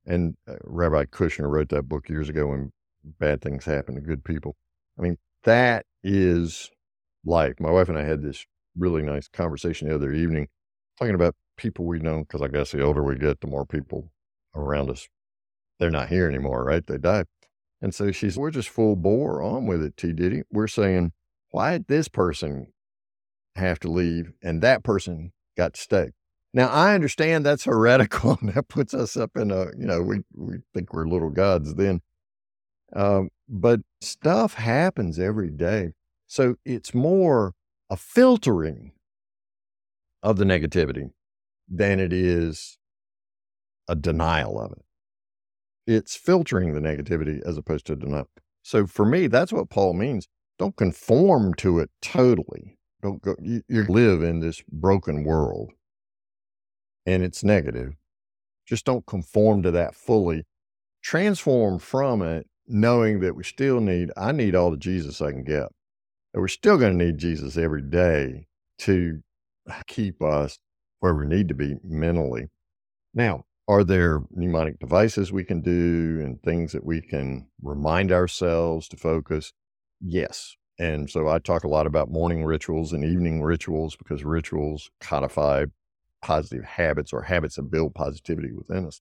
And 0.07 0.37
uh, 0.49 0.55
Rabbi 0.65 1.05
Kushner 1.05 1.49
wrote 1.49 1.69
that 1.69 1.85
book 1.85 2.09
years 2.09 2.29
ago 2.29 2.49
when 2.49 2.73
bad 3.19 3.41
things 3.41 3.65
happen 3.65 3.95
to 3.95 4.01
good 4.01 4.25
people. 4.25 4.57
I 4.99 5.03
mean, 5.03 5.17
that 5.45 5.87
is 6.03 6.71
life. 7.25 7.55
My 7.61 7.71
wife 7.71 7.89
and 7.89 7.99
I 7.99 8.05
had 8.05 8.23
this 8.23 8.45
really 8.77 9.03
nice 9.03 9.29
conversation 9.29 9.89
the 9.89 9.95
other 9.95 10.13
evening 10.13 10.49
talking 10.99 11.15
about 11.15 11.35
people 11.57 11.85
we 11.85 11.99
know, 11.99 12.21
because 12.21 12.43
I 12.43 12.49
guess 12.49 12.73
the 12.73 12.83
older 12.83 13.03
we 13.03 13.17
get, 13.17 13.41
the 13.41 13.47
more 13.47 13.67
people 13.67 14.11
around 14.55 14.91
us, 14.91 15.09
they're 15.79 15.91
not 15.91 16.09
here 16.09 16.29
anymore, 16.29 16.65
right? 16.65 16.87
They 16.87 16.99
died. 16.99 17.27
And 17.83 17.95
so 17.95 18.13
she's, 18.13 18.37
we're 18.39 18.51
just 18.51 18.69
full 18.69 18.97
bore 18.97 19.43
on 19.43 19.67
with 19.67 19.83
it, 19.83 19.97
T. 19.97 20.13
Diddy. 20.13 20.43
We're 20.51 20.67
saying, 20.67 21.13
why 21.51 21.73
did 21.73 21.89
this 21.89 22.09
person 22.09 22.73
have 23.57 23.81
to 23.81 23.91
leave 23.91 24.33
and 24.43 24.63
that 24.63 24.83
person 24.85 25.33
got 25.57 25.75
to 25.75 25.81
stay? 25.81 26.11
Now, 26.53 26.69
I 26.69 26.95
understand 26.95 27.47
that's 27.47 27.65
heretical 27.65 28.39
and 28.41 28.49
that 28.55 28.69
puts 28.69 28.93
us 28.93 29.17
up 29.17 29.37
in 29.37 29.51
a, 29.51 29.67
you 29.77 29.87
know, 29.87 30.03
we, 30.03 30.21
we 30.35 30.57
think 30.75 30.93
we're 30.93 31.07
little 31.07 31.31
gods 31.31 31.75
then. 31.75 32.01
Um, 32.95 33.31
but 33.49 33.81
stuff 34.01 34.55
happens 34.55 35.19
every 35.19 35.51
day. 35.51 35.93
So 36.27 36.57
it's 36.65 36.95
more 36.95 37.55
a 37.89 37.97
filtering 37.97 38.93
of 40.23 40.37
the 40.37 40.45
negativity 40.45 41.11
than 41.69 41.99
it 41.99 42.13
is 42.13 42.79
a 43.89 43.95
denial 43.95 44.61
of 44.61 44.73
it. 44.73 44.85
It's 45.91 46.15
filtering 46.15 46.73
the 46.73 46.81
negativity 46.81 47.41
as 47.45 47.59
opposed 47.59 47.85
to 47.87 47.97
denial. 47.97 48.29
So 48.63 48.87
for 48.87 49.05
me, 49.05 49.27
that's 49.27 49.53
what 49.53 49.71
Paul 49.71 49.95
means. 49.95 50.29
Don't 50.57 50.77
conform 50.77 51.55
to 51.55 51.81
it 51.81 51.91
totally. 52.01 52.77
Don't 53.03 53.21
go, 53.21 53.35
you, 53.43 53.63
you 53.67 53.83
live 53.87 54.23
in 54.23 54.39
this 54.39 54.63
broken 54.71 55.25
world 55.25 55.73
and 57.05 57.25
it's 57.25 57.43
negative. 57.43 57.95
Just 58.65 58.85
don't 58.85 59.05
conform 59.05 59.65
to 59.65 59.73
that 59.73 59.97
fully. 59.97 60.45
Transform 61.03 61.81
from 61.81 62.23
it, 62.23 62.47
knowing 62.69 63.19
that 63.19 63.35
we 63.35 63.43
still 63.43 63.81
need, 63.81 64.13
I 64.17 64.31
need 64.31 64.55
all 64.55 64.71
the 64.71 64.77
Jesus 64.77 65.21
I 65.21 65.33
can 65.33 65.43
get. 65.43 65.67
And 66.33 66.41
we're 66.41 66.47
still 66.47 66.79
going 66.79 66.97
to 66.97 67.05
need 67.05 67.19
Jesus 67.19 67.57
every 67.57 67.83
day 67.83 68.47
to 68.79 69.23
keep 69.89 70.23
us 70.23 70.61
where 71.01 71.17
we 71.17 71.27
need 71.27 71.49
to 71.49 71.55
be 71.55 71.79
mentally. 71.83 72.47
Now, 73.13 73.43
are 73.71 73.85
there 73.85 74.21
mnemonic 74.33 74.81
devices 74.81 75.31
we 75.31 75.45
can 75.45 75.61
do 75.61 76.21
and 76.21 76.43
things 76.43 76.73
that 76.73 76.85
we 76.85 77.01
can 77.01 77.47
remind 77.63 78.11
ourselves 78.11 78.89
to 78.89 78.97
focus? 78.97 79.53
Yes. 80.01 80.57
And 80.81 81.09
so 81.09 81.29
I 81.29 81.39
talk 81.39 81.63
a 81.63 81.69
lot 81.69 81.87
about 81.87 82.11
morning 82.11 82.45
rituals 82.45 82.93
and 82.93 83.05
evening 83.05 83.43
rituals 83.43 83.95
because 83.95 84.25
rituals 84.25 84.91
codify 85.01 85.67
positive 86.21 86.65
habits 86.65 87.13
or 87.13 87.23
habits 87.23 87.55
that 87.57 87.71
build 87.71 87.95
positivity 87.95 88.53
within 88.53 88.87
us. 88.87 89.01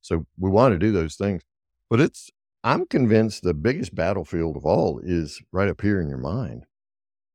So 0.00 0.24
we 0.38 0.48
want 0.48 0.72
to 0.72 0.78
do 0.78 0.90
those 0.90 1.16
things. 1.16 1.42
But 1.90 2.00
it's, 2.00 2.30
I'm 2.64 2.86
convinced 2.86 3.42
the 3.42 3.52
biggest 3.52 3.94
battlefield 3.94 4.56
of 4.56 4.64
all 4.64 5.00
is 5.02 5.42
right 5.52 5.68
up 5.68 5.82
here 5.82 6.00
in 6.00 6.08
your 6.08 6.16
mind. 6.16 6.64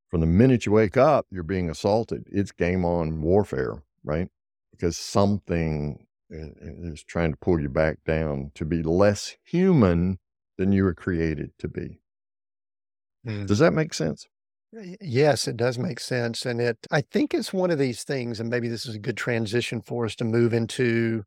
From 0.10 0.22
the 0.22 0.28
minute 0.28 0.66
you 0.66 0.72
wake 0.72 0.98
up, 0.98 1.28
you're 1.30 1.44
being 1.44 1.70
assaulted. 1.70 2.26
It's 2.32 2.52
game 2.52 2.84
on 2.84 3.22
warfare, 3.22 3.84
right? 4.04 4.30
Because 4.72 4.98
something 4.98 6.08
is 6.30 7.04
trying 7.04 7.32
to 7.32 7.38
pull 7.38 7.60
you 7.60 7.70
back 7.70 7.98
down 8.06 8.52
to 8.56 8.66
be 8.66 8.82
less 8.82 9.36
human 9.44 10.20
than 10.58 10.72
you 10.72 10.84
were 10.84 10.94
created 10.94 11.52
to 11.60 11.68
be. 11.68 12.00
Mm. 13.28 13.48
Does 13.48 13.60
that 13.60 13.74
make 13.74 13.94
sense? 13.94 14.28
Yes, 15.02 15.48
it 15.48 15.56
does 15.56 15.78
make 15.78 16.00
sense. 16.00 16.46
And 16.46 16.60
it, 16.60 16.78
I 16.92 17.02
think 17.02 17.34
it's 17.34 17.54
one 17.54 17.70
of 17.70 17.78
these 17.78 18.04
things, 18.04 18.40
and 18.40 18.50
maybe 18.50 18.68
this 18.68 18.86
is 18.86 18.96
a 18.96 19.00
good 19.00 19.18
transition 19.18 19.82
for 19.82 20.06
us 20.06 20.16
to 20.16 20.24
move 20.24 20.54
into 20.54 21.24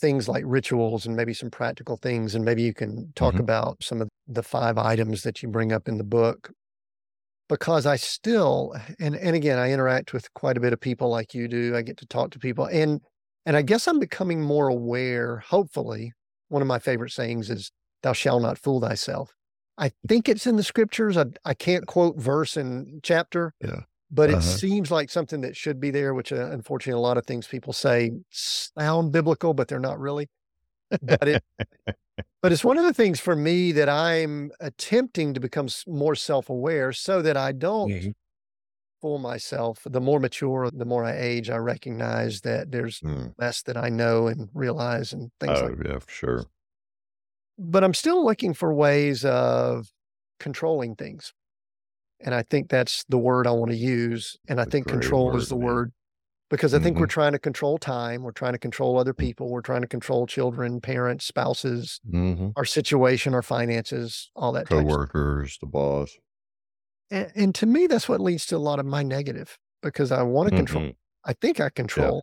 things 0.00 0.28
like 0.28 0.44
rituals 0.46 1.06
and 1.06 1.14
maybe 1.14 1.34
some 1.34 1.50
practical 1.50 1.96
things. 1.96 2.34
And 2.34 2.44
maybe 2.44 2.62
you 2.62 2.74
can 2.74 3.12
talk 3.14 3.34
mm-hmm. 3.34 3.42
about 3.42 3.82
some 3.82 4.00
of 4.00 4.08
the 4.26 4.42
five 4.42 4.78
items 4.78 5.22
that 5.22 5.42
you 5.42 5.48
bring 5.48 5.72
up 5.72 5.88
in 5.88 5.98
the 5.98 6.04
book. 6.04 6.50
Because 7.48 7.84
I 7.84 7.96
still, 7.96 8.74
and, 9.00 9.16
and 9.16 9.34
again, 9.34 9.58
I 9.58 9.72
interact 9.72 10.12
with 10.12 10.32
quite 10.34 10.56
a 10.56 10.60
bit 10.60 10.72
of 10.72 10.80
people 10.80 11.08
like 11.08 11.34
you 11.34 11.48
do. 11.48 11.76
I 11.76 11.82
get 11.82 11.96
to 11.98 12.06
talk 12.06 12.30
to 12.30 12.38
people. 12.38 12.66
And 12.66 13.00
and 13.46 13.56
I 13.56 13.62
guess 13.62 13.86
I'm 13.86 13.98
becoming 13.98 14.40
more 14.40 14.68
aware, 14.68 15.38
hopefully. 15.38 16.12
One 16.48 16.62
of 16.62 16.68
my 16.68 16.78
favorite 16.78 17.12
sayings 17.12 17.50
is, 17.50 17.70
Thou 18.02 18.12
shalt 18.12 18.42
not 18.42 18.58
fool 18.58 18.80
thyself. 18.80 19.34
I 19.76 19.92
think 20.08 20.28
it's 20.28 20.46
in 20.46 20.56
the 20.56 20.62
scriptures. 20.62 21.16
I, 21.16 21.26
I 21.44 21.54
can't 21.54 21.86
quote 21.86 22.18
verse 22.18 22.56
and 22.56 23.02
chapter, 23.02 23.54
yeah. 23.62 23.80
but 24.10 24.30
it 24.30 24.36
uh-huh. 24.36 24.42
seems 24.42 24.90
like 24.90 25.10
something 25.10 25.40
that 25.40 25.56
should 25.56 25.80
be 25.80 25.90
there, 25.90 26.14
which 26.14 26.32
uh, 26.32 26.50
unfortunately 26.50 26.98
a 26.98 27.02
lot 27.02 27.18
of 27.18 27.26
things 27.26 27.46
people 27.46 27.72
say 27.72 28.12
sound 28.30 29.12
biblical, 29.12 29.54
but 29.54 29.68
they're 29.68 29.78
not 29.78 29.98
really. 29.98 30.28
But 31.02 31.28
it, 31.28 31.44
but 32.42 32.52
it's 32.52 32.64
one 32.64 32.76
of 32.76 32.84
the 32.84 32.92
things 32.92 33.20
for 33.20 33.36
me 33.36 33.72
that 33.72 33.88
I'm 33.88 34.50
attempting 34.60 35.34
to 35.34 35.40
become 35.40 35.68
more 35.86 36.14
self 36.14 36.50
aware 36.50 36.92
so 36.92 37.22
that 37.22 37.36
I 37.36 37.52
don't 37.52 37.90
mm-hmm. 37.90 38.10
Fool 39.00 39.18
myself. 39.18 39.80
The 39.84 40.00
more 40.00 40.20
mature, 40.20 40.70
the 40.72 40.84
more 40.84 41.04
I 41.04 41.16
age, 41.16 41.50
I 41.50 41.56
recognize 41.56 42.40
that 42.42 42.70
there's 42.70 43.00
mm. 43.00 43.32
less 43.38 43.62
that 43.62 43.76
I 43.76 43.88
know 43.88 44.26
and 44.26 44.48
realize 44.54 45.12
and 45.12 45.30
things 45.40 45.58
oh, 45.60 45.66
like 45.66 45.76
yeah, 45.84 45.98
for 45.98 46.10
sure 46.10 46.46
but 47.60 47.84
I'm 47.84 47.94
still 47.94 48.24
looking 48.24 48.54
for 48.54 48.72
ways 48.72 49.24
of 49.24 49.92
controlling 50.40 50.96
things. 50.96 51.34
And 52.20 52.34
I 52.34 52.42
think 52.42 52.70
that's 52.70 53.04
the 53.08 53.18
word 53.18 53.46
I 53.46 53.50
want 53.50 53.70
to 53.70 53.76
use. 53.76 54.38
And 54.48 54.60
I 54.60 54.64
think 54.64 54.88
control 54.88 55.26
word, 55.26 55.36
is 55.36 55.48
the 55.48 55.56
man. 55.56 55.64
word 55.64 55.92
because 56.48 56.72
I 56.72 56.78
mm-hmm. 56.78 56.84
think 56.84 56.96
we're 56.96 57.04
mm-hmm. 57.04 57.10
trying 57.10 57.32
to 57.32 57.38
control 57.38 57.78
time. 57.78 58.22
We're 58.22 58.32
trying 58.32 58.52
to 58.52 58.58
control 58.58 58.98
other 58.98 59.12
mm. 59.12 59.18
people. 59.18 59.50
We're 59.50 59.60
trying 59.60 59.82
to 59.82 59.86
control 59.86 60.26
children, 60.26 60.80
parents, 60.80 61.26
spouses, 61.26 62.00
mm-hmm. 62.10 62.48
our 62.56 62.64
situation, 62.64 63.34
our 63.34 63.42
finances, 63.42 64.30
all 64.34 64.52
that. 64.52 64.66
Coworkers, 64.66 65.58
the 65.60 65.66
boss. 65.66 66.16
And, 67.10 67.32
and, 67.34 67.54
to 67.56 67.66
me, 67.66 67.86
that's 67.86 68.08
what 68.08 68.20
leads 68.20 68.46
to 68.46 68.56
a 68.56 68.58
lot 68.58 68.78
of 68.78 68.86
my 68.86 69.02
negative 69.02 69.58
because 69.82 70.12
I 70.12 70.22
want 70.22 70.48
to 70.50 70.54
mm-hmm. 70.54 70.64
control. 70.66 70.92
I 71.24 71.32
think 71.32 71.60
I 71.60 71.68
control. 71.70 72.22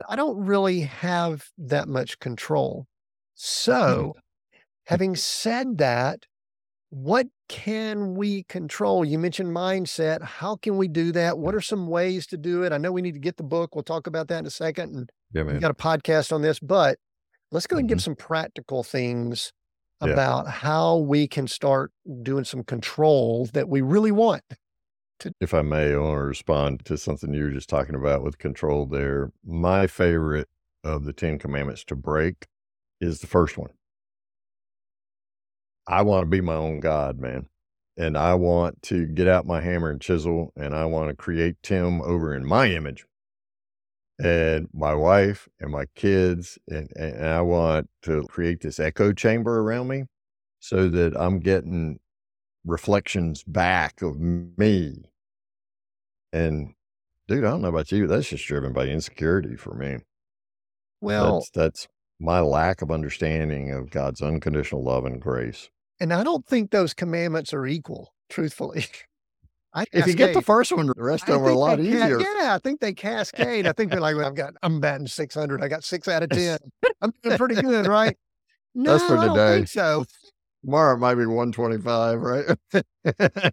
Yeah. 0.00 0.06
I 0.10 0.16
don't 0.16 0.36
really 0.44 0.80
have 0.80 1.46
that 1.56 1.88
much 1.88 2.18
control. 2.18 2.86
So 3.34 4.14
Having 4.86 5.16
said 5.16 5.78
that, 5.78 6.26
what 6.90 7.26
can 7.48 8.14
we 8.14 8.44
control? 8.44 9.04
You 9.04 9.18
mentioned 9.18 9.54
mindset. 9.54 10.22
How 10.22 10.54
can 10.56 10.76
we 10.76 10.86
do 10.86 11.10
that? 11.12 11.38
What 11.38 11.56
are 11.56 11.60
some 11.60 11.88
ways 11.88 12.26
to 12.28 12.36
do 12.36 12.62
it? 12.62 12.72
I 12.72 12.78
know 12.78 12.92
we 12.92 13.02
need 13.02 13.14
to 13.14 13.20
get 13.20 13.36
the 13.36 13.42
book. 13.42 13.74
We'll 13.74 13.82
talk 13.82 14.06
about 14.06 14.28
that 14.28 14.38
in 14.38 14.46
a 14.46 14.50
second. 14.50 14.94
And 14.94 15.10
yeah, 15.32 15.42
we 15.42 15.58
got 15.58 15.72
a 15.72 15.74
podcast 15.74 16.32
on 16.32 16.40
this, 16.40 16.60
but 16.60 16.98
let's 17.50 17.66
go 17.66 17.78
and 17.78 17.88
give 17.88 17.98
mm-hmm. 17.98 18.04
some 18.04 18.14
practical 18.14 18.84
things 18.84 19.52
yeah. 20.02 20.12
about 20.12 20.48
how 20.48 20.96
we 20.96 21.26
can 21.26 21.46
start 21.46 21.92
doing 22.22 22.44
some 22.44 22.62
control 22.64 23.48
that 23.52 23.68
we 23.68 23.80
really 23.80 24.12
want. 24.12 24.42
To- 25.20 25.32
if 25.40 25.54
I 25.54 25.62
may, 25.62 25.94
I 25.94 25.98
want 25.98 26.18
to 26.18 26.24
respond 26.24 26.84
to 26.84 26.98
something 26.98 27.32
you 27.32 27.44
were 27.44 27.50
just 27.50 27.68
talking 27.68 27.94
about 27.94 28.22
with 28.22 28.38
control 28.38 28.86
there. 28.86 29.32
My 29.44 29.86
favorite 29.86 30.48
of 30.84 31.04
the 31.04 31.12
Ten 31.12 31.38
Commandments 31.38 31.84
to 31.84 31.96
break 31.96 32.46
is 33.00 33.20
the 33.20 33.26
first 33.26 33.56
one. 33.56 33.70
I 35.88 36.02
want 36.02 36.22
to 36.22 36.30
be 36.30 36.40
my 36.40 36.54
own 36.54 36.80
God, 36.80 37.18
man. 37.18 37.48
And 37.96 38.18
I 38.18 38.34
want 38.34 38.82
to 38.82 39.06
get 39.06 39.26
out 39.26 39.46
my 39.46 39.60
hammer 39.62 39.88
and 39.88 40.00
chisel 40.00 40.52
and 40.54 40.74
I 40.74 40.84
want 40.84 41.08
to 41.08 41.16
create 41.16 41.56
Tim 41.62 42.02
over 42.02 42.34
in 42.34 42.46
my 42.46 42.66
image 42.66 43.06
and 44.18 44.68
my 44.72 44.94
wife 44.94 45.48
and 45.60 45.70
my 45.70 45.86
kids. 45.94 46.58
And, 46.68 46.90
and 46.96 47.26
I 47.26 47.40
want 47.42 47.88
to 48.02 48.24
create 48.28 48.60
this 48.60 48.80
echo 48.80 49.12
chamber 49.12 49.60
around 49.60 49.88
me 49.88 50.04
so 50.60 50.88
that 50.88 51.14
I'm 51.18 51.40
getting 51.40 51.98
reflections 52.64 53.42
back 53.42 54.02
of 54.02 54.18
me. 54.18 55.04
And 56.32 56.74
dude, 57.28 57.44
I 57.44 57.50
don't 57.50 57.62
know 57.62 57.68
about 57.68 57.92
you. 57.92 58.06
That's 58.06 58.28
just 58.28 58.46
driven 58.46 58.72
by 58.72 58.86
insecurity 58.86 59.56
for 59.56 59.74
me. 59.74 59.98
Well, 61.00 61.34
that's, 61.34 61.50
that's 61.50 61.88
my 62.18 62.40
lack 62.40 62.82
of 62.82 62.90
understanding 62.90 63.72
of 63.72 63.90
God's 63.90 64.22
unconditional 64.22 64.82
love 64.82 65.04
and 65.04 65.20
grace. 65.20 65.68
And 66.00 66.12
I 66.12 66.24
don't 66.24 66.46
think 66.46 66.70
those 66.70 66.94
commandments 66.94 67.54
are 67.54 67.66
equal, 67.66 68.12
truthfully. 68.28 68.86
if 69.92 70.06
you 70.06 70.14
get 70.14 70.34
the 70.34 70.42
first 70.42 70.72
one, 70.72 70.86
the 70.86 70.94
rest 70.96 71.28
of 71.28 71.34
them 71.34 71.44
are 71.44 71.50
a 71.50 71.54
lot 71.58 71.80
easier. 71.80 72.20
yeah, 72.20 72.54
I 72.54 72.58
think 72.62 72.80
they 72.80 72.92
cascade. 72.92 73.66
I 73.66 73.72
think 73.72 73.90
they're 73.90 74.00
like, 74.00 74.16
well, 74.16 74.26
I've 74.26 74.34
got, 74.34 74.54
I'm 74.62 74.80
batting 74.80 75.06
600. 75.06 75.62
I 75.62 75.68
got 75.68 75.84
six 75.84 76.08
out 76.08 76.22
of 76.22 76.30
10. 76.30 76.58
I'm 77.02 77.12
doing 77.22 77.36
pretty 77.36 77.56
good, 77.56 77.86
right? 77.86 78.16
No, 78.74 78.92
That's 78.92 79.04
for 79.04 79.16
today. 79.16 79.22
I 79.22 79.26
don't 79.26 79.54
think 79.56 79.68
so. 79.68 80.04
Tomorrow 80.64 80.96
it 80.96 80.98
might 80.98 81.14
be 81.14 81.26
125, 81.26 82.20
right? 82.20 83.52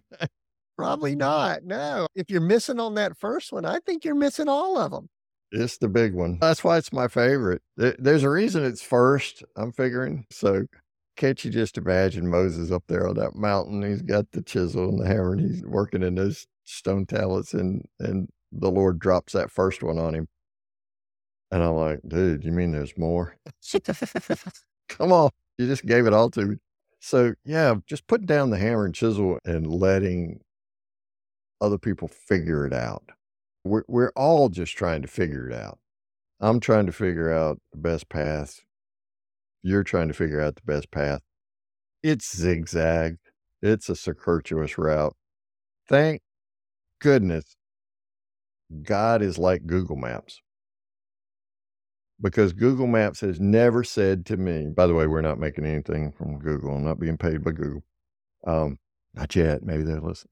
Probably 0.76 1.14
not. 1.14 1.62
No. 1.62 2.06
If 2.14 2.30
you're 2.30 2.40
missing 2.40 2.80
on 2.80 2.94
that 2.94 3.16
first 3.16 3.52
one, 3.52 3.64
I 3.64 3.78
think 3.86 4.04
you're 4.04 4.14
missing 4.14 4.48
all 4.48 4.76
of 4.76 4.90
them. 4.90 5.08
It's 5.52 5.78
the 5.78 5.88
big 5.88 6.14
one. 6.14 6.38
That's 6.40 6.64
why 6.64 6.78
it's 6.78 6.92
my 6.92 7.06
favorite. 7.06 7.62
There's 7.76 8.24
a 8.24 8.30
reason 8.30 8.64
it's 8.64 8.82
first, 8.82 9.44
I'm 9.56 9.70
figuring. 9.70 10.26
So 10.32 10.64
can't 11.16 11.44
you 11.44 11.50
just 11.50 11.78
imagine 11.78 12.28
Moses 12.28 12.70
up 12.70 12.84
there 12.88 13.08
on 13.08 13.14
that 13.16 13.34
mountain? 13.34 13.82
He's 13.82 14.02
got 14.02 14.30
the 14.32 14.42
chisel 14.42 14.88
and 14.88 15.00
the 15.00 15.06
hammer, 15.06 15.32
and 15.32 15.40
he's 15.40 15.62
working 15.64 16.02
in 16.02 16.16
those 16.16 16.46
stone 16.64 17.06
tablets, 17.06 17.54
and 17.54 17.84
and 18.00 18.28
the 18.52 18.70
Lord 18.70 18.98
drops 18.98 19.32
that 19.32 19.50
first 19.50 19.82
one 19.82 19.98
on 19.98 20.14
him. 20.14 20.28
And 21.50 21.62
I'm 21.62 21.74
like, 21.74 22.00
dude, 22.06 22.44
you 22.44 22.52
mean 22.52 22.72
there's 22.72 22.96
more? 22.98 23.36
Come 24.88 25.12
on, 25.12 25.30
you 25.58 25.66
just 25.66 25.86
gave 25.86 26.06
it 26.06 26.12
all 26.12 26.30
to 26.30 26.42
me. 26.44 26.56
So 27.00 27.34
yeah, 27.44 27.74
just 27.86 28.06
putting 28.06 28.26
down 28.26 28.50
the 28.50 28.58
hammer 28.58 28.86
and 28.86 28.94
chisel 28.94 29.38
and 29.44 29.66
letting 29.66 30.40
other 31.60 31.78
people 31.78 32.08
figure 32.08 32.66
it 32.66 32.72
out. 32.72 33.04
We're 33.64 33.84
we're 33.88 34.12
all 34.16 34.48
just 34.48 34.76
trying 34.76 35.02
to 35.02 35.08
figure 35.08 35.48
it 35.48 35.54
out. 35.54 35.78
I'm 36.40 36.60
trying 36.60 36.86
to 36.86 36.92
figure 36.92 37.32
out 37.32 37.58
the 37.72 37.78
best 37.78 38.08
path 38.08 38.62
you're 39.64 39.82
trying 39.82 40.08
to 40.08 40.14
figure 40.14 40.40
out 40.40 40.54
the 40.56 40.62
best 40.66 40.90
path. 40.92 41.22
It's 42.02 42.36
zigzag. 42.36 43.16
It's 43.62 43.88
a 43.88 43.96
circuitous 43.96 44.76
route. 44.78 45.16
Thank 45.88 46.20
goodness 47.00 47.56
God 48.82 49.22
is 49.22 49.38
like 49.38 49.66
Google 49.66 49.96
Maps. 49.96 50.40
Because 52.20 52.52
Google 52.52 52.86
Maps 52.86 53.20
has 53.20 53.40
never 53.40 53.82
said 53.82 54.26
to 54.26 54.36
me, 54.36 54.68
by 54.68 54.86
the 54.86 54.94
way, 54.94 55.06
we're 55.06 55.20
not 55.22 55.40
making 55.40 55.64
anything 55.66 56.12
from 56.12 56.38
Google. 56.38 56.74
I'm 56.76 56.84
not 56.84 57.00
being 57.00 57.16
paid 57.18 57.42
by 57.42 57.50
Google. 57.52 57.82
Um, 58.46 58.78
not 59.14 59.34
yet. 59.34 59.62
Maybe 59.62 59.82
they'll 59.82 60.00
listen. 60.00 60.28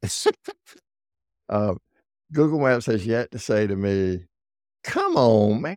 uh, 1.49 1.75
Google 2.33 2.61
Maps 2.61 2.87
has 2.87 3.07
yet 3.07 3.31
to 3.33 3.39
say 3.39 3.67
to 3.67 3.77
me, 3.77 4.25
come 4.85 5.17
on, 5.17 5.63
man. 5.63 5.77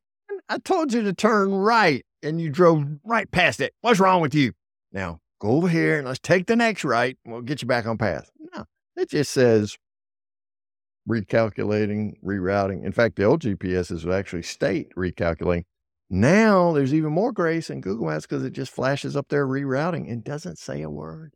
I 0.49 0.59
told 0.59 0.93
you 0.93 1.01
to 1.03 1.13
turn 1.13 1.51
right 1.53 2.05
and 2.25 2.41
you 2.41 2.49
drove 2.49 2.85
right 3.03 3.29
past 3.31 3.61
it. 3.61 3.73
What's 3.81 3.99
wrong 3.99 4.21
with 4.21 4.33
you? 4.33 4.53
Now 4.91 5.19
go 5.39 5.49
over 5.49 5.69
here 5.69 5.97
and 5.97 6.07
let's 6.07 6.19
take 6.19 6.47
the 6.47 6.55
next 6.55 6.83
right. 6.83 7.17
We'll 7.25 7.41
get 7.41 7.61
you 7.61 7.67
back 7.67 7.85
on 7.85 7.97
path. 7.97 8.29
No, 8.55 8.65
it 8.95 9.09
just 9.09 9.31
says 9.31 9.77
recalculating, 11.09 12.13
rerouting. 12.23 12.83
In 12.83 12.91
fact, 12.91 13.15
the 13.15 13.23
old 13.23 13.41
GPSs 13.41 14.03
would 14.03 14.13
actually 14.13 14.41
state 14.41 14.91
recalculating. 14.95 15.63
Now 16.09 16.71
there's 16.73 16.93
even 16.93 17.11
more 17.11 17.31
grace 17.31 17.69
in 17.69 17.81
Google 17.81 18.07
Maps 18.07 18.25
because 18.25 18.43
it 18.43 18.53
just 18.53 18.71
flashes 18.71 19.15
up 19.15 19.27
there 19.29 19.47
rerouting 19.47 20.11
and 20.11 20.23
doesn't 20.23 20.57
say 20.57 20.81
a 20.81 20.89
word. 20.89 21.33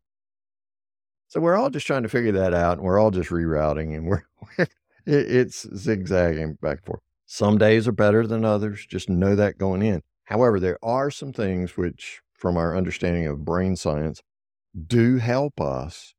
So 1.28 1.40
we're 1.40 1.56
all 1.56 1.70
just 1.70 1.86
trying 1.86 2.04
to 2.04 2.10
figure 2.10 2.32
that 2.34 2.54
out 2.54 2.78
and 2.78 2.86
we're 2.86 3.00
all 3.00 3.12
just 3.12 3.30
rerouting 3.30 3.96
and 3.96 4.08
we're, 4.08 4.24
it, 4.58 4.70
it's 5.06 5.68
zigzagging 5.76 6.58
back 6.62 6.78
and 6.78 6.86
forth. 6.86 7.02
Some 7.26 7.60
days 7.60 7.88
are 7.88 7.92
better 7.92 8.26
than 8.26 8.44
others. 8.44 8.86
Just 8.88 9.10
know 9.10 9.36
that 9.36 9.60
going 9.60 9.84
in. 9.84 10.02
However, 10.30 10.60
there 10.60 10.78
are 10.84 11.10
some 11.10 11.34
things 11.34 11.76
which, 11.76 12.22
from 12.34 12.56
our 12.56 12.78
understanding 12.78 13.26
of 13.26 13.44
brain 13.44 13.76
science, 13.76 14.22
do 14.86 15.18
help 15.18 15.60
us 15.60 16.14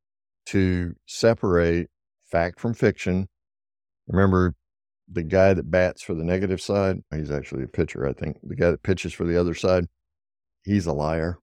to 0.47 0.95
separate 1.07 1.87
fact 2.29 2.59
from 2.59 2.75
fiction. 2.75 3.29
Remember, 4.09 4.55
the 5.09 5.23
guy 5.23 5.55
that 5.55 5.71
bats 5.71 6.03
for 6.03 6.15
the 6.15 6.25
negative 6.25 6.61
side, 6.61 7.03
he's 7.15 7.31
actually 7.31 7.63
a 7.63 7.69
pitcher, 7.69 8.05
I 8.05 8.13
think. 8.13 8.39
The 8.43 8.57
guy 8.57 8.73
that 8.73 8.83
pitches 8.83 9.13
for 9.13 9.25
the 9.25 9.39
other 9.39 9.55
side, 9.55 9.87
he's 10.65 10.87
a 10.87 10.93
liar. 10.93 11.39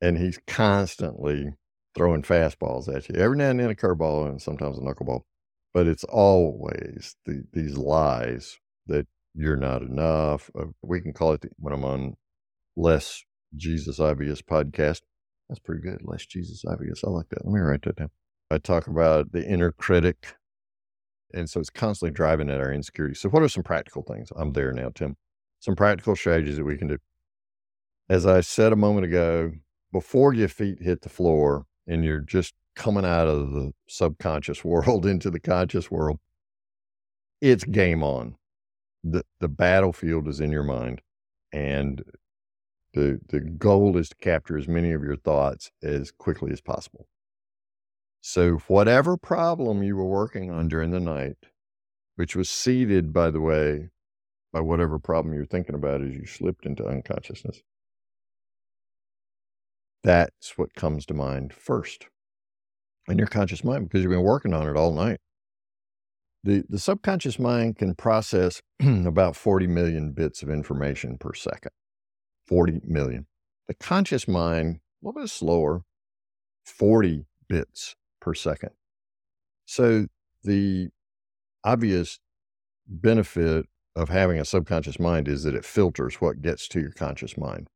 And 0.00 0.18
he's 0.18 0.40
constantly 0.48 1.54
throwing 1.94 2.22
fastballs 2.22 2.92
at 2.92 3.08
you. 3.08 3.14
Every 3.14 3.36
now 3.36 3.50
and 3.50 3.60
then 3.60 3.70
a 3.70 3.74
curveball 3.74 4.28
and 4.28 4.42
sometimes 4.42 4.76
a 4.76 4.80
knuckleball. 4.80 5.22
But 5.72 5.86
it's 5.86 6.04
always 6.04 7.14
the, 7.26 7.44
these 7.52 7.76
lies 7.76 8.58
that 8.88 9.06
you're 9.34 9.56
not 9.56 9.82
enough. 9.82 10.50
Uh, 10.58 10.66
we 10.82 11.00
can 11.00 11.12
call 11.12 11.32
it 11.32 11.42
the, 11.42 11.50
when 11.58 11.72
I'm 11.72 11.84
on 11.84 12.14
less 12.76 13.22
Jesus 13.56 14.00
obvious 14.00 14.42
podcast. 14.42 15.02
That's 15.48 15.60
pretty 15.60 15.82
good. 15.82 16.00
Less 16.02 16.26
Jesus 16.26 16.64
obvious. 16.66 17.02
I 17.04 17.10
like 17.10 17.28
that. 17.30 17.44
Let 17.44 17.52
me 17.52 17.60
write 17.60 17.82
that 17.82 17.96
down. 17.96 18.10
I 18.50 18.58
talk 18.58 18.86
about 18.86 19.32
the 19.32 19.46
inner 19.46 19.72
critic. 19.72 20.34
And 21.34 21.48
so 21.48 21.60
it's 21.60 21.70
constantly 21.70 22.14
driving 22.14 22.48
at 22.50 22.60
our 22.60 22.72
insecurity. 22.72 23.14
So, 23.14 23.28
what 23.28 23.42
are 23.42 23.48
some 23.48 23.62
practical 23.62 24.02
things? 24.02 24.30
I'm 24.36 24.52
there 24.52 24.72
now, 24.72 24.90
Tim. 24.94 25.16
Some 25.60 25.76
practical 25.76 26.16
strategies 26.16 26.56
that 26.56 26.64
we 26.64 26.78
can 26.78 26.88
do. 26.88 26.98
As 28.08 28.24
I 28.26 28.40
said 28.40 28.72
a 28.72 28.76
moment 28.76 29.04
ago, 29.04 29.52
before 29.92 30.32
your 30.32 30.48
feet 30.48 30.78
hit 30.80 31.02
the 31.02 31.08
floor 31.08 31.66
and 31.86 32.04
you're 32.04 32.20
just 32.20 32.54
coming 32.76 33.04
out 33.04 33.28
of 33.28 33.52
the 33.52 33.72
subconscious 33.88 34.64
world 34.64 35.04
into 35.04 35.30
the 35.30 35.40
conscious 35.40 35.90
world, 35.90 36.18
it's 37.40 37.64
game 37.64 38.02
on. 38.02 38.36
The, 39.04 39.24
the 39.40 39.48
battlefield 39.48 40.28
is 40.28 40.40
in 40.40 40.50
your 40.50 40.64
mind. 40.64 41.02
And 41.52 42.02
the, 42.94 43.20
the 43.28 43.40
goal 43.40 43.96
is 43.96 44.08
to 44.10 44.16
capture 44.16 44.58
as 44.58 44.68
many 44.68 44.92
of 44.92 45.02
your 45.02 45.16
thoughts 45.16 45.70
as 45.82 46.10
quickly 46.10 46.52
as 46.52 46.60
possible. 46.60 47.06
So, 48.20 48.56
whatever 48.66 49.16
problem 49.16 49.82
you 49.82 49.96
were 49.96 50.04
working 50.04 50.50
on 50.50 50.68
during 50.68 50.90
the 50.90 51.00
night, 51.00 51.36
which 52.16 52.34
was 52.34 52.50
seeded, 52.50 53.12
by 53.12 53.30
the 53.30 53.40
way, 53.40 53.90
by 54.52 54.60
whatever 54.60 54.98
problem 54.98 55.34
you're 55.34 55.46
thinking 55.46 55.74
about 55.74 56.02
as 56.02 56.14
you 56.14 56.26
slipped 56.26 56.66
into 56.66 56.84
unconsciousness, 56.84 57.62
that's 60.02 60.58
what 60.58 60.74
comes 60.74 61.06
to 61.06 61.14
mind 61.14 61.52
first 61.52 62.06
in 63.08 63.18
your 63.18 63.26
conscious 63.26 63.64
mind 63.64 63.88
because 63.88 64.02
you've 64.02 64.10
been 64.12 64.22
working 64.22 64.54
on 64.54 64.68
it 64.68 64.76
all 64.76 64.92
night. 64.92 65.20
The, 66.44 66.64
the 66.68 66.78
subconscious 66.78 67.38
mind 67.38 67.78
can 67.78 67.94
process 67.94 68.62
about 68.80 69.36
40 69.36 69.66
million 69.66 70.12
bits 70.12 70.42
of 70.42 70.50
information 70.50 71.18
per 71.18 71.34
second. 71.34 71.72
40 72.46 72.80
million. 72.84 73.26
The 73.66 73.74
conscious 73.74 74.26
mind, 74.26 74.80
a 75.02 75.06
little 75.06 75.20
bit 75.20 75.30
slower, 75.30 75.82
40 76.64 77.26
bits 77.48 77.96
per 78.20 78.34
second. 78.34 78.70
So 79.66 80.06
the 80.42 80.88
obvious 81.64 82.20
benefit 82.86 83.66
of 83.94 84.08
having 84.08 84.38
a 84.38 84.44
subconscious 84.44 84.98
mind 84.98 85.28
is 85.28 85.42
that 85.42 85.54
it 85.54 85.64
filters 85.64 86.16
what 86.16 86.40
gets 86.40 86.68
to 86.68 86.80
your 86.80 86.92
conscious 86.92 87.36
mind. 87.36 87.68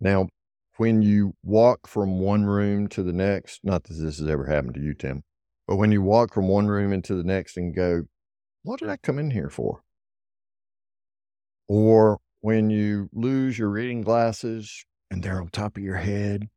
Now, 0.00 0.28
when 0.78 1.02
you 1.02 1.34
walk 1.44 1.86
from 1.86 2.18
one 2.18 2.44
room 2.46 2.88
to 2.88 3.02
the 3.02 3.12
next, 3.12 3.60
not 3.62 3.84
that 3.84 3.94
this 3.94 4.18
has 4.18 4.28
ever 4.28 4.46
happened 4.46 4.74
to 4.74 4.80
you, 4.80 4.94
Tim, 4.94 5.22
but 5.70 5.76
when 5.76 5.92
you 5.92 6.02
walk 6.02 6.34
from 6.34 6.48
one 6.48 6.66
room 6.66 6.92
into 6.92 7.14
the 7.14 7.22
next 7.22 7.56
and 7.56 7.72
go, 7.72 8.02
what 8.64 8.80
did 8.80 8.88
I 8.88 8.96
come 8.96 9.20
in 9.20 9.30
here 9.30 9.48
for? 9.48 9.84
Or 11.68 12.18
when 12.40 12.70
you 12.70 13.08
lose 13.12 13.56
your 13.56 13.68
reading 13.68 14.00
glasses 14.00 14.84
and 15.12 15.22
they're 15.22 15.40
on 15.40 15.46
top 15.46 15.76
of 15.76 15.84
your 15.84 15.98
head, 15.98 16.48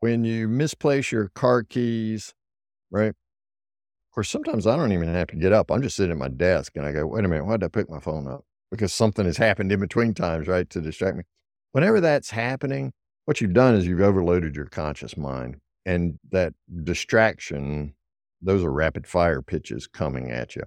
when 0.00 0.24
you 0.24 0.48
misplace 0.48 1.12
your 1.12 1.28
car 1.34 1.62
keys, 1.62 2.32
right? 2.90 3.10
Of 3.10 4.14
course, 4.14 4.30
sometimes 4.30 4.66
I 4.66 4.76
don't 4.76 4.92
even 4.92 5.12
have 5.12 5.26
to 5.26 5.36
get 5.36 5.52
up. 5.52 5.70
I'm 5.70 5.82
just 5.82 5.96
sitting 5.96 6.12
at 6.12 6.16
my 6.16 6.28
desk 6.28 6.72
and 6.74 6.86
I 6.86 6.92
go, 6.92 7.06
wait 7.06 7.22
a 7.22 7.28
minute, 7.28 7.44
why 7.44 7.58
did 7.58 7.64
I 7.64 7.68
pick 7.68 7.90
my 7.90 8.00
phone 8.00 8.26
up? 8.26 8.46
Because 8.70 8.94
something 8.94 9.26
has 9.26 9.36
happened 9.36 9.72
in 9.72 9.80
between 9.80 10.14
times, 10.14 10.48
right, 10.48 10.70
to 10.70 10.80
distract 10.80 11.18
me. 11.18 11.24
Whenever 11.72 12.00
that's 12.00 12.30
happening, 12.30 12.94
what 13.26 13.42
you've 13.42 13.52
done 13.52 13.74
is 13.74 13.86
you've 13.86 14.00
overloaded 14.00 14.56
your 14.56 14.64
conscious 14.64 15.18
mind. 15.18 15.56
And 15.84 16.18
that 16.32 16.54
distraction, 16.82 17.92
those 18.46 18.64
are 18.64 18.72
rapid 18.72 19.06
fire 19.06 19.42
pitches 19.42 19.86
coming 19.88 20.30
at 20.30 20.56
you 20.56 20.62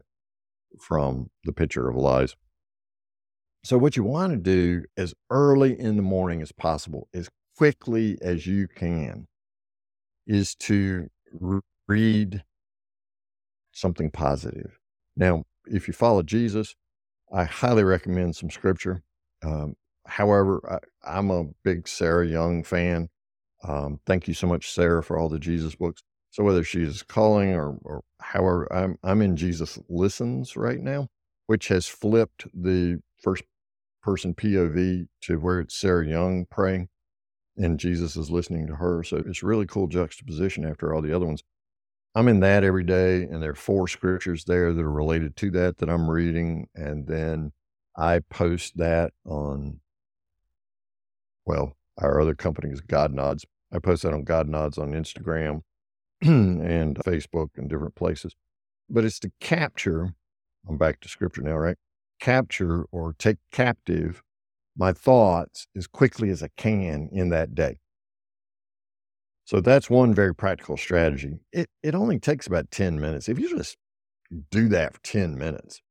from 0.80 1.30
the 1.46 1.54
pitcher 1.54 1.90
of 1.90 1.96
lies. 1.96 2.36
So, 3.64 3.78
what 3.78 3.98
you 3.98 4.04
want 4.04 4.34
to 4.34 4.38
do 4.38 4.84
as 4.98 5.14
early 5.30 5.80
in 5.80 5.96
the 5.96 6.02
morning 6.02 6.42
as 6.42 6.52
possible, 6.52 7.08
as 7.14 7.30
quickly 7.58 8.18
as 8.22 8.46
you 8.46 8.68
can, 8.68 9.28
is 10.28 10.56
to 10.56 11.08
re- 11.34 11.62
read 11.88 12.44
something 13.72 14.12
positive. 14.12 14.78
Now, 15.16 15.44
if 15.66 15.88
you 15.88 15.94
follow 15.94 16.24
Jesus, 16.24 16.76
I 17.32 17.44
highly 17.46 17.84
recommend 17.84 18.36
some 18.36 18.50
scripture. 18.50 19.04
Um, 19.44 19.76
however, 20.06 20.82
I, 21.06 21.18
am 21.20 21.32
a 21.32 21.46
big 21.64 21.88
Sarah 21.88 22.28
Young 22.28 22.64
fan. 22.64 23.10
Um, 23.64 24.00
thank 24.06 24.28
you 24.28 24.34
so 24.34 24.48
much, 24.48 24.72
Sarah, 24.72 25.04
for 25.04 25.18
all 25.18 25.30
the 25.30 25.40
Jesus 25.40 25.76
books. 25.76 26.02
So 26.32 26.44
whether 26.44 26.64
she's 26.64 27.04
calling 27.04 27.54
or, 27.54 27.78
or 27.84 28.04
however, 28.22 28.72
I'm 28.72 28.98
I'm 29.04 29.22
in 29.22 29.36
Jesus 29.36 29.80
Listens 29.90 30.56
right 30.56 30.80
now, 30.80 31.08
which 31.48 31.68
has 31.70 31.88
flipped 31.88 32.48
the 32.54 33.02
first 33.22 33.44
person 34.02 34.34
POV 34.34 35.08
to 35.22 35.40
where 35.40 35.60
it's 35.60 35.76
Sarah 35.76 36.08
Young 36.08 36.46
praying 36.46 36.90
and 37.60 37.80
Jesus 37.80 38.16
is 38.16 38.32
listening 38.32 38.68
to 38.68 38.76
her. 38.76 39.04
So 39.04 39.18
it's 39.18 39.44
really 39.44 39.66
cool 39.66 39.88
juxtaposition 39.88 40.66
after 40.66 40.94
all 40.94 41.02
the 41.02 41.16
other 41.16 41.26
ones. 41.26 41.44
I'm 42.16 42.28
in 42.28 42.40
that 42.40 42.64
every 42.64 42.84
day, 42.84 43.24
and 43.24 43.44
there 43.44 43.52
are 43.52 43.56
four 43.56 43.88
scriptures 43.88 44.46
there 44.46 44.74
that 44.74 44.82
are 44.82 44.92
related 44.92 45.36
to 45.38 45.52
that 45.52 45.78
that 45.78 45.90
I'm 45.90 46.10
reading. 46.10 46.68
And 46.74 47.06
then 47.06 47.52
I 47.96 48.20
post 48.30 48.78
that 48.78 49.14
on, 49.26 49.80
well, 51.46 51.76
our 51.98 52.20
other 52.20 52.34
company 52.34 52.72
is 52.72 52.82
God 52.82 53.14
Nods. 53.14 53.46
I 53.72 53.80
post 53.80 54.04
that 54.04 54.14
on 54.14 54.24
God 54.24 54.48
Nods 54.48 54.78
on 54.78 54.94
Instagram 54.94 55.62
and 56.22 56.98
Facebook 56.98 57.50
and 57.58 57.70
different 57.70 57.96
places. 57.96 58.36
But 58.90 59.06
it's 59.06 59.20
to 59.20 59.32
capture, 59.40 60.14
I'm 60.68 60.78
back 60.78 61.00
to 61.02 61.10
scripture 61.10 61.42
now, 61.42 61.58
right? 61.58 61.78
capture 62.20 62.86
or 62.92 63.14
take 63.18 63.38
captive 63.52 64.22
my 64.78 64.94
thoughts 64.94 65.68
as 65.76 65.88
quickly 65.88 66.30
as 66.30 66.44
I 66.44 66.50
can 66.58 67.10
in 67.12 67.30
that 67.30 67.56
day. 67.56 67.80
So 69.46 69.62
that's 69.62 69.90
one 69.90 70.14
very 70.14 70.36
practical 70.36 70.78
strategy. 70.78 71.40
It, 71.52 71.70
it 71.82 71.96
only 71.96 72.20
takes 72.20 72.46
about 72.46 72.70
10 72.72 73.00
minutes. 73.00 73.28
If 73.28 73.40
you 73.40 73.50
just 73.50 73.78
do 74.52 74.70
that 74.70 74.94
for 74.94 75.02
10 75.02 75.38
minutes, 75.38 75.82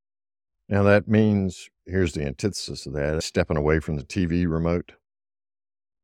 now 0.69 0.85
that 0.85 1.09
means 1.09 1.69
here's 1.87 2.13
the 2.13 2.25
antithesis 2.25 2.87
of 2.87 2.93
that 2.93 3.23
stepping 3.25 3.57
away 3.57 3.81
from 3.81 3.97
the 3.97 4.05
TV 4.05 4.49
remote. 4.49 4.93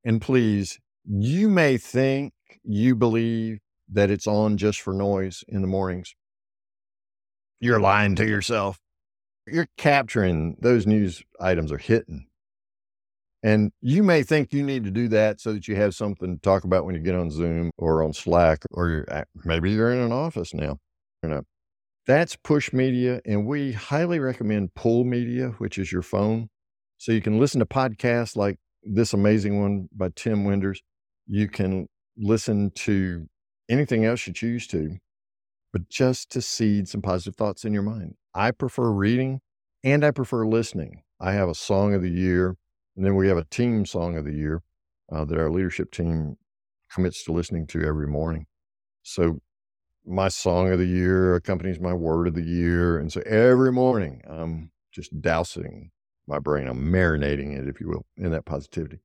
And 0.04 0.20
please, 0.20 0.80
you 1.06 1.48
may 1.48 1.78
think 1.78 2.32
you 2.64 2.96
believe 2.96 3.60
that 3.95 4.11
it's 4.11 4.26
on 4.26 4.57
just 4.57 4.80
for 4.80 4.92
noise 4.92 5.42
in 5.49 5.62
the 5.62 5.68
mornings. 5.68 6.14
You're 7.61 7.80
lying 7.80 8.14
to 8.16 8.26
yourself 8.26 8.78
you're 9.47 9.68
capturing 9.76 10.57
those 10.61 10.86
news 10.86 11.22
items 11.40 11.70
are 11.72 11.78
hitting. 11.78 12.26
And 13.42 13.72
you 13.82 14.03
may 14.03 14.22
think 14.22 14.53
you 14.53 14.62
need 14.62 14.84
to 14.84 14.90
do 14.90 15.09
that 15.09 15.38
so 15.40 15.53
that 15.53 15.68
you 15.68 15.76
have 15.76 15.95
something 15.95 16.36
to 16.36 16.40
talk 16.40 16.64
about 16.64 16.86
when 16.86 16.95
you 16.95 17.03
get 17.03 17.14
on 17.14 17.30
Zoom 17.30 17.70
or 17.76 18.03
on 18.03 18.14
Slack, 18.14 18.62
or 18.70 18.88
you're 18.88 19.24
maybe 19.45 19.70
you're 19.70 19.92
in 19.92 19.99
an 19.99 20.12
office 20.12 20.55
now. 20.55 20.78
You 21.22 21.28
know, 21.28 21.42
that's 22.07 22.36
push 22.36 22.72
media. 22.72 23.20
And 23.26 23.47
we 23.47 23.72
highly 23.72 24.18
recommend 24.18 24.74
pull 24.74 25.05
media, 25.05 25.49
which 25.59 25.76
is 25.76 25.92
your 25.92 26.01
phone. 26.01 26.49
So 26.97 27.12
you 27.12 27.20
can 27.20 27.38
listen 27.38 27.59
to 27.59 27.66
podcasts 27.66 28.34
like 28.34 28.57
this 28.82 29.12
amazing 29.12 29.61
one 29.61 29.88
by 29.92 30.09
Tim 30.16 30.45
Winders. 30.45 30.80
You 31.26 31.49
can 31.49 31.86
listen 32.16 32.70
to 32.76 33.26
anything 33.68 34.04
else 34.04 34.26
you 34.26 34.32
choose 34.32 34.66
to, 34.68 34.98
but 35.72 35.88
just 35.88 36.30
to 36.30 36.42
seed 36.42 36.88
some 36.88 37.02
positive 37.02 37.36
thoughts 37.36 37.64
in 37.64 37.72
your 37.72 37.82
mind. 37.82 38.14
I 38.34 38.50
prefer 38.50 38.90
reading 38.90 39.40
and 39.82 40.04
I 40.04 40.10
prefer 40.10 40.46
listening. 40.46 41.02
I 41.20 41.32
have 41.32 41.48
a 41.48 41.54
song 41.54 41.94
of 41.94 42.02
the 42.02 42.10
year, 42.10 42.56
and 42.96 43.04
then 43.04 43.16
we 43.16 43.28
have 43.28 43.38
a 43.38 43.44
team 43.44 43.86
song 43.86 44.16
of 44.16 44.24
the 44.24 44.34
year 44.34 44.62
uh, 45.10 45.24
that 45.24 45.38
our 45.38 45.50
leadership 45.50 45.90
team 45.90 46.36
commits 46.92 47.24
to 47.24 47.32
listening 47.32 47.66
to 47.68 47.82
every 47.82 48.06
morning. 48.06 48.46
So 49.02 49.40
my 50.06 50.28
song 50.28 50.70
of 50.70 50.78
the 50.78 50.86
year 50.86 51.34
accompanies 51.34 51.80
my 51.80 51.92
word 51.92 52.28
of 52.28 52.34
the 52.34 52.44
year. 52.44 52.98
And 52.98 53.12
so 53.12 53.20
every 53.22 53.72
morning 53.72 54.22
I'm 54.28 54.70
just 54.92 55.20
dousing 55.20 55.90
my 56.26 56.38
brain, 56.38 56.66
I'm 56.66 56.90
marinating 56.90 57.56
it, 57.58 57.68
if 57.68 57.80
you 57.80 57.88
will, 57.88 58.06
in 58.16 58.30
that 58.32 58.44
positivity. 58.44 59.00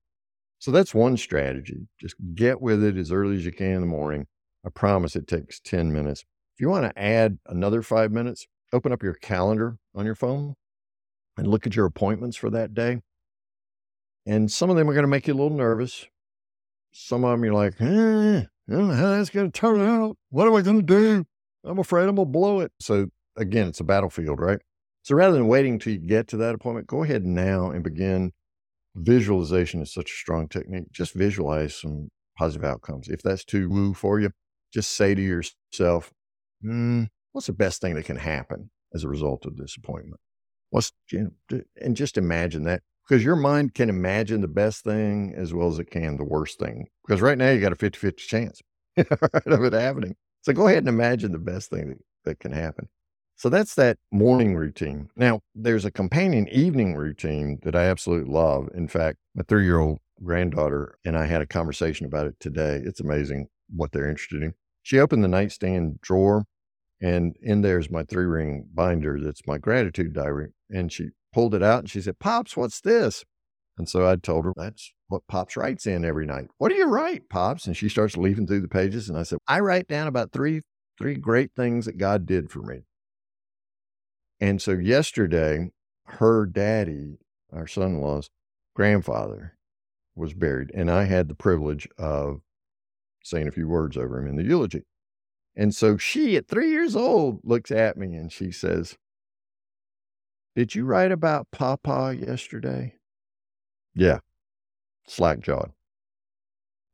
So 0.59 0.71
that's 0.71 0.93
one 0.93 1.17
strategy. 1.17 1.87
Just 1.99 2.15
get 2.35 2.61
with 2.61 2.83
it 2.83 2.97
as 2.97 3.11
early 3.11 3.37
as 3.37 3.45
you 3.45 3.51
can 3.51 3.71
in 3.71 3.81
the 3.81 3.87
morning. 3.87 4.27
I 4.65 4.69
promise 4.69 5.15
it 5.15 5.27
takes 5.27 5.59
10 5.59 5.91
minutes 5.91 6.25
If 6.55 6.61
you 6.61 6.69
want 6.69 6.85
to 6.85 7.01
add 7.01 7.39
another 7.45 7.81
five 7.81 8.11
minutes, 8.11 8.45
open 8.73 8.91
up 8.91 9.01
your 9.01 9.13
calendar 9.13 9.77
on 9.95 10.05
your 10.05 10.15
phone 10.15 10.55
and 11.37 11.47
look 11.47 11.65
at 11.65 11.75
your 11.75 11.85
appointments 11.85 12.37
for 12.37 12.49
that 12.49 12.73
day. 12.73 12.99
And 14.25 14.51
some 14.51 14.69
of 14.69 14.75
them 14.75 14.89
are 14.89 14.93
going 14.93 15.03
to 15.03 15.07
make 15.07 15.27
you 15.27 15.33
a 15.33 15.35
little 15.41 15.57
nervous. 15.57 16.05
Some 16.91 17.23
of 17.23 17.31
them 17.31 17.43
you're 17.43 17.53
like, 17.53 17.79
eh, 17.79 18.41
I 18.41 18.71
don't 18.71 18.89
know 18.89 18.93
how 18.93 19.11
that's 19.11 19.29
going 19.29 19.51
to 19.51 19.59
turn 19.59 19.81
out. 19.81 20.17
What 20.29 20.47
am 20.47 20.55
I 20.55 20.61
going 20.61 20.77
to 20.77 20.83
do? 20.83 21.25
I'm 21.63 21.79
afraid 21.79 22.07
I'm 22.07 22.15
going 22.15 22.27
to 22.27 22.31
blow 22.31 22.59
it. 22.59 22.71
So, 22.79 23.07
again, 23.37 23.67
it's 23.67 23.79
a 23.79 23.83
battlefield, 23.83 24.39
right? 24.39 24.59
So, 25.03 25.15
rather 25.15 25.33
than 25.33 25.47
waiting 25.47 25.79
till 25.79 25.93
you 25.93 25.99
get 25.99 26.27
to 26.29 26.37
that 26.37 26.55
appointment, 26.55 26.87
go 26.87 27.03
ahead 27.03 27.25
now 27.25 27.71
and 27.71 27.83
begin. 27.83 28.31
Visualization 28.95 29.81
is 29.81 29.93
such 29.93 30.11
a 30.11 30.15
strong 30.15 30.47
technique. 30.47 30.91
Just 30.91 31.13
visualize 31.13 31.75
some 31.75 32.09
positive 32.37 32.65
outcomes. 32.65 33.07
If 33.07 33.21
that's 33.21 33.45
too 33.45 33.69
woo 33.69 33.93
for 33.93 34.19
you, 34.19 34.31
just 34.73 34.91
say 34.91 35.15
to 35.15 35.21
yourself, 35.21 36.11
mm, 36.63 37.07
what's 37.31 37.47
the 37.47 37.53
best 37.53 37.81
thing 37.81 37.95
that 37.95 38.05
can 38.05 38.17
happen 38.17 38.69
as 38.93 39.03
a 39.03 39.09
result 39.09 39.45
of 39.45 39.57
this 39.57 39.75
appointment? 39.77 40.19
What's, 40.69 40.91
you 41.11 41.31
know, 41.49 41.61
and 41.81 41.95
just 41.95 42.17
imagine 42.17 42.63
that 42.63 42.83
because 43.07 43.23
your 43.23 43.35
mind 43.35 43.73
can 43.73 43.89
imagine 43.89 44.41
the 44.41 44.47
best 44.47 44.83
thing 44.83 45.33
as 45.35 45.53
well 45.53 45.67
as 45.67 45.79
it 45.79 45.89
can 45.89 46.17
the 46.17 46.23
worst 46.23 46.59
thing. 46.59 46.87
Because 47.05 47.21
right 47.21 47.37
now 47.37 47.49
you 47.49 47.59
got 47.59 47.71
a 47.71 47.75
50 47.75 47.97
50 47.97 48.23
chance 48.23 48.61
of 48.97 49.63
it 49.63 49.73
happening. 49.73 50.15
So 50.41 50.53
go 50.53 50.67
ahead 50.67 50.79
and 50.79 50.89
imagine 50.89 51.31
the 51.31 51.39
best 51.39 51.69
thing 51.69 51.89
that, 51.89 51.97
that 52.25 52.39
can 52.39 52.51
happen. 52.51 52.87
So 53.35 53.49
that's 53.49 53.75
that 53.75 53.97
morning 54.11 54.55
routine. 54.55 55.09
Now, 55.15 55.39
there's 55.55 55.85
a 55.85 55.91
companion 55.91 56.47
evening 56.49 56.95
routine 56.95 57.59
that 57.63 57.75
I 57.75 57.85
absolutely 57.85 58.31
love. 58.31 58.69
In 58.73 58.87
fact, 58.87 59.17
my 59.33 59.43
three 59.47 59.63
year 59.63 59.79
old 59.79 59.99
granddaughter 60.21 60.97
and 61.05 61.17
I 61.17 61.25
had 61.25 61.41
a 61.41 61.45
conversation 61.45 62.05
about 62.05 62.27
it 62.27 62.35
today. 62.39 62.81
It's 62.83 62.99
amazing 62.99 63.47
what 63.73 63.91
they're 63.91 64.09
interested 64.09 64.43
in. 64.43 64.53
She 64.81 64.99
opened 64.99 65.23
the 65.23 65.27
nightstand 65.27 65.99
drawer, 66.01 66.45
and 67.01 67.35
in 67.41 67.61
there's 67.61 67.89
my 67.89 68.03
three 68.03 68.25
ring 68.25 68.67
binder 68.73 69.19
that's 69.19 69.47
my 69.47 69.57
gratitude 69.57 70.13
diary. 70.13 70.49
And 70.69 70.91
she 70.91 71.09
pulled 71.33 71.55
it 71.55 71.63
out 71.63 71.79
and 71.79 71.89
she 71.89 72.01
said, 72.01 72.19
Pops, 72.19 72.57
what's 72.57 72.81
this? 72.81 73.23
And 73.77 73.87
so 73.87 74.07
I 74.07 74.15
told 74.17 74.45
her, 74.45 74.53
That's 74.55 74.93
what 75.07 75.27
Pops 75.27 75.55
writes 75.55 75.87
in 75.87 76.03
every 76.03 76.25
night. 76.25 76.47
What 76.57 76.69
do 76.69 76.75
you 76.75 76.85
write, 76.85 77.29
Pops? 77.29 77.65
And 77.65 77.75
she 77.75 77.89
starts 77.89 78.17
leafing 78.17 78.47
through 78.47 78.61
the 78.61 78.67
pages. 78.67 79.09
And 79.09 79.17
I 79.17 79.23
said, 79.23 79.39
I 79.47 79.59
write 79.59 79.87
down 79.87 80.07
about 80.07 80.31
three, 80.31 80.61
three 80.97 81.15
great 81.15 81.51
things 81.55 81.85
that 81.85 81.97
God 81.97 82.25
did 82.25 82.51
for 82.51 82.61
me. 82.61 82.81
And 84.39 84.61
so 84.61 84.71
yesterday, 84.71 85.71
her 86.05 86.45
daddy, 86.45 87.19
our 87.51 87.67
son 87.67 87.95
in 87.95 88.01
law's 88.01 88.29
grandfather, 88.75 89.57
was 90.15 90.33
buried. 90.33 90.71
And 90.73 90.89
I 90.89 91.05
had 91.05 91.27
the 91.27 91.35
privilege 91.35 91.87
of 91.97 92.41
saying 93.23 93.47
a 93.47 93.51
few 93.51 93.67
words 93.67 93.97
over 93.97 94.19
him 94.19 94.27
in 94.27 94.35
the 94.35 94.43
eulogy. 94.43 94.83
And 95.55 95.75
so 95.75 95.97
she, 95.97 96.35
at 96.37 96.47
three 96.47 96.69
years 96.69 96.95
old, 96.95 97.41
looks 97.43 97.71
at 97.71 97.97
me 97.97 98.15
and 98.15 98.31
she 98.31 98.51
says, 98.51 98.97
Did 100.55 100.75
you 100.75 100.85
write 100.85 101.11
about 101.11 101.51
Papa 101.51 102.15
yesterday? 102.17 102.95
Yeah, 103.93 104.19
slack 105.07 105.41
jawed. 105.41 105.71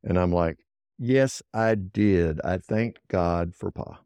And 0.02 0.18
I'm 0.18 0.32
like, 0.32 0.58
Yes, 0.98 1.42
I 1.52 1.74
did. 1.74 2.40
I 2.42 2.58
thanked 2.58 3.00
God 3.08 3.54
for 3.54 3.70
Pa. 3.70 4.00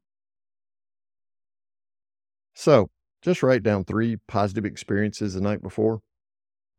So 2.53 2.91
just 3.23 3.43
write 3.43 3.63
down 3.63 3.85
three 3.85 4.17
positive 4.29 4.65
experiences 4.65 5.35
the 5.35 5.41
night 5.41 5.63
before. 5.63 6.03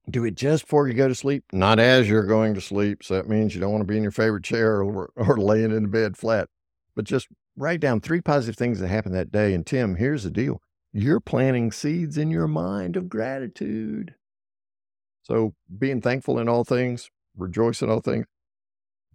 Do 0.10 0.26
it 0.26 0.36
just 0.36 0.64
before 0.64 0.88
you 0.88 0.93
go 0.93 1.08
to 1.08 1.16
sleep, 1.16 1.43
not 1.54 1.80
as 1.80 2.10
you're 2.10 2.26
going 2.26 2.54
to 2.56 2.62
sleep. 2.62 3.04
So 3.04 3.16
that 3.16 3.30
means 3.30 3.54
you 3.54 3.62
don't 3.62 3.72
want 3.72 3.82
to 3.82 3.88
be 3.88 3.97
in 3.97 4.04
your 4.04 4.12
favorite 4.12 4.43
chair 4.43 4.82
or, 4.82 5.12
or 5.16 5.38
laying 5.38 5.72
in 5.72 5.84
the 5.84 5.89
bed 5.89 6.18
flat, 6.18 6.49
but 6.95 7.06
just 7.06 7.28
write 7.56 7.80
down 7.80 8.02
three 8.02 8.22
positive 8.22 8.58
things 8.58 8.80
that 8.80 8.88
happened 8.88 9.16
that 9.16 9.32
day. 9.32 9.54
And 9.54 9.66
Tim, 9.66 9.95
here's 9.95 10.24
the 10.24 10.32
deal 10.32 10.62
you're 10.93 11.20
planting 11.20 11.72
seeds 11.72 12.18
in 12.18 12.32
your 12.32 12.47
mind 12.47 12.97
of 12.97 13.10
gratitude. 13.10 14.16
So 15.24 15.54
being 15.78 16.02
thankful 16.02 16.39
in 16.39 16.49
all 16.49 16.64
things, 16.64 17.10
rejoice 17.38 17.82
in 17.82 17.89
all 17.89 18.02
things, 18.02 18.26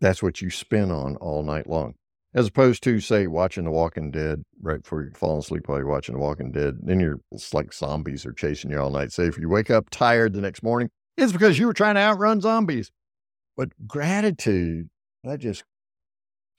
that's 0.01 0.23
what 0.23 0.41
you 0.41 0.51
spin 0.51 0.91
on 0.91 1.17
all 1.17 1.43
night 1.43 1.67
long. 1.67 1.95
As 2.37 2.49
opposed 2.49 2.83
to, 2.83 3.01
say, 3.01 3.27
watching 3.27 3.65
The 3.65 3.71
Walking 3.71 4.11
Dead 4.11 4.43
right 4.61 4.83
before 4.83 5.03
you 5.03 5.11
fall 5.15 5.39
asleep 5.39 5.63
while 5.67 5.79
you're 5.79 5.89
watching 5.89 6.15
The 6.15 6.21
Walking 6.21 6.53
Dead. 6.53 6.75
Then 6.83 7.01
you're, 7.01 7.19
it's 7.33 7.55
like 7.55 7.73
zombies 7.73 8.27
are 8.27 8.33
chasing 8.33 8.71
you 8.71 8.79
all 8.79 8.91
night. 8.91 9.11
Say, 9.11 9.25
if 9.25 9.39
you 9.39 9.49
wake 9.49 9.71
up 9.71 9.89
tired 9.89 10.35
the 10.35 10.43
next 10.43 10.63
morning, 10.63 10.91
it's 11.17 11.33
because 11.33 11.59
you 11.59 11.67
were 11.67 11.73
trying 11.73 11.95
to 11.95 12.03
outrun 12.03 12.43
zombies. 12.43 12.91
But 13.57 13.71
gratitude, 13.87 14.91
that 15.25 15.39
just 15.39 15.65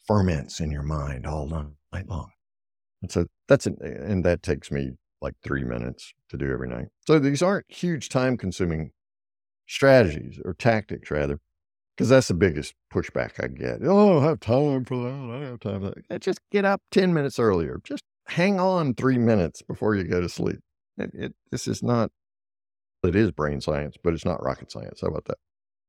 ferments 0.07 0.59
in 0.59 0.71
your 0.71 0.81
mind 0.81 1.27
all 1.27 1.45
night 1.47 2.09
long. 2.09 2.31
And 3.03 3.11
so 3.11 3.27
that's, 3.47 3.67
an, 3.67 3.77
and 3.79 4.25
that 4.25 4.41
takes 4.41 4.71
me 4.71 4.93
like 5.21 5.35
three 5.43 5.63
minutes 5.63 6.11
to 6.29 6.37
do 6.37 6.51
every 6.51 6.69
night. 6.69 6.87
So 7.05 7.19
these 7.19 7.43
aren't 7.43 7.65
huge 7.69 8.09
time 8.09 8.35
consuming 8.35 8.93
strategies 9.67 10.39
or 10.43 10.55
tactics, 10.55 11.11
rather, 11.11 11.39
because 11.97 12.09
that's 12.09 12.27
the 12.27 12.35
biggest 12.35 12.75
pushback 12.93 13.43
I 13.43 13.47
get. 13.47 13.79
Oh, 13.83 14.09
I 14.09 14.13
don't 14.13 14.23
have 14.23 14.39
time 14.39 14.85
for 14.85 14.97
that. 15.03 15.09
I 15.09 15.39
don't 15.39 15.41
have 15.43 15.59
time 15.59 15.81
for 15.81 15.93
that. 16.09 16.21
Just 16.21 16.39
get 16.51 16.63
up 16.63 16.81
10 16.91 17.11
minutes 17.11 17.39
earlier. 17.39 17.81
Just 17.83 18.03
hang 18.27 18.59
on 18.59 18.93
three 18.93 19.17
minutes 19.17 19.63
before 19.63 19.95
you 19.95 20.03
go 20.03 20.21
to 20.21 20.29
sleep. 20.29 20.59
It, 20.97 21.11
it, 21.13 21.35
this 21.51 21.67
is 21.67 21.81
not, 21.81 22.11
it 23.03 23.15
is 23.15 23.31
brain 23.31 23.61
science, 23.61 23.95
but 24.03 24.13
it's 24.13 24.25
not 24.25 24.43
rocket 24.43 24.71
science. 24.71 25.01
How 25.01 25.07
about 25.07 25.25
that? 25.25 25.37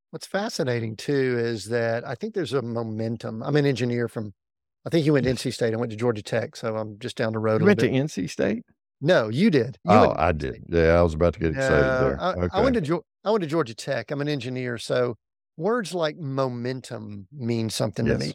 What's 0.09 0.25
fascinating 0.25 0.95
too 0.95 1.37
is 1.37 1.65
that 1.65 2.07
I 2.07 2.15
think 2.15 2.33
there's 2.33 2.53
a 2.53 2.63
momentum. 2.63 3.43
I'm 3.43 3.55
an 3.55 3.67
engineer 3.67 4.07
from, 4.07 4.33
I 4.87 4.89
think 4.89 5.05
you 5.05 5.13
went 5.13 5.25
to 5.25 5.31
NC 5.31 5.53
State. 5.53 5.75
I 5.75 5.77
went 5.77 5.91
to 5.91 5.97
Georgia 5.97 6.23
Tech. 6.23 6.55
So 6.55 6.75
I'm 6.75 6.97
just 6.97 7.17
down 7.17 7.33
the 7.33 7.39
road. 7.39 7.61
You 7.61 7.67
went 7.67 7.79
bit. 7.79 7.91
to 7.91 7.93
NC 7.93 8.31
State? 8.31 8.63
No, 8.99 9.29
you 9.29 9.51
did. 9.51 9.77
You 9.85 9.91
oh, 9.91 10.15
I 10.17 10.31
did. 10.31 10.63
Yeah, 10.67 10.93
I 10.93 11.03
was 11.03 11.13
about 11.13 11.33
to 11.35 11.39
get 11.39 11.51
excited 11.51 11.85
uh, 11.85 12.01
there. 12.01 12.17
I, 12.19 12.31
okay. 12.31 12.47
I, 12.51 12.61
went 12.61 12.83
to 12.83 13.01
I 13.23 13.31
went 13.31 13.43
to 13.43 13.47
Georgia 13.47 13.75
Tech. 13.75 14.09
I'm 14.09 14.19
an 14.21 14.27
engineer, 14.27 14.77
so 14.77 15.15
words 15.59 15.93
like 15.93 16.17
momentum 16.17 17.27
mean 17.31 17.69
something 17.69 18.07
yes. 18.07 18.19
to 18.19 18.25
me. 18.27 18.33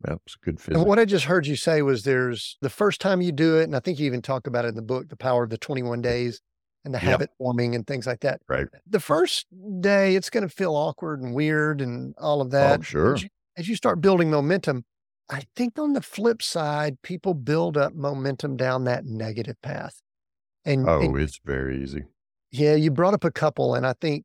That's 0.00 0.34
a 0.34 0.44
good 0.44 0.60
physics. 0.60 0.76
And 0.76 0.86
what 0.86 0.98
I 0.98 1.04
just 1.04 1.24
heard 1.24 1.46
you 1.46 1.56
say 1.56 1.80
was 1.80 2.02
there's 2.02 2.58
the 2.60 2.68
first 2.68 3.00
time 3.00 3.22
you 3.22 3.32
do 3.32 3.58
it, 3.58 3.64
and 3.64 3.74
I 3.74 3.80
think 3.80 3.98
you 3.98 4.06
even 4.06 4.20
talk 4.20 4.46
about 4.46 4.64
it 4.64 4.68
in 4.68 4.74
the 4.74 4.82
book, 4.82 5.08
the 5.08 5.16
power 5.16 5.44
of 5.44 5.50
the 5.50 5.56
21 5.56 6.02
days 6.02 6.40
and 6.84 6.92
the 6.92 6.98
habit 6.98 7.30
forming 7.38 7.74
and 7.74 7.86
things 7.86 8.06
like 8.06 8.20
that. 8.20 8.42
Right. 8.46 8.66
The 8.86 9.00
first 9.00 9.46
day, 9.80 10.14
it's 10.16 10.28
going 10.28 10.46
to 10.46 10.54
feel 10.54 10.74
awkward 10.74 11.22
and 11.22 11.34
weird 11.34 11.80
and 11.80 12.14
all 12.18 12.42
of 12.42 12.48
oh, 12.48 12.50
that. 12.50 12.80
Oh, 12.80 12.82
sure. 12.82 13.14
As 13.14 13.22
you, 13.22 13.28
as 13.56 13.68
you 13.68 13.76
start 13.76 14.02
building 14.02 14.30
momentum, 14.30 14.84
I 15.30 15.44
think 15.56 15.78
on 15.78 15.94
the 15.94 16.02
flip 16.02 16.42
side, 16.42 17.00
people 17.02 17.32
build 17.32 17.78
up 17.78 17.94
momentum 17.94 18.56
down 18.56 18.84
that 18.84 19.06
negative 19.06 19.56
path. 19.62 20.02
And 20.66 20.88
oh, 20.88 21.00
and, 21.00 21.18
it's 21.18 21.40
very 21.44 21.82
easy. 21.82 22.04
Yeah, 22.50 22.74
you 22.74 22.90
brought 22.90 23.14
up 23.14 23.24
a 23.24 23.30
couple, 23.30 23.74
and 23.74 23.86
I 23.86 23.94
think 23.94 24.24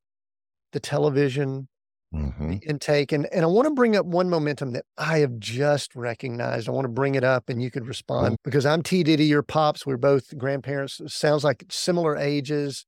the 0.71 0.79
television, 0.79 1.67
mm-hmm. 2.13 2.49
the 2.49 2.57
intake, 2.57 3.11
and 3.11 3.27
and 3.31 3.43
I 3.43 3.47
want 3.47 3.67
to 3.67 3.73
bring 3.73 3.95
up 3.95 4.05
one 4.05 4.29
momentum 4.29 4.71
that 4.71 4.85
I 4.97 5.19
have 5.19 5.39
just 5.39 5.95
recognized. 5.95 6.67
I 6.67 6.71
want 6.71 6.85
to 6.85 6.89
bring 6.89 7.15
it 7.15 7.23
up, 7.23 7.49
and 7.49 7.61
you 7.61 7.71
could 7.71 7.87
respond 7.87 8.33
mm-hmm. 8.33 8.41
because 8.43 8.65
I'm 8.65 8.81
T 8.81 9.03
Diddy, 9.03 9.25
your 9.25 9.43
pops. 9.43 9.85
We're 9.85 9.97
both 9.97 10.37
grandparents. 10.37 11.01
Sounds 11.07 11.43
like 11.43 11.65
similar 11.69 12.15
ages, 12.17 12.85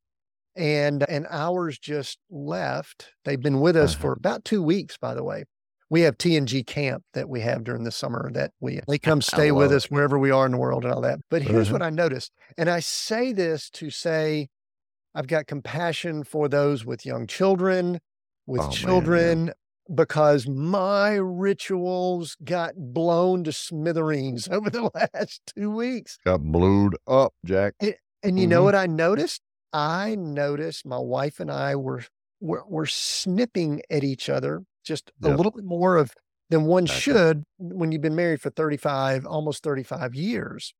and 0.56 1.08
and 1.10 1.28
ours 1.30 1.80
just 1.80 2.20
left. 2.30 3.14
They've 3.26 3.42
been 3.42 3.60
with 3.60 3.76
us 3.76 3.94
uh-huh. 3.94 4.02
for 4.02 4.14
about 4.14 4.46
two 4.46 4.64
weeks, 4.64 4.98
by 4.98 5.14
the 5.14 5.24
way 5.24 5.46
we 5.92 6.02
have 6.02 6.18
TNG 6.18 6.66
camp 6.66 7.04
that 7.14 7.28
we 7.28 7.42
have 7.42 7.66
during 7.66 7.84
the 7.84 7.92
summer 7.92 8.32
that 8.34 8.52
we 8.62 8.80
they 8.88 8.98
come 8.98 9.22
stay 9.22 9.52
with 9.52 9.74
us 9.74 9.92
wherever 9.92 10.18
we 10.18 10.32
are 10.32 10.46
in 10.46 10.54
the 10.54 10.58
world 10.58 10.86
and 10.86 10.94
all 10.94 11.02
that. 11.02 11.20
But 11.30 11.44
here's 11.44 11.68
uh-huh. 11.68 11.76
what 11.76 11.82
I 11.82 11.90
noticed. 11.90 12.32
And 12.58 12.70
I 12.70 12.80
say 12.80 13.34
this 13.34 13.70
to 13.72 13.92
say 13.92 14.48
I've 15.14 15.28
got 15.28 15.48
compassion 15.48 16.24
for 16.24 16.48
those 16.48 16.86
with 16.86 17.06
young 17.06 17.28
children, 17.28 18.00
with 18.52 18.62
oh, 18.62 18.70
children, 18.70 19.46
man, 19.46 19.54
because 19.94 20.48
my 20.48 21.14
rituals 21.16 22.36
got 22.44 22.74
blown 22.76 23.44
to 23.46 23.52
smithereens 23.52 24.48
over 24.52 24.70
the 24.70 24.92
last 24.94 25.42
two 25.56 25.72
weeks. 25.72 26.18
Got 26.26 26.42
blowed 26.42 26.96
up, 27.08 27.34
Jack. 27.46 27.76
And, 27.80 27.96
and 28.24 28.38
you 28.38 28.44
mm-hmm. 28.44 28.52
know 28.52 28.64
what 28.64 28.76
I 28.76 28.86
noticed? 28.86 29.42
I 29.74 30.16
noticed 30.16 30.86
my 30.86 31.00
wife 31.00 31.40
and 31.40 31.50
I 31.50 31.76
were 31.76 32.04
were, 32.42 32.64
were 32.68 32.88
snipping 32.88 33.82
at 33.90 34.04
each 34.04 34.28
other 34.28 34.64
just 34.84 35.12
yep. 35.22 35.32
a 35.32 35.36
little 35.36 35.52
bit 35.52 35.64
more 35.64 35.96
of 35.98 36.14
than 36.50 36.66
one 36.66 36.86
should 36.86 37.44
when 37.58 37.92
you've 37.92 38.02
been 38.02 38.16
married 38.16 38.42
for 38.42 38.50
35, 38.50 39.26
almost 39.26 39.64
35 39.64 40.14
years. 40.14 40.74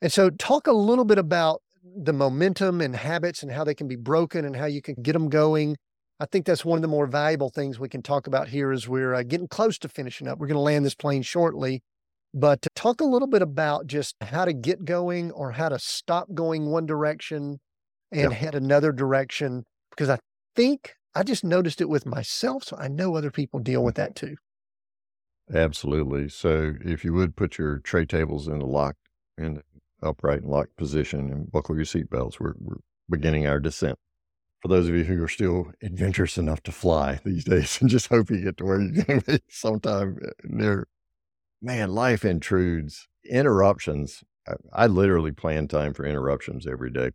And 0.00 0.10
so, 0.10 0.30
talk 0.30 0.66
a 0.66 0.72
little 0.72 1.04
bit 1.04 1.18
about 1.18 1.62
the 1.84 2.12
momentum 2.12 2.80
and 2.80 2.96
habits 2.96 3.42
and 3.42 3.52
how 3.52 3.64
they 3.64 3.74
can 3.74 3.86
be 3.86 3.96
broken 3.96 4.44
and 4.44 4.56
how 4.56 4.66
you 4.66 4.82
can 4.82 4.96
get 4.96 5.12
them 5.12 5.28
going. 5.28 5.76
I 6.22 6.26
think 6.30 6.46
that's 6.46 6.64
one 6.64 6.78
of 6.78 6.82
the 6.82 6.88
more 6.88 7.08
valuable 7.08 7.50
things 7.50 7.80
we 7.80 7.88
can 7.88 8.00
talk 8.00 8.28
about 8.28 8.46
here 8.46 8.70
as 8.70 8.86
we're 8.86 9.12
uh, 9.12 9.24
getting 9.24 9.48
close 9.48 9.76
to 9.78 9.88
finishing 9.88 10.28
up. 10.28 10.38
We're 10.38 10.46
going 10.46 10.54
to 10.54 10.60
land 10.60 10.86
this 10.86 10.94
plane 10.94 11.22
shortly, 11.22 11.82
but 12.32 12.64
talk 12.76 13.00
a 13.00 13.04
little 13.04 13.26
bit 13.26 13.42
about 13.42 13.88
just 13.88 14.14
how 14.20 14.44
to 14.44 14.52
get 14.52 14.84
going 14.84 15.32
or 15.32 15.50
how 15.50 15.68
to 15.68 15.80
stop 15.80 16.28
going 16.32 16.70
one 16.70 16.86
direction 16.86 17.58
and 18.12 18.30
yep. 18.30 18.32
head 18.34 18.54
another 18.54 18.92
direction. 18.92 19.64
Because 19.90 20.08
I 20.08 20.20
think 20.54 20.94
I 21.12 21.24
just 21.24 21.42
noticed 21.42 21.80
it 21.80 21.88
with 21.88 22.06
myself. 22.06 22.62
So 22.62 22.76
I 22.78 22.86
know 22.86 23.16
other 23.16 23.32
people 23.32 23.58
deal 23.58 23.82
with 23.82 23.96
that 23.96 24.14
too. 24.14 24.36
Absolutely. 25.52 26.28
So 26.28 26.74
if 26.84 27.04
you 27.04 27.14
would 27.14 27.34
put 27.34 27.58
your 27.58 27.80
tray 27.80 28.06
tables 28.06 28.46
in 28.46 28.60
the 28.60 28.66
locked 28.66 29.08
in 29.36 29.54
the 29.54 29.62
upright 30.00 30.42
and 30.42 30.50
locked 30.52 30.76
position 30.76 31.32
and 31.32 31.50
buckle 31.50 31.74
your 31.74 31.84
seatbelts. 31.84 32.38
We're, 32.38 32.54
we're 32.60 32.76
beginning 33.10 33.48
our 33.48 33.58
descent. 33.58 33.98
For 34.62 34.68
those 34.68 34.88
of 34.88 34.94
you 34.94 35.02
who 35.02 35.22
are 35.24 35.28
still 35.28 35.72
adventurous 35.82 36.38
enough 36.38 36.62
to 36.62 36.72
fly 36.72 37.18
these 37.24 37.44
days 37.44 37.78
and 37.80 37.90
just 37.90 38.08
hope 38.08 38.30
you 38.30 38.40
get 38.40 38.56
to 38.58 38.64
where 38.64 38.80
you're 38.80 39.04
going 39.04 39.20
to 39.20 39.32
be 39.32 39.40
sometime 39.48 40.18
uh, 40.24 40.30
near, 40.44 40.86
man, 41.60 41.90
life 41.90 42.24
intrudes. 42.24 43.08
Interruptions. 43.28 44.22
I, 44.46 44.52
I 44.72 44.86
literally 44.86 45.32
plan 45.32 45.66
time 45.66 45.94
for 45.94 46.06
interruptions 46.06 46.66
every 46.66 46.90
day. 46.90 47.10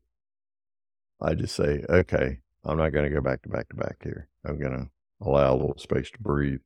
I 1.21 1.35
just 1.35 1.55
say, 1.55 1.83
okay, 1.89 2.39
I'm 2.65 2.77
not 2.77 2.91
going 2.91 3.09
to 3.09 3.15
go 3.15 3.21
back 3.21 3.41
to 3.43 3.49
back 3.49 3.69
to 3.69 3.75
back 3.75 3.97
here. 4.03 4.27
I'm 4.45 4.59
going 4.59 4.73
to 4.73 4.89
allow 5.21 5.53
a 5.53 5.55
little 5.55 5.77
space 5.77 6.11
to 6.11 6.19
breathe. 6.19 6.59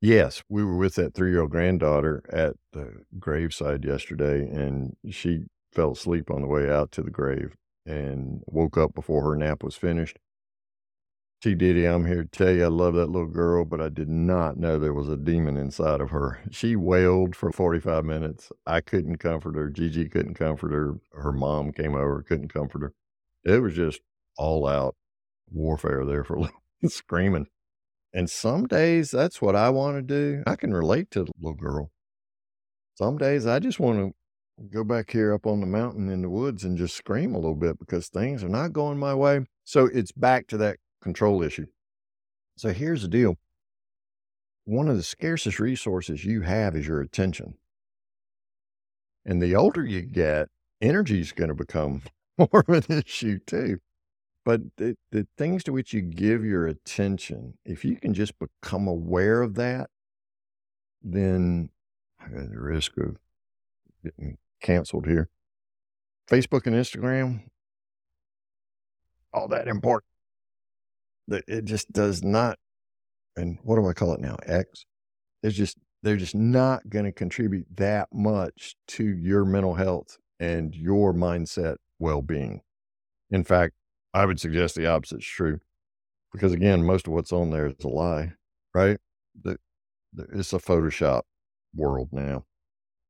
Yes, 0.00 0.42
we 0.48 0.64
were 0.64 0.76
with 0.76 0.96
that 0.96 1.14
three 1.14 1.30
year 1.30 1.42
old 1.42 1.50
granddaughter 1.50 2.22
at 2.32 2.54
the 2.72 3.04
graveside 3.18 3.84
yesterday, 3.84 4.40
and 4.40 4.96
she 5.10 5.46
fell 5.72 5.92
asleep 5.92 6.30
on 6.30 6.42
the 6.42 6.48
way 6.48 6.70
out 6.70 6.92
to 6.92 7.02
the 7.02 7.10
grave 7.10 7.54
and 7.88 8.42
woke 8.46 8.76
up 8.76 8.94
before 8.94 9.22
her 9.22 9.34
nap 9.34 9.64
was 9.64 9.74
finished. 9.74 10.18
T. 11.40 11.54
Diddy, 11.54 11.84
I'm 11.86 12.04
here 12.04 12.24
to 12.24 12.28
tell 12.28 12.50
you 12.52 12.64
I 12.64 12.68
love 12.68 12.94
that 12.94 13.10
little 13.10 13.28
girl, 13.28 13.64
but 13.64 13.80
I 13.80 13.88
did 13.88 14.08
not 14.08 14.58
know 14.58 14.76
there 14.76 14.92
was 14.92 15.08
a 15.08 15.16
demon 15.16 15.56
inside 15.56 16.00
of 16.00 16.10
her. 16.10 16.40
She 16.50 16.76
wailed 16.76 17.34
for 17.34 17.52
45 17.52 18.04
minutes. 18.04 18.50
I 18.66 18.80
couldn't 18.80 19.18
comfort 19.18 19.54
her. 19.54 19.70
Gigi 19.70 20.08
couldn't 20.08 20.34
comfort 20.34 20.72
her. 20.72 20.98
Her 21.12 21.32
mom 21.32 21.72
came 21.72 21.94
over, 21.94 22.22
couldn't 22.22 22.52
comfort 22.52 22.82
her. 22.82 22.92
It 23.44 23.60
was 23.60 23.74
just 23.74 24.00
all 24.36 24.66
out 24.66 24.96
warfare 25.50 26.04
there 26.04 26.24
for 26.24 26.34
a 26.34 26.40
little 26.40 26.62
screaming. 26.88 27.46
And 28.12 28.28
some 28.28 28.66
days 28.66 29.10
that's 29.12 29.40
what 29.40 29.54
I 29.54 29.70
want 29.70 29.96
to 29.96 30.02
do. 30.02 30.42
I 30.46 30.56
can 30.56 30.74
relate 30.74 31.10
to 31.12 31.24
the 31.24 31.32
little 31.40 31.54
girl. 31.54 31.90
Some 32.96 33.16
days 33.16 33.46
I 33.46 33.60
just 33.60 33.78
want 33.78 33.98
to 33.98 34.14
go 34.70 34.84
back 34.84 35.10
here 35.10 35.32
up 35.32 35.46
on 35.46 35.60
the 35.60 35.66
mountain 35.66 36.08
in 36.10 36.22
the 36.22 36.28
woods 36.28 36.64
and 36.64 36.76
just 36.76 36.96
scream 36.96 37.34
a 37.34 37.38
little 37.38 37.54
bit 37.54 37.78
because 37.78 38.08
things 38.08 38.42
are 38.42 38.48
not 38.48 38.72
going 38.72 38.98
my 38.98 39.14
way. 39.14 39.46
So 39.64 39.86
it's 39.86 40.12
back 40.12 40.46
to 40.48 40.56
that 40.58 40.78
control 41.02 41.42
issue. 41.42 41.66
So 42.56 42.72
here's 42.72 43.02
the 43.02 43.08
deal 43.08 43.36
one 44.64 44.88
of 44.88 44.96
the 44.96 45.02
scarcest 45.02 45.58
resources 45.58 46.24
you 46.24 46.42
have 46.42 46.76
is 46.76 46.86
your 46.86 47.00
attention. 47.00 47.54
And 49.24 49.40
the 49.40 49.56
older 49.56 49.84
you 49.84 50.02
get, 50.02 50.48
energy 50.82 51.20
is 51.20 51.32
going 51.32 51.48
to 51.48 51.54
become 51.54 52.02
more 52.38 52.64
of 52.68 52.90
an 52.90 52.98
issue 52.98 53.38
too. 53.46 53.78
But 54.44 54.60
the, 54.76 54.96
the 55.10 55.26
things 55.36 55.64
to 55.64 55.72
which 55.72 55.92
you 55.92 56.00
give 56.02 56.44
your 56.44 56.66
attention, 56.66 57.54
if 57.64 57.84
you 57.84 57.96
can 57.96 58.14
just 58.14 58.34
become 58.38 58.88
aware 58.88 59.40
of 59.42 59.54
that, 59.54 59.90
then 61.02 61.70
the 62.30 62.60
risk 62.60 62.96
of 62.98 63.16
getting 64.02 64.38
canceled 64.60 65.06
here. 65.06 65.28
Facebook 66.28 66.66
and 66.66 66.76
Instagram, 66.76 67.42
all 69.32 69.48
that 69.48 69.68
important. 69.68 70.04
It 71.28 71.64
just 71.64 71.92
does 71.92 72.22
not, 72.22 72.58
and 73.36 73.58
what 73.62 73.76
do 73.76 73.86
I 73.86 73.92
call 73.92 74.14
it 74.14 74.20
now? 74.20 74.36
X. 74.46 74.84
It's 75.42 75.56
just, 75.56 75.78
they're 76.02 76.16
just 76.16 76.34
not 76.34 76.88
going 76.88 77.04
to 77.04 77.12
contribute 77.12 77.66
that 77.76 78.08
much 78.12 78.76
to 78.88 79.04
your 79.04 79.44
mental 79.44 79.74
health 79.74 80.18
and 80.40 80.74
your 80.74 81.12
mindset 81.12 81.76
well 81.98 82.22
being. 82.22 82.60
In 83.30 83.44
fact, 83.44 83.74
I 84.14 84.24
would 84.24 84.40
suggest 84.40 84.74
the 84.74 84.86
opposite 84.86 85.18
is 85.18 85.26
true 85.26 85.60
because, 86.32 86.52
again, 86.52 86.84
most 86.84 87.06
of 87.06 87.12
what's 87.12 87.32
on 87.32 87.50
there 87.50 87.66
is 87.66 87.84
a 87.84 87.88
lie, 87.88 88.32
right? 88.74 88.98
The, 89.42 89.58
the, 90.12 90.26
it's 90.32 90.52
a 90.52 90.58
Photoshop 90.58 91.22
world 91.74 92.08
now 92.12 92.44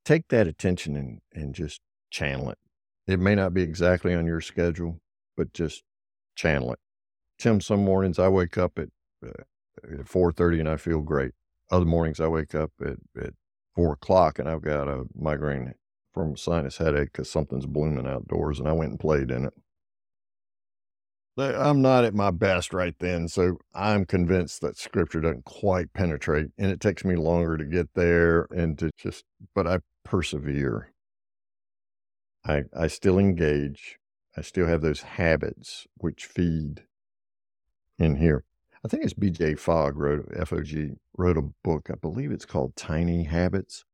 take 0.04 0.28
that 0.28 0.46
attention 0.46 0.96
and, 0.96 1.20
and 1.32 1.54
just 1.54 1.80
channel 2.10 2.50
it. 2.50 2.58
It 3.06 3.20
may 3.20 3.34
not 3.34 3.54
be 3.54 3.62
exactly 3.62 4.14
on 4.14 4.26
your 4.26 4.40
schedule, 4.40 5.00
but 5.36 5.52
just 5.52 5.82
channel 6.36 6.72
it. 6.72 6.78
Tim, 7.38 7.60
some 7.60 7.84
mornings 7.84 8.18
I 8.18 8.28
wake 8.28 8.58
up 8.58 8.78
at, 8.78 8.88
uh, 9.24 9.42
at 9.82 10.06
4.30 10.06 10.60
and 10.60 10.68
I 10.68 10.76
feel 10.76 11.00
great. 11.00 11.32
Other 11.70 11.84
mornings 11.84 12.20
I 12.20 12.28
wake 12.28 12.54
up 12.54 12.72
at, 12.80 12.96
at 13.20 13.34
4 13.76 13.92
o'clock 13.92 14.38
and 14.38 14.48
I've 14.48 14.62
got 14.62 14.88
a 14.88 15.04
migraine 15.14 15.74
from 16.12 16.34
a 16.34 16.36
sinus 16.36 16.78
headache 16.78 17.12
because 17.12 17.30
something's 17.30 17.66
blooming 17.66 18.06
outdoors 18.06 18.58
and 18.58 18.68
I 18.68 18.72
went 18.72 18.90
and 18.90 19.00
played 19.00 19.30
in 19.30 19.44
it. 19.44 19.54
I'm 21.38 21.82
not 21.82 22.04
at 22.04 22.14
my 22.14 22.30
best 22.30 22.72
right 22.72 22.94
then. 22.98 23.28
So 23.28 23.58
I'm 23.74 24.04
convinced 24.04 24.60
that 24.60 24.76
scripture 24.76 25.20
doesn't 25.20 25.44
quite 25.44 25.92
penetrate 25.92 26.48
and 26.58 26.70
it 26.70 26.80
takes 26.80 27.04
me 27.04 27.16
longer 27.16 27.56
to 27.56 27.64
get 27.64 27.94
there 27.94 28.46
and 28.50 28.78
to 28.78 28.90
just, 28.96 29.24
but 29.54 29.66
I 29.66 29.78
persevere. 30.04 30.92
I, 32.44 32.64
I 32.76 32.86
still 32.86 33.18
engage. 33.18 33.98
I 34.36 34.40
still 34.40 34.66
have 34.66 34.80
those 34.80 35.02
habits 35.02 35.86
which 35.96 36.24
feed 36.24 36.84
in 37.98 38.16
here. 38.16 38.44
I 38.84 38.88
think 38.88 39.04
it's 39.04 39.14
BJ 39.14 39.58
Fogg 39.58 39.96
wrote, 39.96 40.28
FOG, 40.46 40.96
wrote 41.16 41.36
a 41.36 41.50
book. 41.64 41.88
I 41.90 41.96
believe 41.96 42.30
it's 42.30 42.46
called 42.46 42.76
Tiny 42.76 43.24
Habits. 43.24 43.84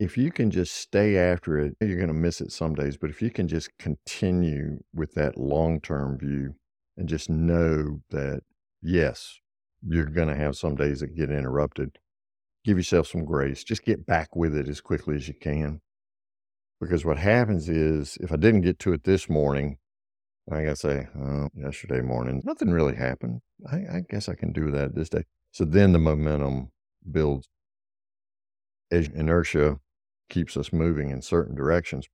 If 0.00 0.16
you 0.16 0.32
can 0.32 0.50
just 0.50 0.74
stay 0.74 1.18
after 1.18 1.58
it, 1.58 1.76
you're 1.78 1.98
going 1.98 2.08
to 2.08 2.14
miss 2.14 2.40
it 2.40 2.52
some 2.52 2.74
days, 2.74 2.96
but 2.96 3.10
if 3.10 3.20
you 3.20 3.30
can 3.30 3.46
just 3.46 3.76
continue 3.78 4.78
with 4.94 5.12
that 5.12 5.36
long 5.36 5.78
term 5.78 6.18
view 6.18 6.54
and 6.96 7.06
just 7.06 7.28
know 7.28 8.00
that, 8.08 8.40
yes, 8.80 9.40
you're 9.86 10.06
going 10.06 10.28
to 10.28 10.34
have 10.34 10.56
some 10.56 10.74
days 10.74 11.00
that 11.00 11.14
get 11.14 11.30
interrupted, 11.30 11.98
give 12.64 12.78
yourself 12.78 13.08
some 13.08 13.26
grace. 13.26 13.62
Just 13.62 13.84
get 13.84 14.06
back 14.06 14.34
with 14.34 14.56
it 14.56 14.68
as 14.68 14.80
quickly 14.80 15.16
as 15.16 15.28
you 15.28 15.34
can. 15.34 15.82
Because 16.80 17.04
what 17.04 17.18
happens 17.18 17.68
is, 17.68 18.16
if 18.22 18.32
I 18.32 18.36
didn't 18.36 18.62
get 18.62 18.78
to 18.80 18.94
it 18.94 19.04
this 19.04 19.28
morning, 19.28 19.76
I 20.50 20.62
gotta 20.64 20.76
say, 20.76 21.08
oh, 21.14 21.48
yesterday 21.54 22.00
morning, 22.00 22.40
nothing 22.46 22.70
really 22.70 22.96
happened. 22.96 23.42
I, 23.70 23.76
I 23.76 24.02
guess 24.08 24.30
I 24.30 24.34
can 24.34 24.52
do 24.52 24.70
that 24.70 24.94
this 24.94 25.10
day. 25.10 25.24
So 25.52 25.66
then 25.66 25.92
the 25.92 25.98
momentum 25.98 26.70
builds. 27.10 27.48
As 28.92 29.06
inertia 29.06 29.78
keeps 30.30 30.56
us 30.56 30.72
moving 30.72 31.10
in 31.10 31.20
certain 31.20 31.54
directions, 31.54 32.08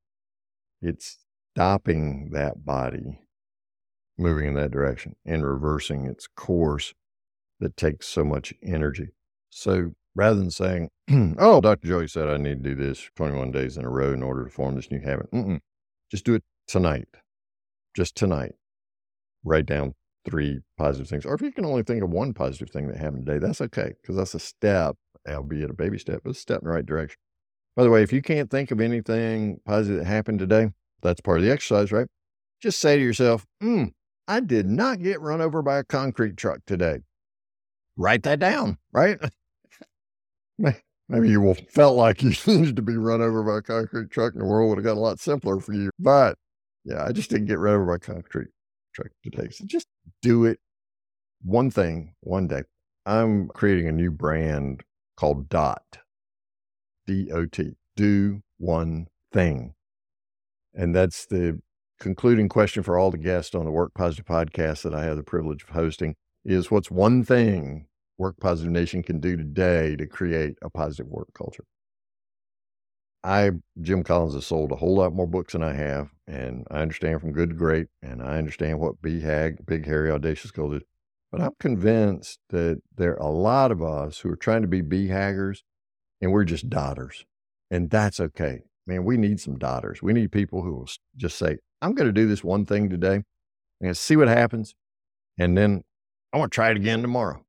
it's 0.82 1.18
stopping 1.54 2.30
that 2.32 2.64
body 2.64 3.20
moving 4.18 4.48
in 4.48 4.54
that 4.54 4.70
direction 4.70 5.14
and 5.24 5.46
reversing 5.46 6.06
its 6.06 6.26
course 6.26 6.94
that 7.60 7.76
takes 7.76 8.06
so 8.06 8.24
much 8.24 8.52
energy. 8.62 9.08
So 9.50 9.92
rather 10.14 10.36
than 10.36 10.50
saying, 10.50 10.90
oh, 11.38 11.60
Dr. 11.60 11.88
Joey 11.88 12.08
said 12.08 12.28
I 12.28 12.36
need 12.36 12.62
to 12.62 12.70
do 12.70 12.74
this 12.74 13.08
21 13.16 13.52
days 13.52 13.76
in 13.76 13.84
a 13.84 13.90
row 13.90 14.12
in 14.12 14.22
order 14.22 14.44
to 14.44 14.50
form 14.50 14.74
this 14.74 14.90
new 14.90 15.00
habit. 15.00 15.30
Mm-mm. 15.32 15.60
Just 16.10 16.24
do 16.24 16.34
it 16.34 16.42
tonight. 16.66 17.08
Just 17.94 18.16
tonight. 18.16 18.52
Write 19.44 19.66
down 19.66 19.94
three 20.24 20.60
positive 20.76 21.08
things. 21.08 21.24
Or 21.24 21.34
if 21.34 21.42
you 21.42 21.52
can 21.52 21.64
only 21.64 21.82
think 21.82 22.02
of 22.02 22.10
one 22.10 22.34
positive 22.34 22.70
thing 22.70 22.88
that 22.88 22.96
happened 22.96 23.26
today, 23.26 23.38
that's 23.38 23.60
okay 23.60 23.92
because 24.00 24.16
that's 24.16 24.34
a 24.34 24.40
step, 24.40 24.96
albeit 25.28 25.70
a 25.70 25.74
baby 25.74 25.98
step, 25.98 26.22
but 26.24 26.30
a 26.30 26.34
step 26.34 26.60
in 26.62 26.68
the 26.68 26.74
right 26.74 26.86
direction. 26.86 27.18
By 27.76 27.84
the 27.84 27.90
way, 27.90 28.02
if 28.02 28.12
you 28.12 28.22
can't 28.22 28.50
think 28.50 28.70
of 28.70 28.80
anything 28.80 29.60
positive 29.66 29.98
that 29.98 30.06
happened 30.06 30.38
today, 30.38 30.70
that's 31.02 31.20
part 31.20 31.38
of 31.38 31.44
the 31.44 31.52
exercise, 31.52 31.92
right? 31.92 32.06
Just 32.62 32.80
say 32.80 32.96
to 32.96 33.02
yourself, 33.02 33.44
hmm, 33.60 33.84
I 34.26 34.40
did 34.40 34.66
not 34.66 35.02
get 35.02 35.20
run 35.20 35.42
over 35.42 35.60
by 35.62 35.78
a 35.78 35.84
concrete 35.84 36.36
truck 36.36 36.60
today. 36.66 37.00
Write 37.96 38.22
that 38.22 38.38
down, 38.38 38.78
right? 38.92 39.18
Maybe 41.08 41.28
you 41.28 41.54
felt 41.70 41.96
like 41.96 42.22
you 42.22 42.30
needed 42.46 42.76
to 42.76 42.82
be 42.82 42.96
run 42.96 43.20
over 43.20 43.42
by 43.42 43.58
a 43.58 43.62
concrete 43.62 44.10
truck 44.10 44.32
and 44.32 44.42
the 44.42 44.46
world 44.46 44.70
would 44.70 44.78
have 44.78 44.84
got 44.84 44.96
a 44.96 45.00
lot 45.00 45.20
simpler 45.20 45.60
for 45.60 45.72
you. 45.72 45.90
But 45.98 46.36
yeah, 46.84 47.04
I 47.04 47.12
just 47.12 47.30
didn't 47.30 47.46
get 47.46 47.58
run 47.58 47.74
over 47.74 47.86
by 47.86 47.94
a 47.96 47.98
concrete 47.98 48.48
truck 48.94 49.08
today. 49.22 49.50
So 49.50 49.64
just 49.66 49.86
do 50.22 50.46
it 50.46 50.58
one 51.42 51.70
thing 51.70 52.14
one 52.20 52.48
day. 52.48 52.62
I'm 53.04 53.48
creating 53.48 53.86
a 53.86 53.92
new 53.92 54.10
brand 54.10 54.82
called 55.16 55.48
DOT, 55.48 55.98
D 57.06 57.30
O 57.32 57.46
T, 57.46 57.76
do 57.96 58.42
one 58.58 59.06
thing. 59.32 59.74
And 60.74 60.94
that's 60.94 61.26
the 61.26 61.60
concluding 61.98 62.48
question 62.48 62.82
for 62.82 62.98
all 62.98 63.10
the 63.10 63.18
guests 63.18 63.54
on 63.54 63.64
the 63.64 63.70
Work 63.70 63.94
Positive 63.94 64.26
podcast 64.26 64.82
that 64.82 64.94
I 64.94 65.04
have 65.04 65.16
the 65.16 65.22
privilege 65.22 65.62
of 65.62 65.70
hosting 65.70 66.14
is 66.44 66.70
what's 66.70 66.90
one 66.90 67.24
thing 67.24 67.86
Work 68.18 68.36
Positive 68.40 68.72
Nation 68.72 69.02
can 69.02 69.20
do 69.20 69.36
today 69.36 69.96
to 69.96 70.06
create 70.06 70.56
a 70.62 70.70
positive 70.70 71.06
work 71.06 71.28
culture. 71.34 71.64
I, 73.24 73.50
Jim 73.82 74.04
Collins, 74.04 74.34
has 74.34 74.46
sold 74.46 74.70
a 74.70 74.76
whole 74.76 74.96
lot 74.96 75.12
more 75.12 75.26
books 75.26 75.54
than 75.54 75.62
I 75.62 75.72
have, 75.72 76.10
and 76.28 76.64
I 76.70 76.80
understand 76.80 77.20
from 77.20 77.32
good 77.32 77.50
to 77.50 77.56
great, 77.56 77.88
and 78.00 78.22
I 78.22 78.38
understand 78.38 78.78
what 78.78 79.02
BHAG, 79.02 79.66
Big 79.66 79.84
Hairy 79.84 80.10
Audacious 80.10 80.52
Goal 80.52 80.74
is. 80.74 80.82
But 81.32 81.40
I'm 81.40 81.56
convinced 81.58 82.38
that 82.50 82.80
there 82.94 83.14
are 83.20 83.28
a 83.28 83.32
lot 83.32 83.72
of 83.72 83.82
us 83.82 84.20
who 84.20 84.30
are 84.30 84.36
trying 84.36 84.62
to 84.62 84.68
be 84.68 84.80
BHAGers, 84.80 85.62
and 86.20 86.32
we're 86.32 86.44
just 86.44 86.68
dotters, 86.70 87.24
and 87.70 87.90
that's 87.90 88.20
okay. 88.20 88.62
Man, 88.86 89.04
we 89.04 89.16
need 89.16 89.40
some 89.40 89.58
dotters. 89.58 90.02
We 90.02 90.12
need 90.12 90.30
people 90.30 90.62
who 90.62 90.74
will 90.74 90.88
just 91.16 91.38
say, 91.38 91.58
I'm 91.82 91.94
going 91.94 92.06
to 92.06 92.12
do 92.12 92.28
this 92.28 92.44
one 92.44 92.64
thing 92.64 92.88
today 92.88 93.22
and 93.80 93.96
see 93.96 94.16
what 94.16 94.28
happens. 94.28 94.74
And 95.38 95.56
then 95.56 95.82
I 96.32 96.38
want 96.38 96.52
to 96.52 96.54
try 96.54 96.70
it 96.70 96.76
again 96.76 97.02
tomorrow. 97.02 97.44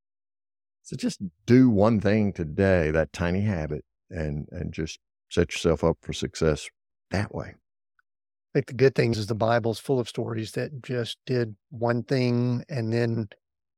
So 0.83 0.95
just 0.95 1.19
do 1.45 1.69
one 1.69 1.99
thing 1.99 2.33
today, 2.33 2.91
that 2.91 3.13
tiny 3.13 3.41
habit, 3.41 3.83
and 4.09 4.47
and 4.51 4.73
just 4.73 4.99
set 5.29 5.51
yourself 5.51 5.83
up 5.83 5.97
for 6.01 6.13
success 6.13 6.69
that 7.11 7.35
way. 7.35 7.55
I 7.55 8.51
think 8.53 8.67
the 8.67 8.73
good 8.73 8.95
things 8.95 9.17
is 9.17 9.27
the 9.27 9.35
Bible's 9.35 9.79
full 9.79 9.99
of 9.99 10.07
stories 10.07 10.53
that 10.53 10.81
just 10.81 11.17
did 11.25 11.55
one 11.69 12.03
thing 12.03 12.63
and 12.69 12.93
then 12.93 13.27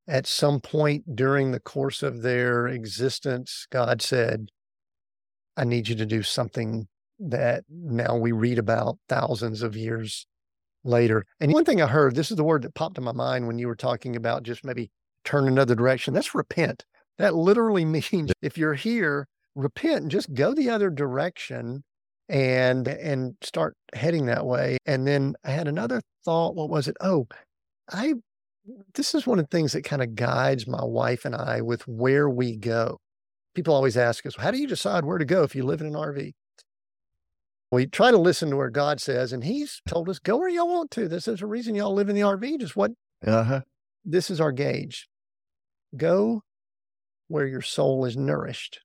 at 0.08 0.26
some 0.26 0.60
point 0.60 1.16
during 1.16 1.52
the 1.52 1.60
course 1.60 2.02
of 2.04 2.22
their 2.22 2.68
existence, 2.68 3.68
God 3.72 4.02
said, 4.02 4.50
I 5.60 5.66
need 5.66 5.90
you 5.90 5.96
to 5.96 6.06
do 6.06 6.24
something 6.24 6.88
that 7.20 7.66
now 7.70 8.16
we 8.16 8.32
read 8.32 8.58
about 8.58 8.98
thousands 9.10 9.62
of 9.62 9.76
years 9.76 10.26
later. 10.86 11.26
And 11.42 11.52
one 11.52 11.66
thing 11.66 11.82
I 11.82 11.88
heard, 11.88 12.16
this 12.16 12.32
is 12.32 12.38
the 12.38 12.46
word 12.46 12.62
that 12.62 12.76
popped 12.76 12.98
in 12.98 13.04
my 13.04 13.12
mind 13.12 13.46
when 13.46 13.60
you 13.60 13.68
were 13.68 13.76
talking 13.76 14.16
about 14.16 14.44
just 14.44 14.64
maybe 14.64 14.90
turn 15.26 15.48
another 15.48 15.76
direction. 15.76 16.14
That's 16.14 16.34
repent. 16.34 16.86
That 17.18 17.36
literally 17.36 17.84
means 18.14 18.32
if 18.42 18.58
you're 18.58 18.76
here, 18.76 19.28
repent 19.54 20.04
and 20.04 20.12
just 20.12 20.34
go 20.34 20.54
the 20.54 20.70
other 20.70 20.90
direction 20.90 21.84
and 22.30 22.88
and 22.88 23.36
start 23.42 23.76
heading 23.94 24.28
that 24.28 24.46
way. 24.46 24.78
And 24.86 25.06
then 25.06 25.36
I 25.44 25.52
had 25.52 25.68
another 25.68 26.02
thought. 26.24 26.56
What 26.56 26.70
was 26.70 26.88
it? 26.88 26.96
Oh, 27.02 27.28
I 27.92 28.14
this 28.94 29.14
is 29.14 29.28
one 29.28 29.40
of 29.40 29.50
the 29.50 29.58
things 29.58 29.74
that 29.74 29.84
kind 29.84 30.02
of 30.02 30.16
guides 30.16 30.68
my 30.68 30.84
wife 30.84 31.26
and 31.26 31.36
I 31.36 31.62
with 31.62 31.86
where 31.88 32.30
we 32.30 32.56
go. 32.56 33.00
People 33.56 33.74
always 33.74 33.98
ask 33.98 34.26
us, 34.26 34.36
how 34.36 34.52
do 34.52 34.58
you 34.60 34.68
decide 34.68 35.06
where 35.06 35.18
to 35.18 35.26
go 35.26 35.44
if 35.44 35.56
you 35.56 35.64
live 35.64 35.82
in 35.82 35.88
an 35.88 35.94
RV? 35.94 36.34
We 37.72 37.86
try 37.86 38.12
to 38.12 38.18
listen 38.18 38.50
to 38.50 38.56
where 38.56 38.70
God 38.70 39.00
says, 39.00 39.32
and 39.32 39.44
He's 39.44 39.82
told 39.88 40.10
us, 40.10 40.20
go 40.20 40.38
where 40.38 40.50
y'all 40.50 40.68
want 40.68 40.92
to. 40.92 41.08
This 41.08 41.28
is 41.28 41.42
a 41.42 41.46
reason 41.48 41.76
y'all 41.76 41.94
live 41.94 42.10
in 42.10 42.16
the 42.16 42.22
RV. 42.24 42.60
Just 42.60 42.76
what 42.76 42.92
Uh-huh. 43.26 43.62
this 44.04 44.30
is 44.30 44.40
our 44.42 44.52
gauge. 44.52 45.08
Go 45.96 46.44
where 47.28 47.48
your 47.48 47.62
soul 47.62 48.06
is 48.06 48.18
nourished. 48.18 48.82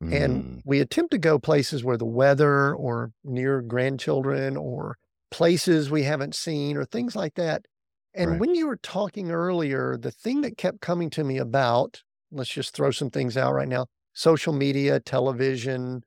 And 0.00 0.42
Mm, 0.42 0.62
we 0.64 0.80
attempt 0.80 1.10
to 1.12 1.18
go 1.18 1.38
places 1.38 1.84
where 1.84 1.98
the 1.98 2.06
weather 2.06 2.74
or 2.74 3.12
near 3.22 3.60
grandchildren 3.60 4.56
or 4.56 4.96
places 5.30 5.90
we 5.90 6.02
haven't 6.04 6.34
seen 6.34 6.76
or 6.76 6.84
things 6.84 7.14
like 7.14 7.34
that. 7.34 7.66
And 8.14 8.32
Right. 8.32 8.40
when 8.40 8.54
you 8.56 8.66
were 8.66 8.78
talking 8.78 9.30
earlier, 9.30 9.96
the 9.96 10.10
thing 10.10 10.40
that 10.40 10.56
kept 10.56 10.80
coming 10.80 11.10
to 11.10 11.22
me 11.22 11.36
about, 11.38 12.02
let's 12.30 12.50
just 12.50 12.74
throw 12.74 12.90
some 12.90 13.10
things 13.10 13.36
out 13.36 13.52
right 13.54 13.68
now 13.68 13.86
social 14.12 14.52
media, 14.52 14.98
television, 15.00 16.02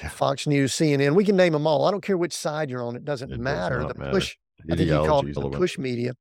Yeah. 0.00 0.08
Fox 0.10 0.46
News, 0.46 0.72
CNN, 0.74 1.14
we 1.14 1.24
can 1.24 1.36
name 1.36 1.52
them 1.54 1.66
all. 1.66 1.84
I 1.86 1.90
don't 1.90 2.02
care 2.02 2.16
which 2.18 2.32
side 2.34 2.70
you're 2.70 2.82
on, 2.82 2.94
it 2.96 3.04
doesn't 3.04 3.32
It 3.32 3.40
matter. 3.40 3.80
not 3.80 3.94
the 3.94 3.98
matter. 3.98 4.10
push, 4.12 4.36
I 4.70 4.76
think 4.76 4.88
you 4.88 4.94
called 4.96 5.26
Ideology 5.26 5.30
it 5.30 5.34
the 5.52 5.58
push 5.58 5.78
media. 5.78 6.12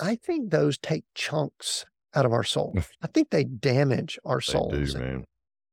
I 0.00 0.14
think 0.16 0.50
those 0.50 0.78
take 0.78 1.04
chunks 1.14 1.84
out 2.14 2.24
of 2.26 2.32
our 2.32 2.44
soul. 2.44 2.74
I 3.02 3.06
think 3.08 3.30
they 3.30 3.44
damage 3.44 4.18
our 4.24 4.38
They 4.40 4.52
souls 4.52 4.92
do, 4.94 4.98
man. 5.00 5.24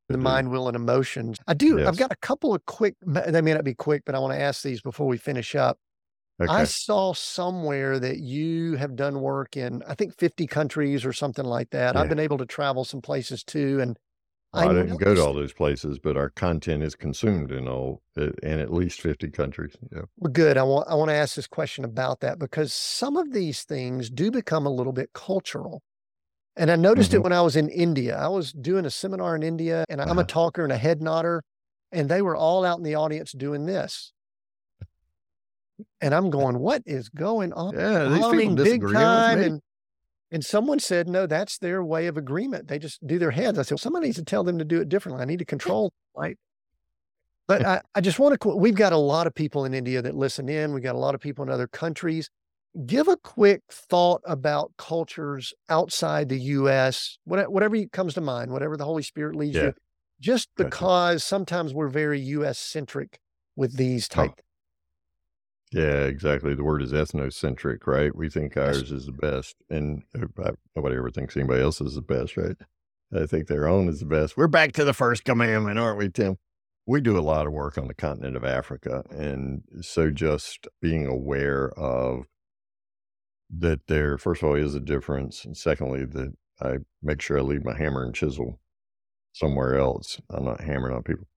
the 0.10 0.16
do. 0.18 0.24
mind, 0.24 0.52
will, 0.52 0.68
and 0.68 0.76
emotions. 0.76 1.38
I 1.48 1.54
do. 1.54 1.86
I've 1.86 1.98
got 1.98 2.12
a 2.12 2.16
couple 2.18 2.54
of 2.56 2.66
quick. 2.66 2.96
They 3.06 3.42
may 3.42 3.54
not 3.54 3.64
be 3.64 3.74
quick, 3.76 4.04
but 4.06 4.16
I 4.16 4.20
want 4.20 4.34
to 4.34 4.40
ask 4.42 4.62
these 4.64 4.82
before 4.82 5.08
we 5.08 5.18
finish 5.18 5.54
up. 5.56 5.78
I 6.48 6.64
saw 6.66 7.14
somewhere 7.14 8.00
that 8.00 8.20
you 8.20 8.76
have 8.76 8.96
done 8.96 9.22
work 9.22 9.58
in, 9.58 9.84
I 9.84 9.96
think, 9.96 10.18
50 10.18 10.48
countries 10.48 11.06
or 11.06 11.14
something 11.14 11.46
like 11.46 11.72
that. 11.72 11.96
I've 11.98 12.08
been 12.08 12.20
able 12.20 12.38
to 12.40 12.46
travel 12.46 12.86
some 12.86 13.02
places 13.02 13.44
too, 13.44 13.80
and 13.82 13.98
Well, 14.54 14.70
I, 14.70 14.72
I 14.72 14.74
didn't 14.74 14.98
go 14.98 15.14
to 15.14 15.22
all 15.22 15.34
those 15.34 15.54
places, 15.54 16.00
but 16.00 16.18
our 16.18 16.30
content 16.30 16.82
is 16.84 16.96
consumed 16.96 17.52
in 17.52 17.68
all 17.68 18.02
in 18.18 18.60
at 18.60 18.74
least 18.74 19.02
50 19.02 19.30
countries. 19.30 19.76
Yeah. 19.92 20.04
Well, 20.18 20.32
good. 20.32 20.58
I 20.58 20.64
want 20.64 20.88
I 20.88 20.96
want 20.96 21.10
to 21.10 21.16
ask 21.16 21.36
this 21.36 21.48
question 21.48 21.84
about 21.84 22.22
that 22.22 22.40
because 22.40 22.74
some 22.74 23.18
of 23.18 23.32
these 23.34 23.64
things 23.64 24.10
do 24.10 24.32
become 24.32 24.66
a 24.66 24.70
little 24.70 24.94
bit 24.94 25.12
cultural. 25.14 25.82
And 26.58 26.72
I 26.72 26.78
noticed 26.78 27.14
it 27.14 27.20
Mhm. 27.20 27.24
when 27.24 27.34
I 27.34 27.42
was 27.42 27.56
in 27.58 27.70
India. 27.70 28.18
I 28.18 28.30
was 28.30 28.54
doing 28.54 28.86
a 28.86 28.92
seminar 28.92 29.36
in 29.36 29.44
India, 29.44 29.86
and 29.90 30.02
I'm 30.02 30.20
a 30.20 30.24
Uh-huh. 30.24 30.26
talker 30.26 30.64
and 30.64 30.74
a 30.74 30.78
head 30.78 31.02
nodder, 31.02 31.44
and 31.92 32.10
they 32.10 32.22
were 32.24 32.36
all 32.38 32.66
out 32.66 32.80
in 32.80 32.84
the 32.86 32.96
audience 32.96 33.34
doing 33.34 33.66
this. 33.68 34.14
And 36.02 36.14
I'm 36.14 36.30
going, 36.30 36.60
what 36.60 36.82
is 36.86 37.10
going 37.10 37.52
on? 37.54 37.76
Yeah, 37.78 38.06
these 38.06 38.28
people 38.28 38.56
big 38.56 38.82
time. 38.92 39.40
And 39.42 39.62
and 40.32 40.44
someone 40.44 40.80
said, 40.80 41.08
no, 41.08 41.28
that's 41.28 41.58
their 41.60 41.84
way 41.84 42.08
of 42.08 42.18
agreement. 42.18 42.68
They 42.68 42.80
just 42.80 43.06
do 43.06 43.20
their 43.20 43.32
heads. 43.32 43.60
I 43.60 43.62
said, 43.62 43.72
well, 43.74 43.78
somebody 43.78 44.08
needs 44.08 44.18
to 44.18 44.24
tell 44.24 44.44
them 44.44 44.58
to 44.58 44.66
do 44.66 44.82
it 44.82 44.90
differently. 44.90 45.22
I 45.22 45.26
need 45.26 45.40
to 45.40 45.46
control, 45.46 45.94
right? 46.16 46.38
But 47.48 47.64
I, 47.66 47.82
I 47.94 48.02
just 48.02 48.18
want 48.18 48.40
to, 48.42 48.50
we've 48.56 48.76
got 48.76 48.92
a 48.92 48.98
lot 48.98 49.28
of 49.28 49.36
people 49.36 49.66
in 49.66 49.74
India 49.74 50.02
that 50.02 50.16
listen 50.16 50.50
in. 50.50 50.74
We've 50.74 50.84
got 50.84 50.96
a 50.96 51.00
lot 51.00 51.14
of 51.14 51.22
people 51.22 51.44
in 51.44 51.50
other 51.52 51.68
countries. 51.68 52.30
Give 52.88 53.08
a 53.08 53.18
quick 53.18 53.62
thought 53.72 54.22
about 54.26 54.72
cultures 54.78 55.54
outside 55.70 56.28
the 56.28 56.40
U.S., 56.40 57.20
whatever 57.26 57.78
comes 57.94 58.16
to 58.16 58.22
mind, 58.22 58.52
whatever 58.52 58.76
the 58.78 58.84
Holy 58.86 59.04
Spirit 59.04 59.36
leads 59.36 59.56
Yeah. 59.56 59.64
you, 59.66 59.74
just 60.20 60.50
Gotcha. 60.58 60.70
because 60.70 61.24
sometimes 61.24 61.74
we're 61.74 61.88
very 61.88 62.20
U.S. 62.20 62.58
centric 62.58 63.20
with 63.56 63.78
these 63.78 64.10
Oh. 64.12 64.16
type. 64.16 64.42
Yeah, 65.76 66.06
exactly. 66.06 66.56
The 66.56 66.64
word 66.64 66.82
is 66.82 66.94
ethnocentric, 66.94 67.86
right? 67.86 68.16
We 68.16 68.30
think 68.30 68.56
ours 68.56 68.94
is 68.94 69.08
the 69.08 69.12
best, 69.12 69.58
and 69.70 70.04
uh, 70.18 70.52
nobody 70.74 70.96
ever 70.96 71.12
thinks 71.12 71.36
anybody 71.36 71.62
else 71.62 71.82
is 71.82 71.96
the 71.96 72.02
best, 72.02 72.38
right? 72.38 72.56
I 73.14 73.26
think 73.26 73.48
their 73.48 73.68
own 73.68 73.90
is 73.90 74.00
the 74.00 74.06
best. 74.06 74.38
We're 74.38 74.48
back 74.48 74.72
to 74.74 74.86
the 74.86 74.94
first 74.94 75.26
commandment, 75.26 75.78
aren't 75.78 75.98
we, 75.98 76.08
Tim? 76.08 76.38
We 76.86 77.02
do 77.02 77.18
a 77.18 77.20
lot 77.20 77.46
of 77.46 77.52
work 77.52 77.78
on 77.78 77.90
the 77.90 77.94
continent 77.94 78.38
of 78.38 78.46
Africa, 78.46 79.04
and 79.10 79.64
so 79.82 80.12
just 80.12 80.66
being 80.82 81.08
aware 81.08 81.72
of 81.78 82.24
that 83.50 83.88
there, 83.88 84.18
first 84.18 84.44
of 84.44 84.48
all, 84.48 84.56
is 84.56 84.76
a 84.76 84.80
difference, 84.80 85.44
and 85.44 85.58
secondly, 85.58 86.06
that 86.06 86.36
I 86.62 86.78
make 87.04 87.20
sure 87.20 87.38
I 87.38 87.42
leave 87.42 87.66
my 87.66 87.76
hammer 87.76 88.06
and 88.06 88.16
chisel 88.16 88.62
somewhere 89.34 89.78
else. 89.78 90.22
I'm 90.30 90.46
not 90.46 90.62
hammering 90.62 90.96
on 90.96 91.04
people. 91.04 91.28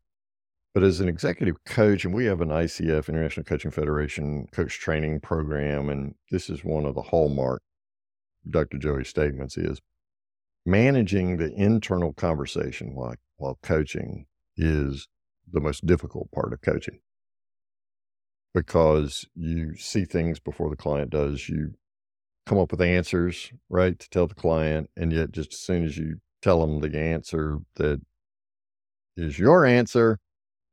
But 0.78 0.86
as 0.86 1.00
an 1.00 1.08
executive 1.08 1.64
coach, 1.64 2.04
and 2.04 2.14
we 2.14 2.26
have 2.26 2.40
an 2.40 2.50
ICF, 2.50 3.08
International 3.08 3.42
Coaching 3.42 3.72
Federation 3.72 4.46
coach 4.52 4.78
training 4.78 5.18
program, 5.18 5.88
and 5.88 6.14
this 6.30 6.48
is 6.48 6.62
one 6.62 6.84
of 6.84 6.94
the 6.94 7.02
hallmark 7.02 7.62
Dr. 8.48 8.78
Joey's 8.78 9.08
statements 9.08 9.56
is 9.56 9.80
managing 10.64 11.36
the 11.36 11.52
internal 11.52 12.12
conversation 12.12 12.94
while, 12.94 13.16
while 13.38 13.58
coaching 13.60 14.26
is 14.56 15.08
the 15.52 15.60
most 15.60 15.84
difficult 15.84 16.30
part 16.30 16.52
of 16.52 16.60
coaching 16.60 17.00
because 18.54 19.26
you 19.34 19.74
see 19.74 20.04
things 20.04 20.38
before 20.38 20.70
the 20.70 20.76
client 20.76 21.10
does. 21.10 21.48
You 21.48 21.72
come 22.46 22.58
up 22.58 22.70
with 22.70 22.82
answers, 22.82 23.50
right, 23.68 23.98
to 23.98 24.10
tell 24.10 24.28
the 24.28 24.36
client, 24.36 24.90
and 24.96 25.12
yet 25.12 25.32
just 25.32 25.54
as 25.54 25.58
soon 25.58 25.84
as 25.84 25.98
you 25.98 26.20
tell 26.40 26.60
them 26.60 26.78
the 26.78 26.96
answer 26.96 27.58
that 27.74 28.00
is 29.16 29.40
your 29.40 29.66
answer, 29.66 30.20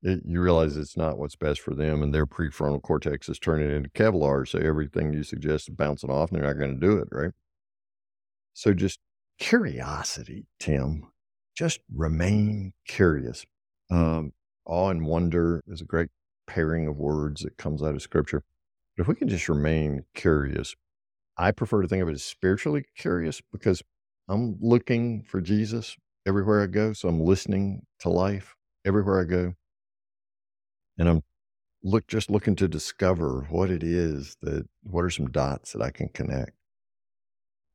it, 0.05 0.21
you 0.23 0.39
realize 0.39 0.77
it's 0.77 0.95
not 0.95 1.17
what's 1.17 1.35
best 1.35 1.61
for 1.61 1.73
them, 1.73 2.03
and 2.03 2.13
their 2.13 2.27
prefrontal 2.27 2.81
cortex 2.81 3.27
is 3.27 3.39
turning 3.39 3.71
into 3.71 3.89
Kevlar. 3.89 4.47
So 4.47 4.59
everything 4.59 5.11
you 5.13 5.23
suggest 5.23 5.67
is 5.67 5.75
bouncing 5.75 6.11
off, 6.11 6.31
and 6.31 6.39
they're 6.39 6.47
not 6.47 6.59
going 6.59 6.79
to 6.79 6.87
do 6.87 6.97
it, 6.97 7.07
right? 7.11 7.31
So 8.53 8.73
just 8.73 8.99
curiosity, 9.39 10.45
Tim. 10.59 11.07
Just 11.57 11.79
remain 11.93 12.73
curious. 12.87 13.45
Um, 13.89 14.33
awe 14.65 14.89
and 14.89 15.07
wonder 15.07 15.63
is 15.67 15.81
a 15.81 15.85
great 15.85 16.09
pairing 16.45 16.87
of 16.87 16.97
words 16.97 17.41
that 17.41 17.57
comes 17.57 17.81
out 17.81 17.95
of 17.95 18.01
Scripture. 18.03 18.43
But 18.95 19.03
if 19.03 19.07
we 19.07 19.15
can 19.15 19.27
just 19.27 19.49
remain 19.49 20.03
curious, 20.13 20.75
I 21.35 21.51
prefer 21.51 21.81
to 21.81 21.87
think 21.87 22.03
of 22.03 22.09
it 22.09 22.13
as 22.13 22.23
spiritually 22.23 22.85
curious 22.95 23.41
because 23.51 23.81
I'm 24.29 24.57
looking 24.61 25.23
for 25.23 25.41
Jesus 25.41 25.97
everywhere 26.27 26.61
I 26.61 26.67
go. 26.67 26.93
So 26.93 27.09
I'm 27.09 27.21
listening 27.21 27.87
to 28.01 28.09
life 28.09 28.55
everywhere 28.85 29.19
I 29.19 29.23
go 29.23 29.55
and 30.97 31.09
I'm 31.09 31.21
look 31.83 32.07
just 32.07 32.29
looking 32.31 32.55
to 32.55 32.67
discover 32.67 33.45
what 33.49 33.69
it 33.69 33.83
is 33.83 34.37
that 34.41 34.67
what 34.83 35.03
are 35.03 35.09
some 35.09 35.29
dots 35.29 35.71
that 35.73 35.81
I 35.81 35.91
can 35.91 36.09
connect. 36.09 36.51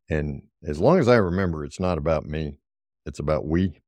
And 0.09 0.43
as 0.66 0.81
long 0.81 0.99
as 0.99 1.09
I 1.09 1.16
remember 1.16 1.64
it's 1.64 1.79
not 1.79 1.97
about 1.97 2.27
me, 2.27 2.59
it's 3.07 3.21
about 3.21 3.47
we, 3.47 3.81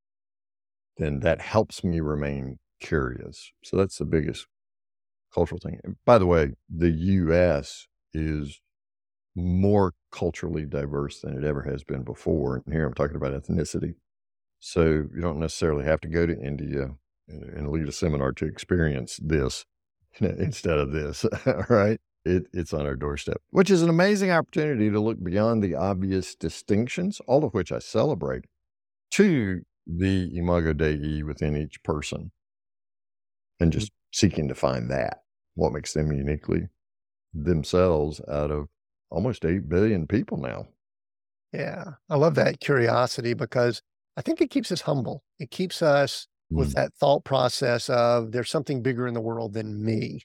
then 0.97 1.21
that 1.21 1.41
helps 1.41 1.83
me 1.83 2.01
remain 2.01 2.59
curious. 2.81 3.53
So 3.65 3.77
that's 3.77 3.99
the 3.99 4.05
biggest 4.05 4.47
cultural 5.35 5.61
thing. 5.61 5.81
And 5.83 5.97
by 6.05 6.19
the 6.19 6.27
way, 6.27 6.53
the 6.69 6.91
US 6.91 7.89
is 8.15 8.61
more 9.35 9.95
culturally 10.13 10.67
diverse 10.67 11.21
than 11.21 11.37
it 11.37 11.45
ever 11.45 11.63
has 11.63 11.83
been 11.85 12.03
before. 12.05 12.63
And 12.65 12.75
here 12.75 12.87
I'm 12.87 12.95
talking 12.95 13.17
about 13.17 13.33
ethnicity. 13.33 13.95
So 14.61 14.85
you 14.85 15.21
don't 15.21 15.41
necessarily 15.41 15.85
have 15.85 16.01
to 16.03 16.09
go 16.09 16.27
to 16.27 16.39
India 16.39 16.91
and, 17.33 17.43
and 17.45 17.71
lead 17.71 17.89
a 17.89 17.93
seminar 17.93 18.33
to 18.33 18.47
experience 18.47 19.19
this 19.23 19.65
instead 20.21 20.79
of 20.79 20.93
this, 20.93 21.25
right? 21.69 22.01
It, 22.25 22.47
it's 22.53 22.73
on 22.73 22.87
our 22.87 22.95
doorstep, 22.95 23.39
which 23.51 23.69
is 23.69 23.83
an 23.83 23.89
amazing 23.89 24.31
opportunity 24.31 24.91
to 24.91 25.01
look 25.01 25.23
beyond 25.23 25.61
the 25.61 25.75
obvious 25.75 26.37
distinctions, 26.37 27.21
all 27.27 27.45
of 27.45 27.53
which 27.53 27.73
I 27.73 27.81
celebrate, 27.81 28.45
to 29.13 29.63
the 29.87 30.31
imago 30.39 30.73
Dei 30.73 31.25
within 31.25 31.57
each 31.57 31.83
person 31.83 32.31
and 33.59 33.73
mm-hmm. 33.73 33.79
just 33.81 33.93
seeking 34.13 34.47
to 34.49 34.55
find 34.55 34.89
that, 34.91 35.23
what 35.55 35.73
makes 35.73 35.95
them 35.95 36.13
uniquely 36.13 36.69
themselves 37.35 38.21
out 38.29 38.51
of 38.51 38.69
almost 39.11 39.45
8 39.45 39.69
billion 39.69 40.07
people 40.07 40.37
now. 40.37 40.69
Yeah. 41.53 41.85
I 42.09 42.17
love 42.17 42.35
that 42.37 42.61
curiosity 42.61 43.35
because 43.35 43.83
I 44.17 44.23
think 44.23 44.41
it 44.41 44.51
keeps 44.51 44.73
us 44.73 44.83
humble. 44.83 45.23
It 45.39 45.51
keeps 45.51 45.83
us 45.83 46.29
with 46.55 46.71
Mm. 46.71 46.75
that 46.75 46.95
thought 46.95 47.25
process 47.25 47.89
of 47.91 48.33
there's 48.33 48.51
something 48.51 48.83
bigger 48.83 49.07
in 49.07 49.15
the 49.15 49.21
world 49.21 49.55
than 49.55 49.85
me. 49.85 50.23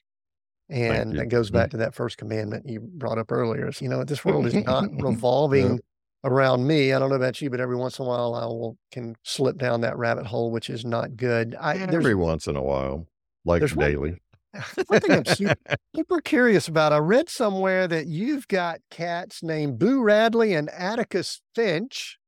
And 0.70 1.16
that 1.18 1.26
goes 1.30 1.50
Mhm. 1.50 1.54
back 1.54 1.70
to 1.70 1.76
that 1.78 1.94
first 1.94 2.18
commandment 2.18 2.68
you 2.68 2.80
brought 2.80 3.18
up 3.18 3.32
earlier. 3.32 3.68
Is, 3.68 3.80
you 3.80 3.88
know, 3.88 4.04
this 4.04 4.24
world 4.24 4.46
is 4.46 4.54
not 4.54 4.90
revolving 5.02 5.80
around 6.24 6.66
me. 6.66 6.92
I 6.92 6.98
don't 6.98 7.08
know 7.10 7.16
about 7.16 7.40
you, 7.40 7.48
but 7.48 7.60
every 7.60 7.76
once 7.76 7.98
in 7.98 8.04
a 8.04 8.08
while 8.08 8.34
I 8.34 8.44
will 8.44 8.76
can 8.92 9.16
slip 9.24 9.56
down 9.58 9.80
that 9.82 9.96
rabbit 9.96 10.26
hole, 10.26 10.50
which 10.50 10.68
is 10.68 10.84
not 10.84 11.16
good. 11.16 11.54
I 11.58 11.76
Every 11.78 12.14
once 12.14 12.46
in 12.46 12.56
a 12.56 12.62
while, 12.62 13.06
like 13.46 13.60
there's 13.60 13.74
one 13.74 13.90
daily. 13.90 14.16
one 14.88 15.00
thing 15.00 15.12
I'm 15.12 15.24
super, 15.24 15.54
super 15.96 16.20
curious 16.20 16.68
about. 16.68 16.92
I 16.92 16.98
read 16.98 17.28
somewhere 17.30 17.86
that 17.88 18.06
you've 18.06 18.48
got 18.48 18.80
cats 18.90 19.42
named 19.42 19.78
Boo 19.78 20.02
Radley 20.02 20.52
and 20.54 20.68
Atticus 20.70 21.40
Finch. 21.54 22.18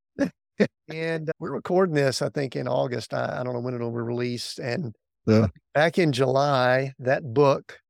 And 0.88 1.28
uh, 1.28 1.32
we're 1.38 1.52
recording 1.52 1.94
this, 1.94 2.22
I 2.22 2.28
think, 2.30 2.56
in 2.56 2.68
August. 2.68 3.14
I, 3.14 3.40
I 3.40 3.44
don't 3.44 3.54
know 3.54 3.60
when 3.60 3.74
it'll 3.74 3.90
be 3.90 3.98
released. 3.98 4.58
And 4.58 4.94
Yeah. 5.26 5.48
back 5.74 5.98
in 5.98 6.12
July, 6.12 6.92
that 6.98 7.34
book 7.34 7.80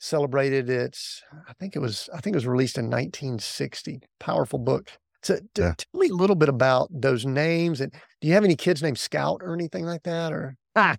celebrated 0.00 0.70
its, 0.70 1.22
I 1.48 1.52
think 1.54 1.76
it 1.76 1.80
was, 1.80 2.08
I 2.14 2.20
think 2.20 2.34
it 2.34 2.38
was 2.38 2.46
released 2.46 2.78
in 2.78 2.88
1960. 2.90 4.00
Powerful 4.20 4.58
book. 4.58 4.90
So 5.22 5.34
Yeah. 5.56 5.74
tell 5.76 6.00
me 6.00 6.08
a 6.08 6.14
little 6.14 6.36
bit 6.36 6.48
about 6.48 6.88
those 6.90 7.26
names. 7.26 7.80
And 7.80 7.92
do 8.20 8.28
you 8.28 8.34
have 8.34 8.44
any 8.44 8.56
kids 8.56 8.82
named 8.82 8.98
Scout 8.98 9.40
or 9.42 9.52
anything 9.54 9.84
like 9.84 10.02
that? 10.04 10.32
Or 10.32 10.56
ah. 10.76 10.96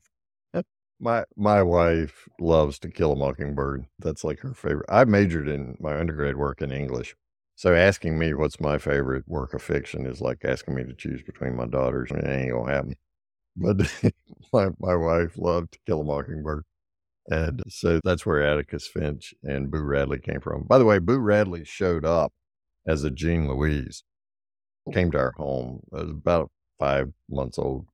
My 1.02 1.24
my 1.38 1.64
wife 1.64 2.28
loves 2.42 2.78
To 2.80 2.90
Kill 2.90 3.14
a 3.14 3.16
Mockingbird. 3.16 3.86
That's 4.00 4.24
like 4.24 4.40
her 4.40 4.54
favorite. 4.54 4.86
I 4.90 5.06
majored 5.06 5.48
in 5.48 5.78
my 5.80 5.98
undergrad 5.98 6.36
work 6.36 6.62
in 6.62 6.72
English. 6.72 7.16
So 7.60 7.76
asking 7.76 8.18
me 8.18 8.34
what's 8.34 8.62
my 8.62 8.78
favorite 8.78 9.28
work 9.28 9.53
of 9.53 9.62
fiction 9.62 10.05
is 10.05 10.22
like 10.22 10.45
asking 10.45 10.76
me 10.76 10.86
to 10.86 10.93
choose 10.93 11.22
between 11.22 11.57
my 11.57 11.66
daughters. 11.66 12.10
It 12.10 12.26
ain't 12.26 12.53
gonna 12.53 12.72
happen. 12.72 12.95
But 13.57 13.91
my 14.53 14.70
my 14.80 14.95
wife 14.95 15.38
loved 15.38 15.74
To 15.74 15.80
Kill 15.86 15.99
a 15.99 16.03
Mockingbird. 16.05 16.64
And 17.28 17.62
so 17.68 17.99
that's 18.01 18.26
where 18.26 18.41
Atticus 18.41 18.88
Finch 18.88 19.34
and 19.43 19.70
Boo 19.70 19.82
Radley 19.82 20.20
came 20.20 20.39
from. 20.39 20.64
By 20.68 20.78
the 20.78 20.86
way, 20.86 20.99
Boo 20.99 21.20
Radley 21.20 21.66
showed 21.66 22.05
up 22.05 22.32
as 22.88 23.03
a 23.03 23.12
Jean 23.12 23.49
Louise, 23.49 24.03
came 24.93 25.12
to 25.12 25.18
our 25.18 25.34
home. 25.34 25.82
It 25.91 25.95
was 25.95 26.12
about 26.12 26.51
five 26.80 27.12
months 27.30 27.60
old 27.60 27.88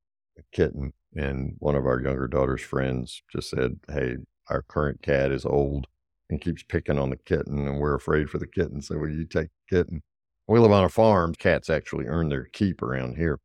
kitten. 0.52 0.94
And 1.16 1.56
one 1.58 1.76
of 1.76 1.88
our 1.88 2.00
younger 2.00 2.28
daughter's 2.28 2.62
friends 2.62 3.24
just 3.32 3.50
said, 3.50 3.80
Hey, 3.92 4.18
our 4.48 4.62
current 4.62 5.02
cat 5.02 5.32
is 5.32 5.44
old 5.44 5.88
and 6.30 6.42
keeps 6.42 6.64
picking 6.64 6.98
on 6.98 7.10
the 7.10 7.18
kitten, 7.18 7.68
and 7.68 7.80
we're 7.80 7.96
afraid 7.96 8.30
for 8.30 8.38
the 8.38 8.48
kitten. 8.48 8.82
So 8.82 8.98
will 8.98 9.10
you 9.10 9.26
take 9.26 9.50
the 9.70 9.78
kitten? 9.78 10.04
We 10.48 10.60
live 10.60 10.72
on 10.72 10.84
a 10.84 10.90
farm. 10.90 11.34
Cats 11.34 11.70
actually 11.70 12.06
earn 12.06 12.30
their 12.30 12.46
keep 12.46 12.82
around 12.82 13.18
here. 13.18 13.40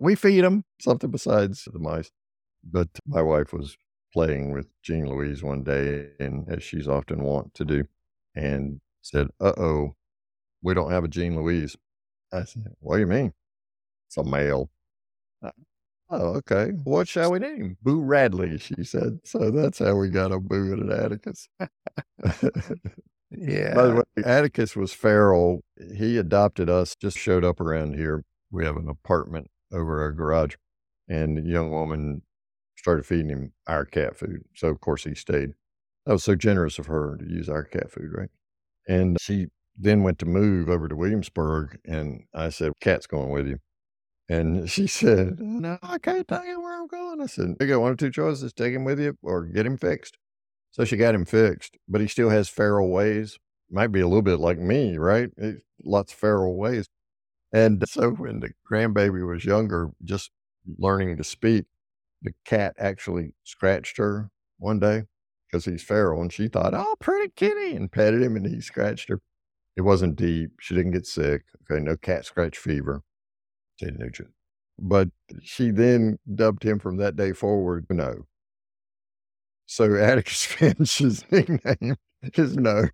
We 0.00 0.14
feed 0.14 0.42
them 0.42 0.64
something 0.80 1.10
besides 1.10 1.68
the 1.72 1.78
mice. 1.78 2.10
But 2.64 2.88
my 3.06 3.22
wife 3.22 3.52
was 3.52 3.76
playing 4.12 4.52
with 4.52 4.66
Jean 4.82 5.08
Louise 5.08 5.42
one 5.42 5.64
day, 5.64 6.10
and 6.20 6.48
as 6.48 6.62
she's 6.62 6.86
often 6.86 7.22
wont 7.22 7.54
to 7.54 7.64
do, 7.64 7.84
and 8.34 8.80
said, 9.02 9.28
Uh 9.40 9.52
oh, 9.56 9.96
we 10.62 10.74
don't 10.74 10.92
have 10.92 11.04
a 11.04 11.08
Jean 11.08 11.36
Louise. 11.36 11.76
I 12.32 12.44
said, 12.44 12.74
What 12.80 12.96
do 12.96 13.00
you 13.00 13.06
mean? 13.06 13.32
It's 14.08 14.16
a 14.16 14.24
male. 14.24 14.70
"Uh, 16.12 16.16
Oh, 16.20 16.34
okay. 16.36 16.72
What 16.84 17.08
shall 17.08 17.32
we 17.32 17.38
name? 17.38 17.76
Boo 17.82 18.00
Radley, 18.02 18.58
she 18.58 18.84
said. 18.84 19.20
So 19.24 19.50
that's 19.50 19.78
how 19.78 19.94
we 19.96 20.08
got 20.10 20.32
a 20.32 20.38
Boo 20.38 20.72
and 20.72 20.90
an 20.90 21.04
Atticus. 21.04 21.48
yeah. 23.30 23.74
By 23.74 23.86
the 23.86 23.94
way, 23.96 24.22
Atticus 24.24 24.76
was 24.76 24.92
feral. 24.92 25.62
He 25.96 26.18
adopted 26.18 26.68
us, 26.70 26.94
just 26.96 27.18
showed 27.18 27.44
up 27.44 27.60
around 27.60 27.94
here. 27.94 28.24
We 28.50 28.64
have 28.64 28.76
an 28.76 28.88
apartment 28.88 29.50
over 29.72 30.02
our 30.02 30.12
garage, 30.12 30.56
and 31.08 31.38
the 31.38 31.42
young 31.42 31.70
woman 31.70 32.22
started 32.76 33.06
feeding 33.06 33.30
him 33.30 33.52
our 33.66 33.84
cat 33.84 34.16
food. 34.16 34.42
So, 34.54 34.68
of 34.68 34.80
course, 34.80 35.04
he 35.04 35.14
stayed. 35.14 35.50
That 36.04 36.12
was 36.12 36.24
so 36.24 36.34
generous 36.34 36.78
of 36.78 36.86
her 36.86 37.16
to 37.18 37.24
use 37.24 37.48
our 37.48 37.64
cat 37.64 37.90
food, 37.90 38.10
right? 38.12 38.28
And 38.88 39.16
she 39.20 39.46
then 39.78 40.02
went 40.02 40.18
to 40.18 40.26
move 40.26 40.68
over 40.68 40.88
to 40.88 40.96
Williamsburg, 40.96 41.78
and 41.86 42.24
I 42.34 42.50
said, 42.50 42.72
Cat's 42.80 43.06
going 43.06 43.30
with 43.30 43.46
you. 43.46 43.58
And 44.32 44.70
she 44.70 44.86
said, 44.86 45.38
No, 45.40 45.78
I 45.82 45.98
can't 45.98 46.26
tell 46.26 46.44
you 46.46 46.58
where 46.58 46.80
I'm 46.80 46.86
going. 46.86 47.20
I 47.20 47.26
said, 47.26 47.54
You 47.60 47.66
got 47.66 47.80
one 47.82 47.92
or 47.92 47.96
two 47.96 48.10
choices 48.10 48.54
take 48.54 48.72
him 48.72 48.84
with 48.84 48.98
you 48.98 49.18
or 49.22 49.44
get 49.44 49.66
him 49.66 49.76
fixed. 49.76 50.16
So 50.70 50.86
she 50.86 50.96
got 50.96 51.14
him 51.14 51.26
fixed, 51.26 51.76
but 51.86 52.00
he 52.00 52.08
still 52.08 52.30
has 52.30 52.48
feral 52.48 52.90
ways. 52.90 53.38
Might 53.70 53.92
be 53.92 54.00
a 54.00 54.08
little 54.08 54.22
bit 54.22 54.38
like 54.38 54.58
me, 54.58 54.96
right? 54.96 55.28
Lots 55.84 56.14
of 56.14 56.18
feral 56.18 56.56
ways. 56.56 56.88
And 57.52 57.86
so 57.86 58.12
when 58.12 58.40
the 58.40 58.52
grandbaby 58.70 59.26
was 59.26 59.44
younger, 59.44 59.90
just 60.02 60.30
learning 60.78 61.18
to 61.18 61.24
speak, 61.24 61.66
the 62.22 62.32
cat 62.46 62.74
actually 62.78 63.34
scratched 63.44 63.98
her 63.98 64.30
one 64.58 64.78
day 64.78 65.02
because 65.50 65.66
he's 65.66 65.82
feral. 65.82 66.22
And 66.22 66.32
she 66.32 66.48
thought, 66.48 66.72
Oh, 66.72 66.94
pretty 67.00 67.30
kitty, 67.36 67.76
and 67.76 67.92
petted 67.92 68.22
him 68.22 68.36
and 68.36 68.46
he 68.46 68.62
scratched 68.62 69.10
her. 69.10 69.20
It 69.76 69.82
wasn't 69.82 70.16
deep. 70.16 70.52
She 70.58 70.74
didn't 70.74 70.92
get 70.92 71.06
sick. 71.06 71.42
Okay. 71.70 71.82
No 71.82 71.98
cat 71.98 72.24
scratch 72.24 72.56
fever. 72.56 73.02
Ted 73.82 73.98
Nugent. 73.98 74.30
But 74.78 75.08
she 75.42 75.70
then 75.70 76.18
dubbed 76.34 76.64
him 76.64 76.78
from 76.78 76.96
that 76.98 77.16
day 77.16 77.32
forward, 77.32 77.86
No. 77.90 78.26
So 79.66 79.94
Atticus 79.96 80.44
Finch's 80.44 81.24
nickname 81.30 81.96
is 82.34 82.56
No. 82.56 82.84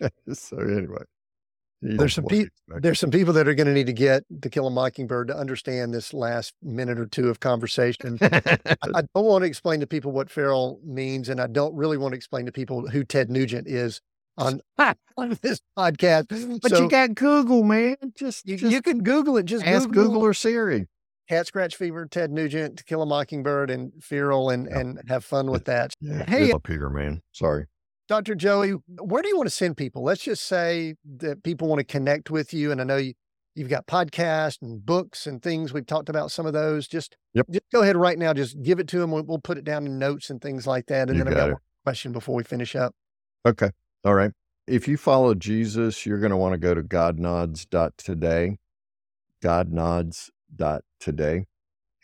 so 0.32 0.58
anyway. 0.58 1.04
There's 1.86 2.14
some 2.14 2.24
pe- 2.24 2.46
There's 2.66 2.98
some 2.98 3.10
people 3.10 3.34
that 3.34 3.46
are 3.46 3.54
going 3.54 3.66
to 3.66 3.72
need 3.74 3.88
to 3.88 3.92
get 3.92 4.24
To 4.40 4.48
Kill 4.48 4.66
a 4.66 4.70
Mockingbird 4.70 5.28
to 5.28 5.36
understand 5.36 5.92
this 5.92 6.14
last 6.14 6.54
minute 6.62 6.98
or 6.98 7.04
two 7.04 7.28
of 7.28 7.40
conversation. 7.40 8.16
I 8.22 8.40
I 8.80 9.02
don't 9.14 9.26
want 9.26 9.42
to 9.42 9.46
explain 9.46 9.80
to 9.80 9.86
people 9.86 10.10
what 10.10 10.30
feral 10.30 10.80
means, 10.82 11.28
and 11.28 11.38
I 11.40 11.46
don't 11.46 11.74
really 11.74 11.98
want 11.98 12.12
to 12.12 12.16
explain 12.16 12.46
to 12.46 12.52
people 12.52 12.88
who 12.88 13.04
Ted 13.04 13.30
Nugent 13.30 13.68
is 13.68 14.00
on, 14.36 14.60
on 15.16 15.38
this 15.42 15.60
podcast. 15.78 16.60
But 16.62 16.70
So 16.70 16.82
you 16.84 16.88
got 16.88 17.14
Google, 17.14 17.62
man. 17.62 17.96
Just, 18.16 18.46
you, 18.48 18.56
just 18.56 18.72
you 18.72 18.82
can 18.82 19.02
Google 19.02 19.36
it. 19.36 19.44
Just 19.46 19.66
ask 19.66 19.88
Google, 19.88 20.04
Google 20.04 20.22
or 20.26 20.34
Siri. 20.34 20.86
cat 21.28 21.46
scratch 21.46 21.76
fever, 21.76 22.06
Ted 22.06 22.30
Nugent, 22.30 22.78
To 22.78 22.84
Kill 22.84 23.02
a 23.02 23.06
Mockingbird, 23.06 23.70
and 23.70 23.92
feral, 24.02 24.50
and 24.50 24.66
Yeah. 24.70 24.78
and 24.78 25.00
have 25.08 25.24
fun 25.24 25.50
with 25.50 25.64
that. 25.66 25.92
Yeah. 26.00 26.24
Hey, 26.28 26.52
up 26.52 26.62
uh 26.68 26.72
here, 26.72 26.88
man. 26.90 27.22
Sorry. 27.32 27.66
Dr. 28.06 28.34
Joey, 28.34 28.72
where 29.00 29.22
do 29.22 29.28
you 29.28 29.36
want 29.36 29.46
to 29.48 29.54
send 29.54 29.78
people? 29.78 30.02
Let's 30.04 30.22
just 30.22 30.44
say 30.44 30.94
that 31.16 31.42
people 31.42 31.68
want 31.68 31.78
to 31.78 31.84
connect 31.84 32.30
with 32.30 32.52
you. 32.52 32.70
And 32.70 32.78
I 32.78 32.84
know 32.84 32.98
you, 32.98 33.14
you've 33.54 33.70
got 33.70 33.86
podcasts 33.86 34.60
and 34.60 34.84
books 34.84 35.26
and 35.26 35.40
things. 35.42 35.72
We've 35.72 35.86
talked 35.86 36.10
about 36.10 36.30
some 36.30 36.44
of 36.44 36.52
those. 36.52 36.86
Just, 36.86 37.16
Yep. 37.32 37.46
just 37.50 37.64
go 37.72 37.80
ahead 37.80 37.96
right 37.96 38.18
now. 38.18 38.34
Just 38.34 38.62
give 38.62 38.78
it 38.78 38.88
to 38.88 38.98
them. 38.98 39.10
We'll, 39.10 39.22
we'll 39.22 39.38
put 39.38 39.56
it 39.56 39.64
down 39.64 39.86
in 39.86 39.98
notes 39.98 40.28
and 40.28 40.38
things 40.42 40.66
like 40.66 40.84
that. 40.88 41.08
And 41.08 41.16
You 41.16 41.24
then 41.24 41.28
I've 41.32 41.34
got 41.38 41.40
got 41.44 41.48
it. 41.48 41.52
one 41.52 41.60
question 41.86 42.12
before 42.12 42.34
we 42.34 42.42
finish 42.44 42.76
up. 42.76 42.94
Okay. 43.46 43.70
All 44.04 44.14
right. 44.14 44.32
If 44.66 44.86
you 44.86 44.98
follow 44.98 45.34
Jesus, 45.34 46.04
you're 46.04 46.18
going 46.18 46.30
to 46.30 46.36
want 46.36 46.52
to 46.52 46.58
go 46.58 46.74
to 46.74 46.82
godnods.today, 46.82 48.58
godnods.today. 49.42 51.46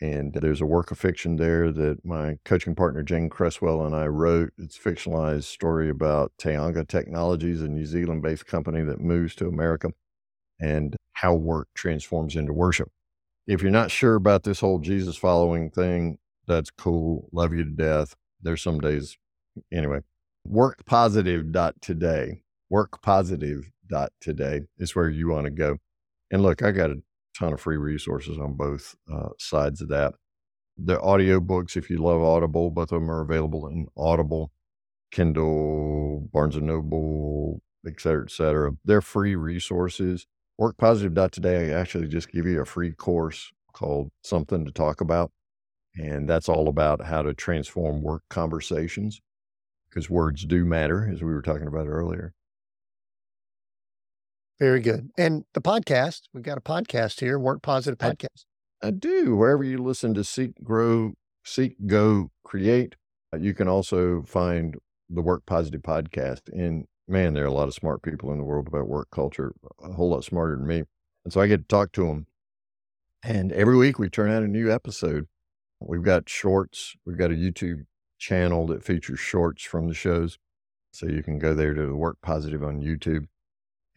And 0.03 0.33
there's 0.33 0.61
a 0.61 0.65
work 0.65 0.89
of 0.89 0.97
fiction 0.97 1.35
there 1.35 1.71
that 1.71 2.03
my 2.03 2.37
coaching 2.43 2.73
partner, 2.73 3.03
Jane 3.03 3.29
Creswell, 3.29 3.85
and 3.85 3.95
I 3.95 4.07
wrote. 4.07 4.51
It's 4.57 4.77
a 4.77 4.81
fictionalized 4.81 5.43
story 5.43 5.89
about 5.89 6.31
Teanga 6.39 6.87
Technologies, 6.87 7.61
a 7.61 7.67
New 7.67 7.85
Zealand 7.85 8.23
based 8.23 8.47
company 8.47 8.83
that 8.83 8.99
moves 8.99 9.35
to 9.35 9.47
America 9.47 9.91
and 10.59 10.95
how 11.13 11.35
work 11.35 11.67
transforms 11.75 12.35
into 12.35 12.51
worship. 12.51 12.89
If 13.45 13.61
you're 13.61 13.69
not 13.69 13.91
sure 13.91 14.15
about 14.15 14.41
this 14.41 14.61
whole 14.61 14.79
Jesus 14.79 15.17
following 15.17 15.69
thing, 15.69 16.17
that's 16.47 16.71
cool. 16.71 17.29
Love 17.31 17.53
you 17.53 17.63
to 17.63 17.69
death. 17.69 18.15
There's 18.41 18.63
some 18.63 18.79
days, 18.79 19.19
anyway. 19.71 19.99
Workpositive.today, 20.47 22.41
workpositive.today 22.73 24.61
is 24.77 24.95
where 24.95 25.09
you 25.09 25.29
want 25.29 25.45
to 25.45 25.51
go. 25.51 25.77
And 26.31 26.41
look, 26.41 26.63
I 26.63 26.71
got 26.71 26.89
a 26.89 27.01
ton 27.37 27.53
of 27.53 27.61
free 27.61 27.77
resources 27.77 28.37
on 28.37 28.53
both 28.53 28.95
uh, 29.11 29.29
sides 29.37 29.81
of 29.81 29.89
that. 29.89 30.13
The 30.77 30.97
audiobooks, 30.97 31.77
if 31.77 31.89
you 31.89 31.97
love 31.97 32.21
Audible, 32.21 32.71
both 32.71 32.91
of 32.91 33.01
them 33.01 33.11
are 33.11 33.21
available 33.21 33.67
in 33.67 33.87
Audible, 33.95 34.51
Kindle, 35.11 36.27
Barnes 36.33 36.55
and 36.55 36.67
Noble, 36.67 37.61
et 37.85 37.99
cetera, 37.99 38.23
et 38.23 38.31
cetera. 38.31 38.71
They're 38.83 39.01
free 39.01 39.35
resources. 39.35 40.25
Workpositive.today, 40.59 41.73
I 41.73 41.79
actually 41.79 42.07
just 42.07 42.31
give 42.31 42.45
you 42.45 42.61
a 42.61 42.65
free 42.65 42.93
course 42.93 43.51
called 43.73 44.09
Something 44.23 44.65
to 44.65 44.71
Talk 44.71 45.01
About. 45.01 45.31
And 45.95 46.27
that's 46.27 46.49
all 46.49 46.67
about 46.67 47.05
how 47.05 47.21
to 47.21 47.33
transform 47.33 48.01
work 48.01 48.23
conversations 48.29 49.21
because 49.91 50.09
words 50.09 50.45
do 50.45 50.65
matter, 50.65 51.09
as 51.11 51.21
we 51.21 51.33
were 51.33 51.41
talking 51.41 51.67
about 51.67 51.87
earlier. 51.87 52.33
Very 54.59 54.79
good. 54.79 55.09
And 55.17 55.43
the 55.53 55.61
podcast, 55.61 56.21
we've 56.33 56.43
got 56.43 56.57
a 56.57 56.61
podcast 56.61 57.19
here, 57.19 57.37
Work 57.37 57.61
Positive 57.61 57.97
Podcast. 57.97 58.45
I 58.81 58.91
do. 58.91 59.35
Wherever 59.35 59.63
you 59.63 59.79
listen 59.79 60.13
to 60.13 60.23
Seek, 60.23 60.63
Grow, 60.63 61.13
Seek, 61.43 61.75
Go, 61.87 62.31
Create, 62.43 62.95
uh, 63.33 63.37
you 63.37 63.53
can 63.53 63.67
also 63.67 64.21
find 64.23 64.75
the 65.09 65.21
Work 65.21 65.45
Positive 65.45 65.81
podcast. 65.81 66.41
And 66.51 66.85
man, 67.07 67.33
there 67.33 67.43
are 67.43 67.47
a 67.47 67.53
lot 67.53 67.67
of 67.67 67.73
smart 67.73 68.01
people 68.01 68.31
in 68.31 68.37
the 68.37 68.43
world 68.43 68.67
about 68.67 68.87
work 68.87 69.09
culture, 69.11 69.53
a 69.83 69.93
whole 69.93 70.09
lot 70.09 70.23
smarter 70.23 70.55
than 70.55 70.67
me. 70.67 70.83
And 71.25 71.33
so 71.33 71.41
I 71.41 71.47
get 71.47 71.57
to 71.57 71.67
talk 71.67 71.91
to 71.93 72.05
them. 72.05 72.27
And 73.23 73.51
every 73.51 73.77
week 73.77 73.99
we 73.99 74.09
turn 74.09 74.31
out 74.31 74.43
a 74.43 74.47
new 74.47 74.71
episode. 74.71 75.27
We've 75.79 76.03
got 76.03 76.29
shorts. 76.29 76.95
We've 77.05 77.17
got 77.17 77.31
a 77.31 77.35
YouTube 77.35 77.85
channel 78.21 78.67
that 78.67 78.85
features 78.85 79.19
shorts 79.19 79.63
from 79.63 79.87
the 79.87 79.93
shows. 79.93 80.37
So 80.93 81.07
you 81.07 81.23
can 81.23 81.39
go 81.39 81.53
there 81.53 81.73
to 81.73 81.95
Work 81.95 82.17
Positive 82.21 82.63
on 82.63 82.81
YouTube. 82.81 83.25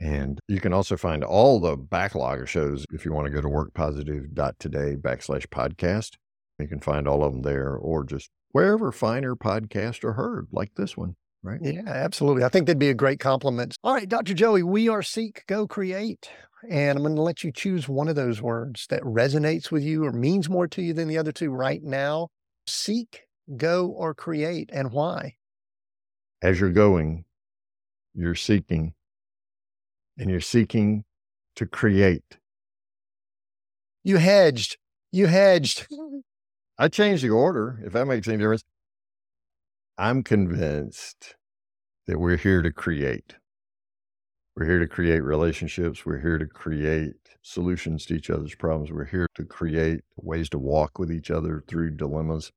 And 0.00 0.40
you 0.48 0.60
can 0.60 0.72
also 0.72 0.96
find 0.96 1.22
all 1.22 1.60
the 1.60 1.76
backlog 1.76 2.40
of 2.40 2.50
shows 2.50 2.84
if 2.92 3.04
you 3.04 3.12
want 3.12 3.26
to 3.26 3.32
go 3.32 3.40
to 3.40 3.48
workpositive.today 3.48 4.96
backslash 4.96 5.46
podcast. 5.46 6.16
You 6.58 6.66
can 6.66 6.80
find 6.80 7.06
all 7.06 7.22
of 7.22 7.32
them 7.32 7.42
there 7.42 7.76
or 7.76 8.04
just 8.04 8.30
wherever 8.50 8.90
finer 8.90 9.36
podcasts 9.36 10.02
are 10.04 10.14
heard, 10.14 10.48
like 10.52 10.74
this 10.76 10.96
one, 10.96 11.16
right? 11.42 11.60
Yeah, 11.62 11.82
absolutely. 11.86 12.44
I 12.44 12.48
think 12.48 12.66
that'd 12.66 12.78
be 12.78 12.90
a 12.90 12.94
great 12.94 13.20
compliment. 13.20 13.76
All 13.84 13.94
right, 13.94 14.08
Dr. 14.08 14.34
Joey, 14.34 14.62
we 14.62 14.88
are 14.88 15.02
Seek, 15.02 15.44
Go, 15.46 15.66
Create. 15.66 16.30
And 16.68 16.96
I'm 16.96 17.04
going 17.04 17.16
to 17.16 17.22
let 17.22 17.44
you 17.44 17.52
choose 17.52 17.88
one 17.88 18.08
of 18.08 18.16
those 18.16 18.40
words 18.40 18.86
that 18.88 19.02
resonates 19.02 19.70
with 19.70 19.82
you 19.82 20.04
or 20.04 20.12
means 20.12 20.48
more 20.48 20.66
to 20.68 20.82
you 20.82 20.94
than 20.94 21.08
the 21.08 21.18
other 21.18 21.32
two 21.32 21.50
right 21.50 21.82
now. 21.82 22.28
Seek, 22.66 23.22
go, 23.56 23.88
or 23.88 24.14
create, 24.14 24.70
and 24.72 24.92
why? 24.92 25.36
As 26.42 26.60
you're 26.60 26.70
going, 26.70 27.24
you're 28.14 28.34
seeking, 28.34 28.94
and 30.18 30.30
you're 30.30 30.40
seeking 30.40 31.04
to 31.56 31.66
create. 31.66 32.38
You 34.02 34.18
hedged. 34.18 34.76
You 35.12 35.26
hedged. 35.26 35.86
I 36.78 36.88
changed 36.88 37.22
the 37.22 37.30
order, 37.30 37.80
if 37.84 37.92
that 37.92 38.06
makes 38.06 38.26
any 38.28 38.38
difference. 38.38 38.64
I'm 39.96 40.22
convinced 40.22 41.36
that 42.06 42.18
we're 42.18 42.36
here 42.36 42.62
to 42.62 42.72
create. 42.72 43.36
We're 44.56 44.66
here 44.66 44.80
to 44.80 44.88
create 44.88 45.20
relationships. 45.20 46.04
We're 46.04 46.20
here 46.20 46.38
to 46.38 46.46
create 46.46 47.14
solutions 47.42 48.06
to 48.06 48.14
each 48.14 48.30
other's 48.30 48.54
problems. 48.54 48.92
We're 48.92 49.04
here 49.04 49.28
to 49.34 49.44
create 49.44 50.00
ways 50.16 50.48
to 50.50 50.58
walk 50.58 50.98
with 50.98 51.12
each 51.12 51.30
other 51.30 51.62
through 51.66 51.96
dilemmas. 51.96 52.52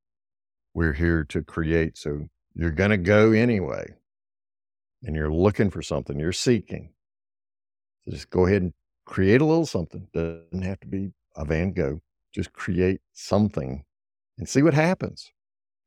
We're 0.78 0.94
here 0.94 1.24
to 1.30 1.42
create. 1.42 1.98
So 1.98 2.28
you're 2.54 2.70
going 2.70 2.92
to 2.92 2.98
go 2.98 3.32
anyway, 3.32 3.96
and 5.02 5.16
you're 5.16 5.34
looking 5.34 5.72
for 5.72 5.82
something, 5.82 6.20
you're 6.20 6.32
seeking. 6.32 6.94
So 8.06 8.12
just 8.12 8.30
go 8.30 8.46
ahead 8.46 8.62
and 8.62 8.74
create 9.04 9.42
a 9.42 9.46
little 9.46 9.66
something. 9.66 10.08
Doesn't 10.14 10.62
have 10.62 10.80
to 10.82 10.88
be 10.88 11.14
a 11.36 11.46
Van 11.46 11.72
Gogh. 11.72 12.02
Just 12.32 12.54
create 12.54 13.02
something 13.14 13.86
and 14.38 14.48
see 14.48 14.62
what 14.62 14.76
happens. 14.76 15.32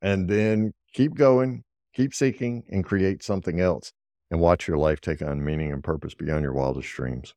And 0.03 0.29
then 0.29 0.73
keep 0.93 1.15
going, 1.15 1.63
keep 1.95 2.13
seeking, 2.13 2.65
and 2.69 2.85
create 2.85 3.23
something 3.23 3.61
else 3.61 3.93
and 4.29 4.41
watch 4.41 4.67
your 4.67 4.77
life 4.77 5.01
take 5.01 5.23
on 5.23 5.45
meaning 5.45 5.71
and 5.71 5.85
purpose 5.85 6.15
beyond 6.15 6.43
your 6.43 6.53
wildest 6.53 6.89
dreams. 6.89 7.33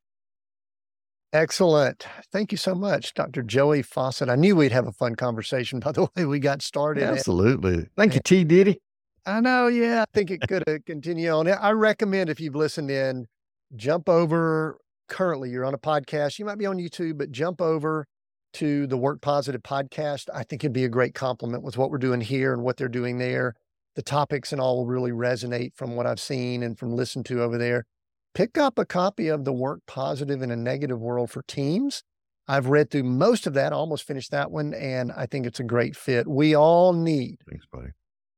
Excellent. 1.34 2.06
Thank 2.32 2.52
you 2.52 2.58
so 2.58 2.76
much, 2.76 3.14
Dr. 3.16 3.42
Joey 3.42 3.82
Faucette. 3.82 4.30
I 4.30 4.36
knew 4.36 4.56
we'd 4.56 4.72
have 4.72 4.88
a 4.88 4.92
fun 4.92 5.16
conversation 5.16 5.80
by 5.82 5.92
the 5.92 6.08
way 6.16 6.26
we 6.26 6.40
got 6.40 6.62
started. 6.62 7.04
Absolutely. 7.04 7.88
Thank 7.98 8.14
you, 8.14 8.22
T. 8.24 8.44
Diddy. 8.44 8.80
I 9.26 9.40
know. 9.40 9.68
Yeah. 9.68 10.04
I 10.04 10.06
think 10.14 10.32
it 10.32 10.42
could 10.48 10.64
continue 10.86 11.30
on. 11.30 11.48
I 11.48 11.72
recommend 11.72 12.30
if 12.30 12.40
you've 12.40 12.56
listened 12.56 12.92
in, 12.92 13.28
jump 13.76 14.10
over. 14.10 14.78
Currently, 15.10 15.50
you're 15.50 15.66
on 15.66 15.74
a 15.74 15.80
podcast. 15.80 16.40
You 16.40 16.46
might 16.46 16.58
be 16.58 16.66
on 16.66 16.78
YouTube, 16.78 17.18
but 17.18 17.32
jump 17.32 17.62
over 17.62 18.06
to 18.54 18.88
the 18.88 18.98
Work 18.98 19.22
Positive 19.22 19.62
podcast. 19.62 20.30
I 20.34 20.44
think 20.44 20.64
it'd 20.64 20.74
be 20.74 20.86
a 20.86 20.90
great 20.90 21.14
compliment 21.14 21.64
with 21.64 21.78
what 21.78 21.90
we're 21.90 21.98
doing 21.98 22.22
here 22.22 22.54
and 22.54 22.64
what 22.64 22.78
they're 22.78 22.88
doing 22.88 23.18
there 23.18 23.56
the 23.96 24.02
topics 24.02 24.52
and 24.52 24.62
all 24.62 24.78
will 24.78 24.88
really 24.88 25.12
resonate 25.12 25.76
from 25.76 25.96
what 25.96 26.06
I've 26.06 26.20
seen 26.20 26.64
and 26.64 26.78
from 26.78 26.96
listened 26.96 27.26
to 27.28 27.42
over 27.42 27.58
there. 27.58 27.86
Pick 28.34 28.58
up 28.58 28.80
a 28.80 28.86
copy 28.86 29.28
of 29.28 29.46
The 29.46 29.54
Work 29.54 29.82
Positive 29.86 30.42
in 30.42 30.52
a 30.52 30.56
Negative 30.56 31.00
World 31.00 31.30
for 31.30 31.44
Teams. 31.44 32.04
I've 32.48 32.68
read 32.68 32.90
through 32.90 33.04
most 33.04 33.48
of 33.48 33.54
that, 33.54 33.72
almost 33.72 34.06
finished 34.06 34.32
that 34.32 34.52
one, 34.52 34.74
and 34.74 35.12
I 35.12 35.26
think 35.28 35.46
it's 35.46 35.60
a 35.60 35.64
great 35.64 35.96
fit. 35.96 36.28
We 36.28 36.56
all 36.56 36.94
need 36.94 37.38
Thanks, 37.50 37.66
buddy. 37.72 37.90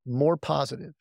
more 0.06 0.38
positive 0.38 0.94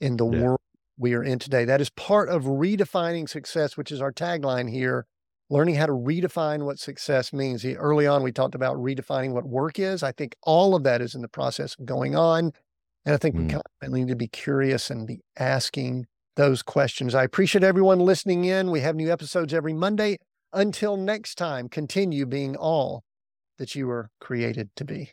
in 0.00 0.16
the 0.16 0.28
yeah. 0.28 0.42
world 0.42 0.60
we 0.98 1.14
are 1.14 1.22
in 1.22 1.38
today. 1.38 1.64
That 1.64 1.80
is 1.80 1.90
part 1.90 2.28
of 2.28 2.44
redefining 2.44 3.28
success, 3.28 3.76
which 3.76 3.92
is 3.92 4.00
our 4.00 4.12
tagline 4.12 4.70
here 4.70 5.06
learning 5.50 5.76
how 5.76 5.86
to 5.86 5.92
redefine 5.92 6.64
what 6.64 6.78
success 6.78 7.32
means. 7.32 7.64
Early 7.64 8.06
on, 8.06 8.22
we 8.22 8.32
talked 8.32 8.54
about 8.54 8.76
redefining 8.76 9.32
what 9.32 9.44
work 9.44 9.78
is. 9.78 10.02
I 10.02 10.12
think 10.12 10.36
all 10.42 10.74
of 10.74 10.82
that 10.84 11.00
is 11.00 11.14
in 11.14 11.22
the 11.22 11.28
process 11.28 11.76
of 11.78 11.86
going 11.86 12.16
on. 12.16 12.52
And 13.04 13.14
I 13.14 13.16
think 13.16 13.36
mm. 13.36 13.42
we 13.42 13.48
constantly 13.48 14.00
need 14.00 14.08
to 14.08 14.16
be 14.16 14.28
curious 14.28 14.90
and 14.90 15.06
be 15.06 15.20
asking 15.38 16.06
those 16.36 16.62
questions. 16.62 17.14
I 17.14 17.24
appreciate 17.24 17.64
everyone 17.64 17.98
listening 17.98 18.44
in. 18.44 18.70
We 18.70 18.80
have 18.80 18.94
new 18.94 19.10
episodes 19.10 19.52
every 19.52 19.72
Monday. 19.72 20.18
Until 20.52 20.96
next 20.96 21.36
time, 21.36 21.68
continue 21.68 22.24
being 22.24 22.56
all 22.56 23.02
that 23.58 23.74
you 23.74 23.86
were 23.86 24.10
created 24.20 24.70
to 24.76 24.84
be. 24.84 25.12